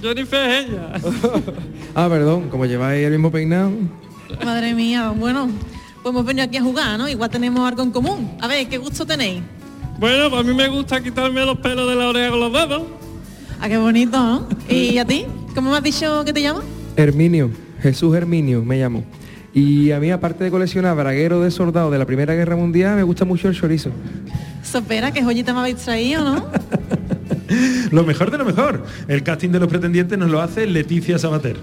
Jennifer 0.00 0.50
es 0.50 0.66
ella. 0.68 0.92
Ah, 1.94 2.08
perdón, 2.08 2.48
como 2.48 2.64
lleváis 2.64 3.04
el 3.04 3.12
mismo 3.12 3.30
peinado. 3.30 3.70
Madre 4.42 4.72
mía, 4.74 5.10
bueno, 5.10 5.50
pues 6.02 6.12
hemos 6.12 6.24
venido 6.24 6.46
aquí 6.46 6.56
a 6.56 6.62
jugar, 6.62 6.96
¿no? 6.98 7.06
Igual 7.08 7.28
tenemos 7.28 7.68
algo 7.68 7.82
en 7.82 7.90
común. 7.90 8.30
A 8.40 8.46
ver, 8.48 8.66
¿qué 8.66 8.78
gusto 8.78 9.04
tenéis? 9.04 9.42
Bueno, 9.98 10.30
pues 10.30 10.40
a 10.40 10.44
mí 10.44 10.54
me 10.54 10.68
gusta 10.68 11.02
quitarme 11.02 11.44
los 11.44 11.58
pelos 11.58 11.86
de 11.88 11.94
la 11.94 12.08
oreja 12.08 12.30
con 12.30 12.40
los 12.40 12.52
dedos. 12.52 12.82
Ah, 13.60 13.68
qué 13.68 13.76
bonito, 13.76 14.18
¿no? 14.18 14.48
¿Y 14.70 14.96
a 14.96 15.04
ti? 15.04 15.26
¿Cómo 15.54 15.70
me 15.70 15.76
has 15.76 15.82
dicho 15.82 16.24
que 16.24 16.32
te 16.32 16.40
llamas? 16.40 16.64
Herminio, 16.96 17.50
Jesús 17.80 18.14
Herminio 18.14 18.64
me 18.64 18.78
llamo. 18.78 19.04
Y 19.54 19.90
a 19.90 20.00
mí, 20.00 20.10
aparte 20.10 20.44
de 20.44 20.50
coleccionar 20.50 20.96
braguero 20.96 21.40
de 21.42 21.50
soldado 21.50 21.90
de 21.90 21.98
la 21.98 22.06
Primera 22.06 22.34
Guerra 22.34 22.56
Mundial, 22.56 22.96
me 22.96 23.02
gusta 23.02 23.24
mucho 23.24 23.48
el 23.48 23.54
chorizo. 23.54 23.90
Sopera, 24.62 25.12
¿qué 25.12 25.22
joyita 25.22 25.52
me 25.52 25.60
habéis 25.60 25.76
traído, 25.76 26.24
no? 26.24 26.46
Lo 27.90 28.04
mejor 28.04 28.30
de 28.30 28.38
lo 28.38 28.46
mejor. 28.46 28.84
El 29.08 29.22
casting 29.22 29.50
de 29.50 29.60
los 29.60 29.68
pretendientes 29.68 30.18
nos 30.18 30.30
lo 30.30 30.40
hace 30.40 30.66
Leticia 30.66 31.18
Sabater. 31.18 31.58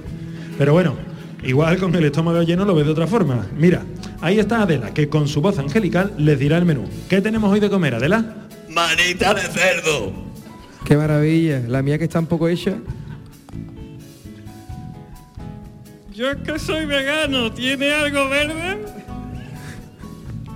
Pero 0.57 0.73
bueno, 0.73 0.95
igual 1.43 1.79
con 1.79 1.95
el 1.95 2.05
estómago 2.05 2.43
lleno 2.43 2.63
lo 2.63 2.75
ves 2.75 2.85
de 2.85 2.91
otra 2.91 3.07
forma. 3.07 3.47
Mira, 3.57 3.83
ahí 4.21 4.37
está 4.37 4.61
Adela, 4.61 4.93
que 4.93 5.09
con 5.09 5.27
su 5.27 5.41
voz 5.41 5.57
angelical 5.57 6.13
les 6.17 6.37
dirá 6.37 6.59
el 6.59 6.65
menú. 6.65 6.87
¿Qué 7.09 7.21
tenemos 7.21 7.51
hoy 7.51 7.59
de 7.59 7.71
comer, 7.71 7.95
Adela? 7.95 8.47
Manita 8.69 9.33
de 9.33 9.41
cerdo. 9.41 10.13
Qué 10.85 10.95
maravilla. 10.95 11.63
La 11.67 11.81
mía 11.81 11.97
que 11.97 12.03
está 12.03 12.19
un 12.19 12.27
poco 12.27 12.47
hecha. 12.47 12.75
Yo 16.19 16.31
es 16.31 16.37
que 16.39 16.59
soy 16.59 16.85
vegano. 16.85 17.49
¿Tiene 17.49 17.93
algo 17.93 18.27
verde? 18.27 18.77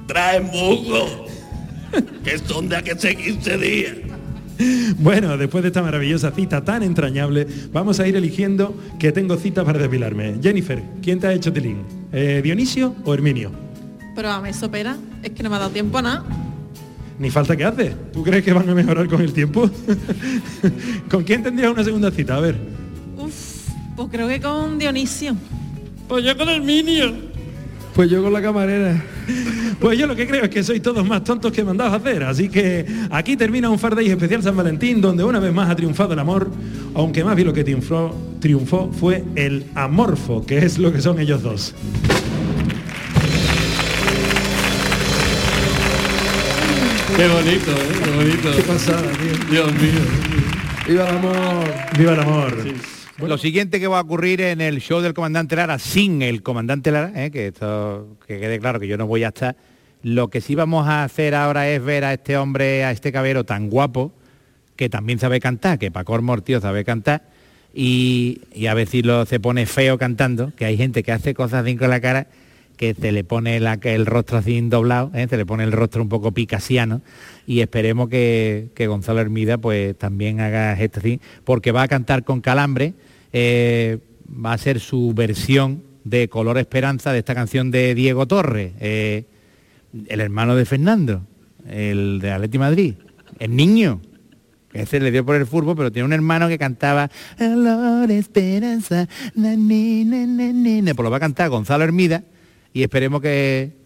Trae 0.08 0.42
musgo. 0.42 1.26
que 2.22 2.38
son 2.38 2.68
de 2.68 2.76
hace 2.76 3.16
15 3.16 3.58
días. 3.60 3.94
Bueno, 4.98 5.38
después 5.38 5.62
de 5.62 5.70
esta 5.70 5.82
maravillosa 5.82 6.32
cita 6.32 6.66
tan 6.66 6.84
entrañable, 6.84 7.48
vamos 7.72 8.02
a 8.02 8.08
ir 8.08 8.18
eligiendo 8.18 8.78
que 9.00 9.14
tengo 9.14 9.38
cita 9.38 9.64
para 9.64 9.80
depilarme. 9.80 10.36
Jennifer, 10.44 10.84
¿quién 11.02 11.22
te 11.22 11.28
ha 11.28 11.34
hecho 11.34 11.54
tilín? 11.54 11.84
Eh, 12.12 12.42
¿Dionisio 12.44 12.94
o 13.06 13.14
Herminio? 13.14 13.50
Pero 14.18 14.32
a 14.32 14.42
mí, 14.42 14.52
Sopera, 14.52 14.98
es 15.24 15.32
que 15.32 15.44
no 15.44 15.50
me 15.50 15.56
ha 15.56 15.60
dado 15.60 15.72
tiempo 15.72 15.98
a 15.98 16.02
nada. 16.02 16.26
Ni 17.18 17.30
falta 17.32 17.56
que 17.56 17.64
hace. 17.64 17.96
¿Tú 18.12 18.22
crees 18.22 18.44
que 18.44 18.52
van 18.52 18.68
a 18.68 18.76
mejorar 18.76 19.08
con 19.08 19.22
el 19.22 19.32
tiempo? 19.32 19.70
¿Con 21.10 21.24
quién 21.24 21.42
tendrías 21.42 21.72
una 21.72 21.86
segunda 21.86 22.12
cita? 22.12 22.36
A 22.36 22.42
ver. 22.42 22.83
Pues 23.96 24.08
creo 24.12 24.28
que 24.28 24.42
con 24.42 24.80
Dionisio. 24.80 25.36
Pues 26.08 26.26
yo 26.26 26.36
con 26.38 26.50
el 26.50 26.62
minio. 26.62 27.14
Pues 27.94 28.10
yo 28.10 28.24
con 28.24 28.34
la 28.34 28.42
camarera. 28.42 29.04
Pues 29.80 30.00
yo 30.00 30.08
lo 30.08 30.16
que 30.16 30.26
creo 30.26 30.46
es 30.46 30.50
que 30.50 30.64
sois 30.64 30.82
todos 30.82 31.06
más 31.06 31.26
tontos 31.26 31.52
que 31.52 31.62
mandados 31.62 31.92
a 31.92 31.96
hacer. 31.98 32.24
Así 32.24 32.48
que 32.48 32.86
aquí 33.10 33.36
termina 33.36 33.70
un 33.70 33.78
Far 33.78 33.96
Day 33.96 34.08
especial 34.08 34.42
San 34.42 34.56
Valentín, 34.56 35.02
donde 35.02 35.26
una 35.26 35.40
vez 35.40 35.54
más 35.54 35.70
ha 35.70 35.76
triunfado 35.76 36.14
el 36.14 36.20
amor, 36.20 36.50
aunque 36.94 37.22
más 37.22 37.36
bien 37.36 37.50
lo 37.50 37.54
que 37.54 37.66
triunfó, 37.66 38.16
triunfó 38.40 38.90
fue 38.94 39.26
el 39.36 39.66
amorfo, 39.76 40.46
que 40.46 40.60
es 40.60 40.78
lo 40.78 40.94
que 40.94 41.02
son 41.02 41.20
ellos 41.20 41.42
dos. 41.42 41.76
Qué 47.18 47.28
bonito, 47.28 47.72
¿eh? 47.72 48.02
Qué 48.04 48.12
bonito. 48.12 48.52
Qué 48.56 48.64
pasada, 48.64 49.12
tío. 49.12 49.52
Dios 49.52 49.74
mío. 49.74 50.00
Viva 50.88 51.10
el 51.10 51.18
amor. 51.18 51.74
¡Viva 51.98 52.14
el 52.14 52.20
amor! 52.22 53.03
Lo 53.28 53.38
siguiente 53.38 53.80
que 53.80 53.88
va 53.88 54.00
a 54.00 54.02
ocurrir 54.02 54.42
en 54.42 54.60
el 54.60 54.82
show 54.82 55.00
del 55.00 55.14
comandante 55.14 55.56
Lara, 55.56 55.80
sin 55.80 56.22
el 56.22 56.44
comandante 56.44 56.92
Lara, 56.92 57.12
¿eh? 57.16 57.32
que 57.32 57.48
esto 57.48 58.18
que 58.28 58.40
quede 58.40 58.60
claro 58.60 58.80
que 58.80 58.88
yo 58.88 58.98
no 58.98 59.08
voy 59.08 59.24
a 59.24 59.30
estar, 59.30 59.56
lo 60.02 60.30
que 60.30 60.42
sí 60.42 60.56
vamos 60.56 60.88
a 60.88 61.06
hacer 61.06 61.34
ahora 61.34 61.70
es 61.70 61.82
ver 61.82 62.04
a 62.04 62.14
este 62.14 62.36
hombre, 62.36 62.84
a 62.84 62.92
este 62.92 63.14
cabero 63.14 63.46
tan 63.46 63.70
guapo, 63.70 64.12
que 64.76 64.90
también 64.90 65.20
sabe 65.20 65.40
cantar, 65.40 65.80
que 65.80 65.90
Paco 65.90 66.22
Mortío 66.22 66.60
sabe 66.60 66.84
cantar, 66.84 67.24
y, 67.74 68.42
a 68.70 68.74
ver 68.74 68.88
si 68.88 69.02
lo, 69.02 69.26
se 69.26 69.40
pone 69.40 69.66
feo 69.66 69.98
cantando, 69.98 70.52
que 70.56 70.66
hay 70.66 70.76
gente 70.76 71.02
que 71.02 71.14
hace 71.14 71.34
cosas 71.34 71.64
así 71.64 71.78
con 71.78 71.90
la 71.90 72.02
cara 72.02 72.28
que 72.78 72.94
se 72.94 73.12
le 73.12 73.24
pone 73.24 73.56
el 73.58 74.06
rostro 74.06 74.38
así 74.38 74.60
doblado, 74.62 75.12
¿eh? 75.14 75.28
se 75.30 75.38
le 75.38 75.46
pone 75.46 75.64
el 75.64 75.72
rostro 75.72 76.02
un 76.02 76.10
poco 76.10 76.34
picasiano 76.34 77.02
y 77.48 77.62
esperemos 77.62 78.10
que, 78.10 78.68
que 78.76 78.88
Gonzalo 78.88 79.22
Hermida 79.22 79.58
pues 79.58 79.98
también 79.98 80.42
haga 80.42 80.74
esto 80.74 81.00
así, 81.00 81.22
porque 81.46 81.72
va 81.72 81.84
a 81.84 81.88
cantar 81.88 82.24
con 82.24 82.42
calambre, 82.42 82.94
eh, 83.34 83.98
va 84.24 84.54
a 84.54 84.58
ser 84.58 84.80
su 84.80 85.14
versión 85.14 85.84
de 86.04 86.30
Color 86.30 86.58
Esperanza 86.58 87.12
de 87.12 87.20
esta 87.20 87.36
canción 87.36 87.72
de 87.72 87.96
Diego 87.96 88.28
Torres, 88.28 88.74
eh, 88.80 89.26
el 90.08 90.22
hermano 90.22 90.56
de 90.56 90.66
Fernando, 90.66 91.26
el 91.68 92.20
de 92.22 92.32
Atleti 92.32 92.58
Madrid, 92.58 92.94
el 93.40 93.56
niño. 93.56 94.02
Ese 94.74 95.00
le 95.00 95.12
dio 95.12 95.24
por 95.24 95.36
el 95.36 95.46
fútbol, 95.46 95.76
pero 95.76 95.92
tiene 95.92 96.06
un 96.06 96.14
hermano 96.14 96.48
que 96.48 96.58
cantaba 96.58 97.10
Color 97.38 98.10
Esperanza, 98.12 99.08
na, 99.36 99.56
ni, 99.56 100.04
na". 100.04 100.94
pues 100.96 101.04
lo 101.04 101.12
va 101.12 101.18
a 101.18 101.20
cantar 101.20 101.50
Gonzalo 101.50 101.84
Hermida 101.84 102.24
y 102.74 102.84
esperemos 102.84 103.22
que... 103.22 103.84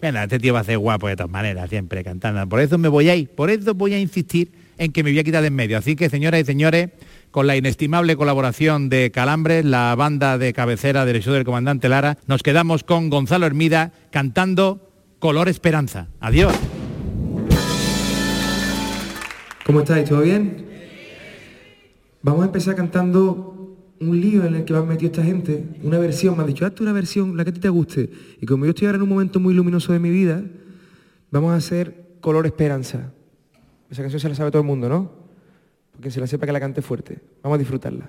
Bueno, 0.00 0.22
este 0.22 0.38
tío 0.38 0.54
va 0.54 0.60
a 0.60 0.64
ser 0.64 0.78
guapo 0.78 1.08
de 1.08 1.16
todas 1.16 1.30
maneras, 1.30 1.68
siempre 1.68 2.02
cantando. 2.02 2.48
Por 2.48 2.60
eso 2.60 2.78
me 2.78 2.88
voy 2.88 3.10
a 3.10 3.16
ir, 3.16 3.28
por 3.28 3.50
eso 3.50 3.74
voy 3.74 3.92
a 3.92 3.98
insistir 3.98 4.50
en 4.78 4.92
que 4.92 5.04
me 5.04 5.10
voy 5.10 5.18
a 5.18 5.24
quitar 5.24 5.42
de 5.42 5.48
en 5.48 5.54
medio. 5.54 5.76
Así 5.76 5.94
que, 5.94 6.08
señoras 6.08 6.40
y 6.40 6.44
señores, 6.44 6.88
con 7.30 7.46
la 7.46 7.56
inestimable 7.56 8.16
colaboración 8.16 8.88
de 8.88 9.10
Calambres, 9.10 9.64
la 9.64 9.94
banda 9.94 10.38
de 10.38 10.52
cabecera 10.52 11.04
show 11.20 11.32
del 11.32 11.44
comandante 11.44 11.88
Lara, 11.88 12.18
nos 12.26 12.42
quedamos 12.42 12.82
con 12.84 13.10
Gonzalo 13.10 13.46
Hermida 13.46 13.92
cantando 14.10 14.90
Color 15.18 15.48
Esperanza. 15.48 16.08
Adiós. 16.20 16.54
¿Cómo 19.64 19.80
estáis? 19.80 20.08
¿Todo 20.08 20.22
bien? 20.22 20.66
Vamos 22.22 22.42
a 22.42 22.46
empezar 22.46 22.74
cantando 22.74 23.76
un 24.00 24.20
lío 24.20 24.44
en 24.44 24.56
el 24.56 24.64
que 24.64 24.72
me 24.72 24.78
han 24.80 24.88
metido 24.88 25.12
esta 25.12 25.22
gente, 25.22 25.64
una 25.82 25.98
versión, 25.98 26.36
me 26.36 26.42
han 26.42 26.48
dicho, 26.48 26.66
hazte 26.66 26.82
una 26.82 26.92
versión, 26.92 27.36
la 27.36 27.44
que 27.44 27.50
a 27.50 27.52
ti 27.52 27.60
te 27.60 27.68
guste. 27.68 28.10
Y 28.40 28.46
como 28.46 28.64
yo 28.64 28.70
estoy 28.70 28.86
ahora 28.86 28.96
en 28.96 29.02
un 29.02 29.08
momento 29.10 29.38
muy 29.40 29.54
luminoso 29.54 29.92
de 29.92 29.98
mi 29.98 30.10
vida, 30.10 30.42
vamos 31.30 31.52
a 31.52 31.56
hacer 31.56 32.16
Color 32.20 32.46
Esperanza. 32.46 33.12
Esa 33.90 34.02
canción 34.02 34.20
se 34.20 34.28
la 34.28 34.34
sabe 34.34 34.50
todo 34.50 34.62
el 34.62 34.68
mundo, 34.68 34.88
¿no? 34.88 35.19
Porque 36.00 36.10
se 36.10 36.18
la 36.18 36.26
sepa 36.26 36.46
que 36.46 36.52
la 36.52 36.60
cante 36.60 36.80
fuerte. 36.80 37.18
Vamos 37.42 37.56
a 37.56 37.58
disfrutarla. 37.58 38.08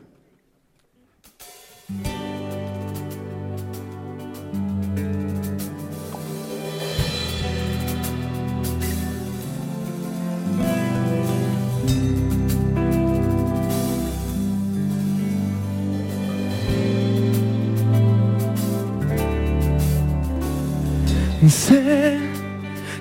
Sé 21.49 22.19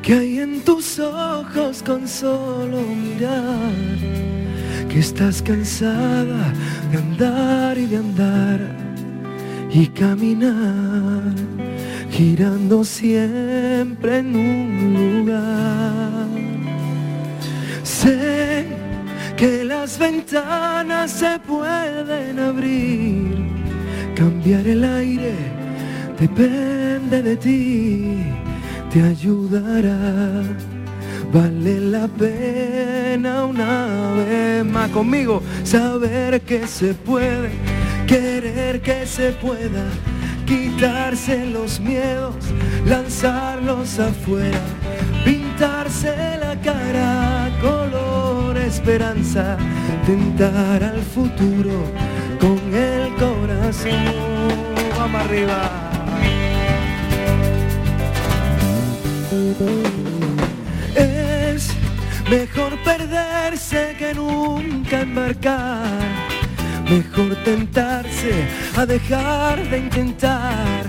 que 0.03 0.15
hay 0.15 0.39
en 0.41 0.63
tus 0.63 0.99
ojos 0.99 1.81
con 1.85 2.09
solo 2.09 2.81
mirar 2.83 4.11
que 4.91 4.99
estás 4.99 5.41
cansada 5.41 6.53
de 6.91 6.99
andar 6.99 7.79
y 7.79 7.87
de 7.87 7.97
andar 7.97 8.61
y 9.71 9.87
caminar 9.87 11.23
girando 12.11 12.83
siempre 12.83 14.19
en 14.19 14.35
un 14.35 15.25
lugar. 15.25 16.27
Sé 17.85 18.67
que 19.37 19.65
las 19.65 19.99
ventanas 19.99 21.13
se 21.13 21.39
pueden 21.39 22.39
abrir, 22.41 23.37
cambiar 24.17 24.67
el 24.67 24.85
aire 24.85 25.61
depende 26.21 27.23
de 27.23 27.37
ti, 27.37 28.23
te 28.93 29.03
ayudará. 29.03 30.43
Vale 31.33 31.79
la 31.81 32.09
pena 32.09 33.45
una 33.45 34.15
vez 34.15 34.65
más 34.65 34.91
conmigo 34.91 35.41
saber 35.63 36.41
que 36.41 36.67
se 36.67 36.93
puede, 36.93 37.51
querer 38.09 38.81
que 38.81 39.07
se 39.07 39.31
pueda, 39.31 39.85
quitarse 40.45 41.47
los 41.47 41.79
miedos, 41.79 42.35
lanzarlos 42.85 44.01
afuera, 44.01 44.59
pintarse 45.25 46.13
la 46.41 46.61
cara 46.61 47.49
color 47.61 48.57
esperanza, 48.59 49.57
tentar 50.07 50.83
al 50.83 51.01
futuro 51.01 51.85
con 52.41 52.59
el 52.75 53.15
corazón. 53.15 54.41
Arriba. 55.13 55.91
Mejor 62.31 62.79
perderse 62.85 63.97
que 63.99 64.15
nunca 64.15 65.01
embarcar. 65.01 65.83
Mejor 66.89 67.35
tentarse 67.45 68.47
a 68.77 68.87
dejar 68.87 69.69
de 69.69 69.79
intentar. 69.79 70.87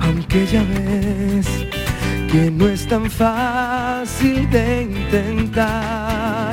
Aunque 0.00 0.46
ya 0.46 0.62
ves 0.62 1.46
que 2.32 2.50
no 2.50 2.66
es 2.66 2.86
tan 2.88 3.10
fácil 3.10 4.48
de 4.48 4.82
intentar. 4.84 6.50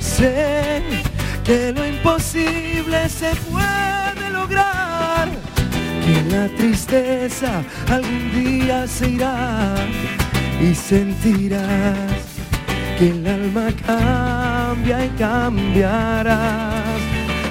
Sé 0.00 0.82
que 1.44 1.72
lo 1.72 1.86
imposible 1.86 3.08
se 3.08 3.30
puede 3.48 4.30
lograr 4.32 5.28
que 6.04 6.36
la 6.36 6.48
tristeza 6.56 7.62
algún 7.88 8.32
día 8.32 8.84
se 8.88 9.10
irá 9.10 9.76
y 10.60 10.74
sentirás 10.74 12.25
que 12.98 13.10
el 13.10 13.26
alma 13.26 13.68
cambia 13.86 15.04
y 15.04 15.08
cambiarás. 15.18 17.00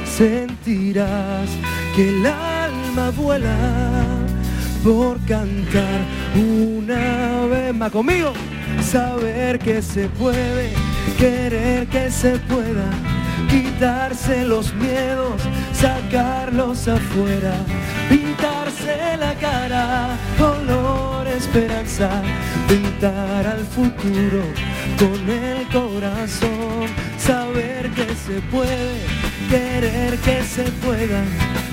Sentirás 0.06 1.50
que 1.96 2.10
el 2.10 2.26
alma 2.26 3.12
vuela 3.12 3.56
por 4.84 5.20
cantar 5.26 6.02
una 6.36 7.46
vez 7.46 7.76
más 7.76 7.91
conmigo. 7.91 8.34
Saber 8.82 9.60
que 9.60 9.82
se 9.82 10.08
puede, 10.10 10.72
querer 11.18 11.88
que 11.88 12.10
se 12.10 12.38
pueda, 12.39 12.89
quitarse 13.50 14.46
los 14.46 14.74
miedos, 14.74 15.41
sacarlos 15.74 16.88
afuera, 16.88 17.56
pintarse 18.10 19.18
la 19.20 19.34
cara, 19.36 20.18
color 20.38 21.28
esperanza, 21.28 22.10
pintar 22.68 23.48
al 23.48 23.66
futuro 23.66 24.75
con 24.98 25.30
el 25.30 25.68
corazón, 25.68 26.88
saber 27.18 27.89
que 27.91 28.08
se 28.16 28.39
puede, 28.52 29.02
querer 29.50 30.18
que 30.20 30.43
se 30.43 30.64
pueda, 30.64 31.24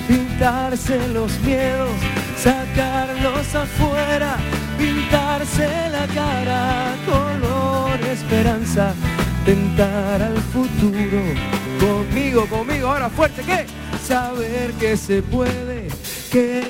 pintarse 0.07 1.07
los 1.09 1.39
miedos, 1.41 1.89
sacarlos 2.37 3.55
afuera, 3.55 4.37
pintarse 4.77 5.67
la 5.89 6.07
cara, 6.07 6.95
color 7.05 7.99
esperanza, 8.11 8.93
tentar 9.45 10.21
al 10.21 10.37
futuro, 10.37 11.21
conmigo, 11.79 12.45
conmigo, 12.47 12.89
ahora 12.89 13.09
fuerte, 13.09 13.41
¿qué? 13.43 13.65
Saber 14.05 14.71
que 14.73 14.97
se 14.97 15.21
puede, 15.21 15.87
que 16.31 16.63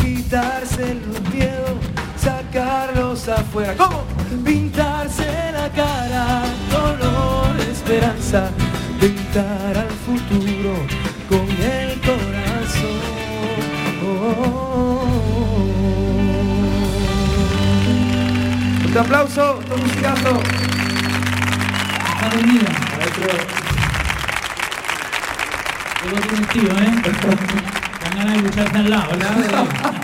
quitarse 0.00 0.94
los 0.94 1.34
miedos, 1.34 1.78
sacarlos 2.16 3.28
afuera, 3.28 3.74
¿cómo? 3.76 4.11
Pintarse 4.44 5.52
la 5.52 5.68
cara, 5.70 6.42
color 6.70 7.60
esperanza, 7.70 8.50
pintar 8.98 9.76
al 9.76 9.90
futuro 10.06 10.74
con 11.28 11.48
el 11.48 12.00
corazón. 12.00 13.02
Un 18.86 18.98
aplauso, 18.98 19.60
un 19.74 19.80
musicazo. 19.82 20.40
Todo 26.02 26.18
¿eh? 26.78 26.92
Dan 28.02 28.16
ganas 28.16 28.34
de 28.34 28.42
lucharse 28.42 28.76
al 28.76 28.90
lado, 28.90 29.10
¿verdad? 29.12 30.01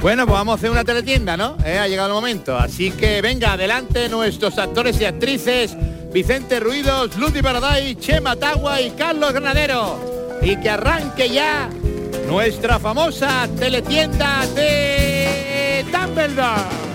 Bueno, 0.00 0.26
pues 0.26 0.38
vamos 0.38 0.52
a 0.52 0.56
hacer 0.56 0.70
una 0.70 0.84
teletienda, 0.84 1.36
¿no? 1.36 1.56
Eh, 1.64 1.78
ha 1.78 1.88
llegado 1.88 2.08
el 2.08 2.14
momento. 2.14 2.56
Así 2.56 2.90
que 2.90 3.20
venga, 3.22 3.52
adelante 3.52 4.08
nuestros 4.08 4.58
actores 4.58 5.00
y 5.00 5.04
actrices 5.04 5.76
Vicente 6.12 6.60
Ruidos, 6.60 7.16
Luti 7.16 7.42
Paraday, 7.42 7.94
Chema 7.96 8.36
Tagua 8.36 8.80
y 8.80 8.90
Carlos 8.92 9.32
Granadero. 9.32 10.38
Y 10.42 10.56
que 10.56 10.70
arranque 10.70 11.28
ya 11.28 11.68
nuestra 12.26 12.78
famosa 12.78 13.48
teletienda 13.58 14.46
de 14.54 15.84
Dumbledore. 15.92 16.85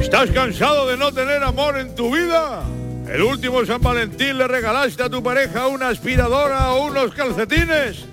¿Estás 0.00 0.30
cansado 0.30 0.86
de 0.86 0.96
no 0.96 1.12
tener 1.12 1.42
amor 1.42 1.78
en 1.78 1.94
tu 1.94 2.12
vida? 2.12 2.62
¿El 3.06 3.22
último 3.22 3.64
San 3.66 3.82
Valentín 3.82 4.38
le 4.38 4.48
regalaste 4.48 5.02
a 5.02 5.10
tu 5.10 5.22
pareja 5.22 5.66
una 5.66 5.88
aspiradora 5.88 6.72
o 6.72 6.86
unos 6.86 7.12
calcetines? 7.12 8.06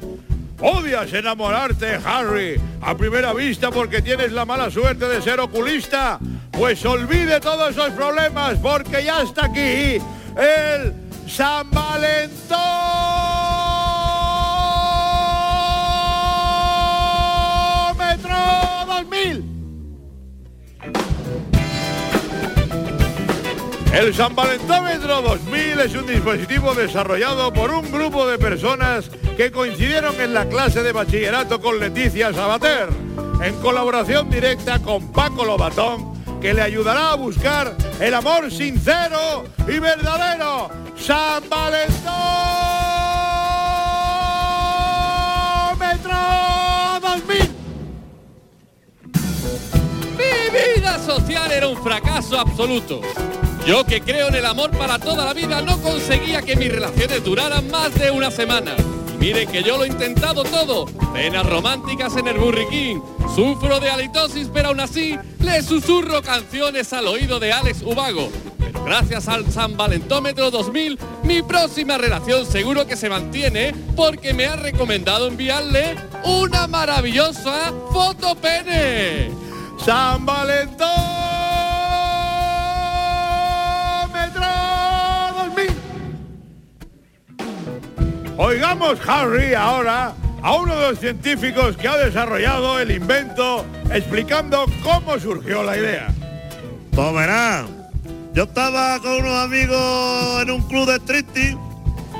¿Odias 0.59 1.13
enamorarte, 1.13 1.97
Harry, 2.03 2.59
a 2.81 2.95
primera 2.95 3.33
vista 3.33 3.71
porque 3.71 4.01
tienes 4.01 4.33
la 4.33 4.43
mala 4.43 4.69
suerte 4.69 5.07
de 5.07 5.21
ser 5.21 5.39
oculista? 5.39 6.19
Pues 6.51 6.85
olvide 6.85 7.39
todos 7.39 7.71
esos 7.71 7.91
problemas 7.91 8.57
porque 8.61 9.03
ya 9.05 9.21
está 9.21 9.45
aquí 9.45 9.97
el 10.35 10.93
San 11.25 11.71
Valentómetro 11.71 12.35
2000. 18.87 19.56
El 23.93 24.13
San 24.13 24.35
Valentómetro 24.35 25.21
2000 25.21 25.79
es 25.79 25.95
un 25.95 26.05
dispositivo 26.05 26.75
desarrollado 26.75 27.51
por 27.51 27.71
un 27.71 27.91
grupo 27.91 28.27
de 28.27 28.37
personas 28.37 29.09
que 29.35 29.51
coincidieron 29.51 30.19
en 30.19 30.33
la 30.33 30.47
clase 30.47 30.83
de 30.83 30.91
bachillerato 30.91 31.59
con 31.61 31.79
Leticia 31.79 32.33
Sabater, 32.33 32.89
en 33.41 33.55
colaboración 33.61 34.29
directa 34.29 34.79
con 34.79 35.11
Paco 35.11 35.45
Lobatón, 35.45 36.13
que 36.41 36.53
le 36.53 36.61
ayudará 36.61 37.11
a 37.11 37.15
buscar 37.15 37.75
el 37.99 38.13
amor 38.13 38.51
sincero 38.51 39.45
y 39.67 39.79
verdadero. 39.79 40.69
San 40.95 41.43
Valentómetro 41.49 42.17
2000. 47.01 47.51
Mi 50.17 50.75
vida 50.75 50.99
social 50.99 51.51
era 51.51 51.67
un 51.67 51.77
fracaso 51.81 52.39
absoluto. 52.39 53.01
Yo 53.67 53.83
que 53.83 53.99
creo 53.99 54.29
en 54.29 54.35
el 54.35 54.45
amor 54.45 54.71
para 54.71 54.97
toda 54.97 55.25
la 55.25 55.33
vida 55.33 55.61
no 55.61 55.77
conseguía 55.81 56.41
que 56.41 56.55
mis 56.55 56.71
relaciones 56.71 57.21
duraran 57.21 57.69
más 57.69 57.93
de 57.95 58.09
una 58.11 58.31
semana. 58.31 58.77
Y 59.13 59.17
miren 59.17 59.51
que 59.51 59.61
yo 59.61 59.77
lo 59.77 59.83
he 59.83 59.87
intentado 59.87 60.45
todo. 60.45 60.85
Cenas 61.13 61.45
románticas 61.45 62.15
en 62.15 62.29
el 62.29 62.37
burriquín. 62.37 63.03
Sufro 63.35 63.81
de 63.81 63.89
halitosis, 63.89 64.49
pero 64.53 64.69
aún 64.69 64.79
así 64.79 65.19
le 65.41 65.61
susurro 65.61 66.21
canciones 66.21 66.93
al 66.93 67.07
oído 67.07 67.41
de 67.41 67.51
Alex 67.51 67.81
Ubago. 67.81 68.31
Pero 68.57 68.85
gracias 68.85 69.27
al 69.27 69.51
San 69.51 69.75
Valentómetro 69.75 70.49
2000, 70.49 70.97
mi 71.23 71.41
próxima 71.41 71.97
relación 71.97 72.45
seguro 72.45 72.87
que 72.87 72.95
se 72.95 73.09
mantiene 73.09 73.75
porque 73.97 74.33
me 74.33 74.45
ha 74.45 74.55
recomendado 74.55 75.27
enviarle 75.27 75.97
una 76.23 76.67
maravillosa 76.67 77.73
foto 77.91 78.33
pene. 78.35 79.29
San 79.83 80.25
Valentómetro 80.25 81.26
Oigamos, 88.37 88.99
Harry, 89.07 89.55
ahora 89.55 90.13
a 90.43 90.55
uno 90.55 90.75
de 90.75 90.91
los 90.91 90.99
científicos 90.99 91.75
que 91.75 91.87
ha 91.87 91.97
desarrollado 91.97 92.79
el 92.79 92.91
invento 92.91 93.65
explicando 93.91 94.65
cómo 94.83 95.19
surgió 95.19 95.63
la 95.63 95.75
idea. 95.75 96.07
Pues 96.91 97.13
verán, 97.15 97.67
yo 98.33 98.43
estaba 98.43 98.99
con 98.99 99.21
unos 99.21 99.43
amigos 99.43 100.43
en 100.43 100.51
un 100.51 100.61
club 100.67 100.87
de 100.87 100.97
striptease 100.97 101.57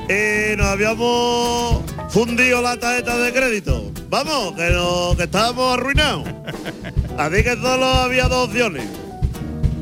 y 0.09 0.57
nos 0.57 0.68
habíamos 0.68 1.84
fundido 2.09 2.63
la 2.63 2.78
tarjeta 2.78 3.15
de 3.18 3.32
crédito. 3.32 3.91
Vamos, 4.09 4.53
que, 4.55 4.72
no, 4.72 5.15
que 5.15 5.24
estábamos 5.24 5.78
arruinados. 5.78 6.28
Así 7.20 7.43
que 7.43 7.55
solo 7.57 7.86
había 7.86 8.28
dos 8.28 8.47
opciones. 8.47 8.88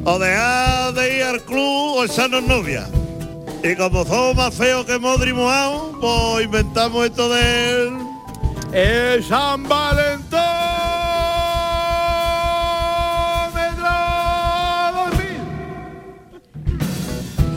O 0.03 0.19
dejar 0.19 0.93
de 0.95 1.17
ir 1.17 1.23
al 1.23 1.41
club 1.43 1.95
o 1.97 2.03
echarnos 2.03 2.43
novia. 2.43 2.87
Y 3.65 3.75
como 3.75 4.05
somos 4.05 4.35
más 4.35 4.53
feos 4.53 4.85
que 4.85 4.99
Modri 4.99 5.33
mojado, 5.33 5.97
pues 5.99 6.45
inventamos 6.45 7.03
esto 7.03 7.27
del... 7.29 7.97
El 8.71 9.23
San 9.23 9.63
2000. 9.63 10.03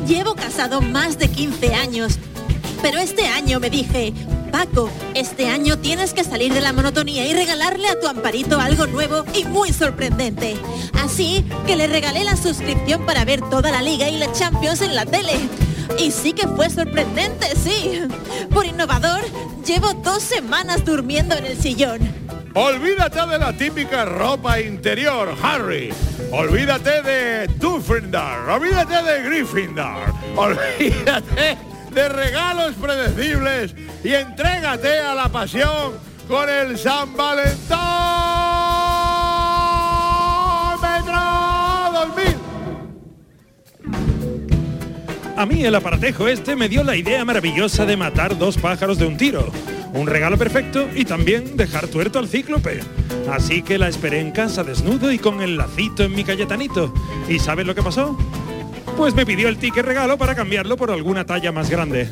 Llevo 0.07 0.35
casado 0.35 0.81
más 0.81 1.19
de 1.19 1.29
15 1.29 1.75
años, 1.75 2.19
pero 2.81 2.99
este 2.99 3.27
año 3.27 3.61
me 3.61 3.69
dije, 3.69 4.15
Paco, 4.51 4.89
este 5.13 5.51
año 5.51 5.79
tienes 5.79 6.15
que 6.15 6.25
salir 6.25 6.55
de 6.55 6.63
la 6.63 6.73
monotonía 6.73 7.27
y 7.27 7.35
regalarle 7.35 7.87
a 7.87 8.01
tu 8.01 8.09
amparito 8.09 8.59
algo 8.59 8.87
nuevo 8.87 9.27
y 9.35 9.45
muy 9.45 9.75
sorprendente. 9.75 10.57
Así 10.95 11.45
que 11.67 11.77
le 11.77 11.87
regalé 11.87 12.25
la 12.25 12.37
suscripción 12.37 13.05
para 13.05 13.27
ver 13.27 13.43
toda 13.51 13.71
la 13.71 13.83
liga 13.83 14.09
y 14.09 14.17
la 14.17 14.33
Champions 14.33 14.81
en 14.81 14.95
la 14.95 15.05
tele. 15.05 15.68
Y 15.97 16.11
sí 16.11 16.33
que 16.33 16.47
fue 16.49 16.69
sorprendente, 16.71 17.47
sí. 17.57 18.03
Por 18.53 18.67
innovador, 18.67 19.21
llevo 19.65 19.95
dos 19.95 20.23
semanas 20.23 20.85
durmiendo 20.85 21.35
en 21.37 21.47
el 21.47 21.57
sillón. 21.57 22.01
Olvídate 22.55 23.27
de 23.27 23.39
la 23.39 23.53
típica 23.53 24.05
ropa 24.05 24.61
interior, 24.61 25.35
Harry. 25.43 25.93
Olvídate 26.33 27.03
de 27.03 27.47
Dufrindar. 27.59 28.49
Olvídate 28.49 29.03
de 29.03 29.23
Gryffindor. 29.23 30.13
Olvídate 30.37 31.57
de 31.93 32.09
regalos 32.09 32.75
predecibles 32.75 33.75
y 34.05 34.15
entrégate 34.15 35.01
a 35.01 35.15
la 35.15 35.29
pasión 35.29 35.95
con 36.29 36.49
el 36.49 36.77
San 36.77 37.17
Valentómetro 37.17 38.48
A 45.39 45.47
mí 45.47 45.65
el 45.65 45.77
aparatejo 45.77 46.27
este 46.27 46.57
me 46.57 46.69
dio 46.69 46.83
la 46.83 46.97
idea 46.97 47.25
maravillosa 47.25 47.87
de 47.87 47.97
matar 47.97 48.37
dos 48.37 48.59
pájaros 48.59 48.99
de 48.99 49.07
un 49.07 49.17
tiro. 49.17 49.53
Un 49.93 50.09
regalo 50.09 50.37
perfecto 50.37 50.89
y 50.97 51.05
también 51.05 51.57
dejar 51.57 51.87
tuerto 51.87 52.19
al 52.19 52.27
cíclope. 52.27 52.81
Así 53.31 53.63
que 53.63 53.79
la 53.79 53.87
esperé 53.87 54.19
en 54.19 54.33
casa 54.33 54.65
desnudo 54.65 55.13
y 55.13 55.19
con 55.21 55.41
el 55.41 55.57
lacito 55.57 56.03
en 56.03 56.13
mi 56.17 56.25
Cayetanito. 56.25 56.93
¿Y 57.29 57.39
sabes 57.39 57.69
lo 57.69 57.75
que 57.77 57.85
pasó? 57.85 58.19
Pues 58.97 59.15
me 59.15 59.25
pidió 59.25 59.47
el 59.49 59.59
ticket 59.59 59.87
regalo 59.87 60.19
para 60.19 60.35
cambiarlo 60.35 60.77
por 60.77 60.91
alguna 60.91 61.25
talla 61.25 61.53
más 61.53 61.71
grande. 61.71 62.11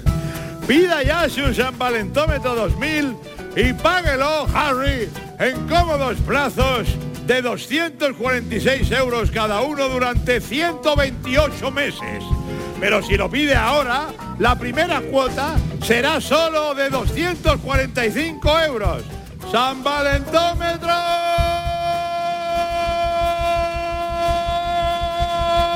Pida 0.69 1.03
ya 1.03 1.29
su 1.29 1.53
San 1.53 1.77
Valentómetro 1.77 2.55
2000 2.55 3.17
y 3.57 3.73
páguelo, 3.73 4.47
Harry, 4.55 5.09
en 5.41 5.67
cómodos 5.67 6.17
plazos 6.19 6.87
de 7.27 7.43
246 7.43 8.89
euros 8.93 9.33
cada 9.33 9.63
uno 9.63 9.89
durante 9.89 10.41
128 10.41 11.73
meses. 11.73 12.23
Pero 12.81 13.03
si 13.03 13.17
lo 13.17 13.31
pide 13.31 13.55
ahora, 13.55 14.09
la 14.39 14.59
primera 14.59 15.01
cuota 15.01 15.57
será 15.83 16.21
solo 16.21 16.75
de 16.75 16.91
245 16.91 18.61
euros. 18.61 19.03
San 19.51 19.83
Valentómetro 19.83 20.93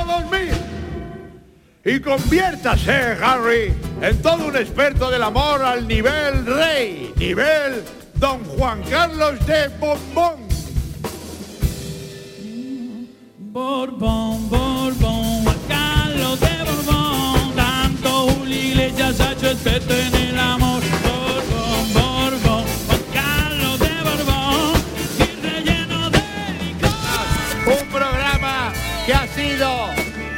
2000. 0.07 0.51
Y 1.85 1.99
conviértase, 1.99 3.17
Harry, 3.23 3.73
en 4.01 4.21
todo 4.21 4.47
un 4.47 4.55
experto 4.55 5.09
del 5.09 5.23
amor 5.23 5.63
al 5.63 5.87
nivel 5.87 6.45
rey, 6.45 7.13
nivel 7.17 7.83
Don 8.15 8.43
Juan 8.43 8.83
Carlos 8.83 9.43
de 9.47 9.67
Bombón. 9.79 10.35
Borbón, 13.51 14.47
Julio 18.81 18.95
Iglesias 18.95 19.19
ha 19.19 19.31
hecho 19.33 19.51
Carlos 23.13 23.79
de 23.79 23.87
relleno 25.43 26.09
de 26.09 26.19
Un 27.67 27.87
programa 27.89 28.73
que 29.05 29.13
ha 29.13 29.27
sido 29.27 29.89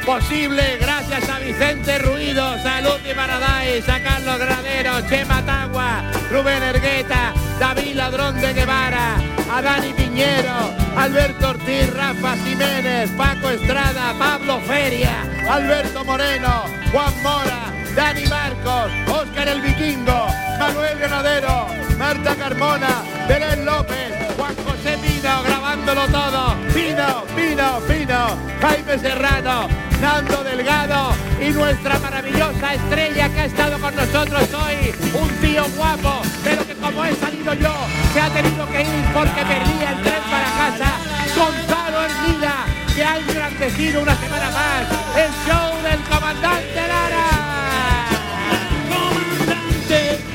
posible 0.04 0.76
gracias 0.78 1.28
a 1.28 1.38
Vicente 1.38 1.98
Ruidos, 2.00 2.64
a 2.66 2.80
Luti 2.82 3.14
Paradise, 3.14 3.90
a 3.90 4.02
Carlos 4.02 4.38
Granero, 4.38 5.08
Chema 5.08 5.42
Tagua, 5.46 6.02
Rubén 6.30 6.62
Ergueta, 6.62 7.32
David 7.58 7.94
Ladrón 7.94 8.38
de 8.40 8.52
Guevara, 8.52 9.16
a 9.50 9.62
Dani 9.62 9.94
Piñero, 9.94 10.74
Alberto 10.96 11.48
Ortiz, 11.50 11.90
Rafa 11.94 12.36
Jiménez, 12.44 13.10
Paco 13.16 13.48
Estrada, 13.48 14.14
Pablo 14.18 14.60
Feria, 14.66 15.22
Alberto 15.48 16.04
Moreno, 16.04 16.64
Juan 16.92 17.22
Mora, 17.22 17.73
Dani 17.94 18.26
Marcos, 18.26 18.90
Óscar 19.08 19.46
el 19.46 19.60
Vikingo, 19.60 20.26
Manuel 20.58 20.98
Ganadero, 20.98 21.66
Marta 21.96 22.34
Carmona, 22.34 23.02
Belén 23.28 23.64
López, 23.64 24.12
Juan 24.36 24.54
José 24.66 24.98
Pino, 24.98 25.42
grabándolo 25.44 26.06
todo, 26.08 26.56
Pino, 26.74 27.22
Pino, 27.36 27.78
Pino, 27.86 28.36
Jaime 28.60 28.98
Serrano, 28.98 29.68
Nando 30.00 30.42
Delgado 30.42 31.12
y 31.40 31.50
nuestra 31.50 31.98
maravillosa 32.00 32.74
estrella 32.74 33.28
que 33.28 33.40
ha 33.40 33.44
estado 33.44 33.78
con 33.78 33.94
nosotros 33.94 34.42
hoy, 34.54 34.92
un 35.14 35.28
tío 35.40 35.64
guapo, 35.76 36.20
pero 36.42 36.66
que 36.66 36.74
como 36.74 37.04
he 37.04 37.14
salido 37.14 37.54
yo, 37.54 37.74
se 38.12 38.20
ha 38.20 38.28
tenido 38.30 38.68
que 38.70 38.82
ir 38.82 39.04
porque 39.14 39.40
perdía 39.40 39.92
el 39.92 40.02
tren 40.02 40.22
para 40.30 40.50
casa, 40.58 40.92
Gonzalo 41.36 42.02
Hermida, 42.02 42.64
que 42.92 43.04
ha 43.04 43.18
engrandecido 43.18 44.02
una 44.02 44.16
semana 44.16 44.50
más 44.50 44.82
el 45.16 45.30
show 45.46 45.82
del 45.82 46.00
comandante 46.08 46.88
Lara. 46.88 47.33
Comandante. 49.86 50.33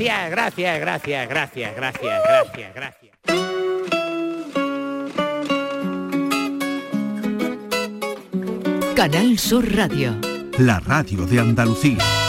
Gracias, 0.00 0.30
gracias, 0.30 0.80
gracias, 0.80 1.28
gracias, 1.28 1.76
gracias, 1.76 2.22
gracias, 2.24 2.74
gracias. 2.74 3.16
Canal 8.96 9.38
Sur 9.38 9.76
Radio. 9.76 10.16
La 10.58 10.80
radio 10.80 11.24
de 11.26 11.40
Andalucía. 11.40 12.19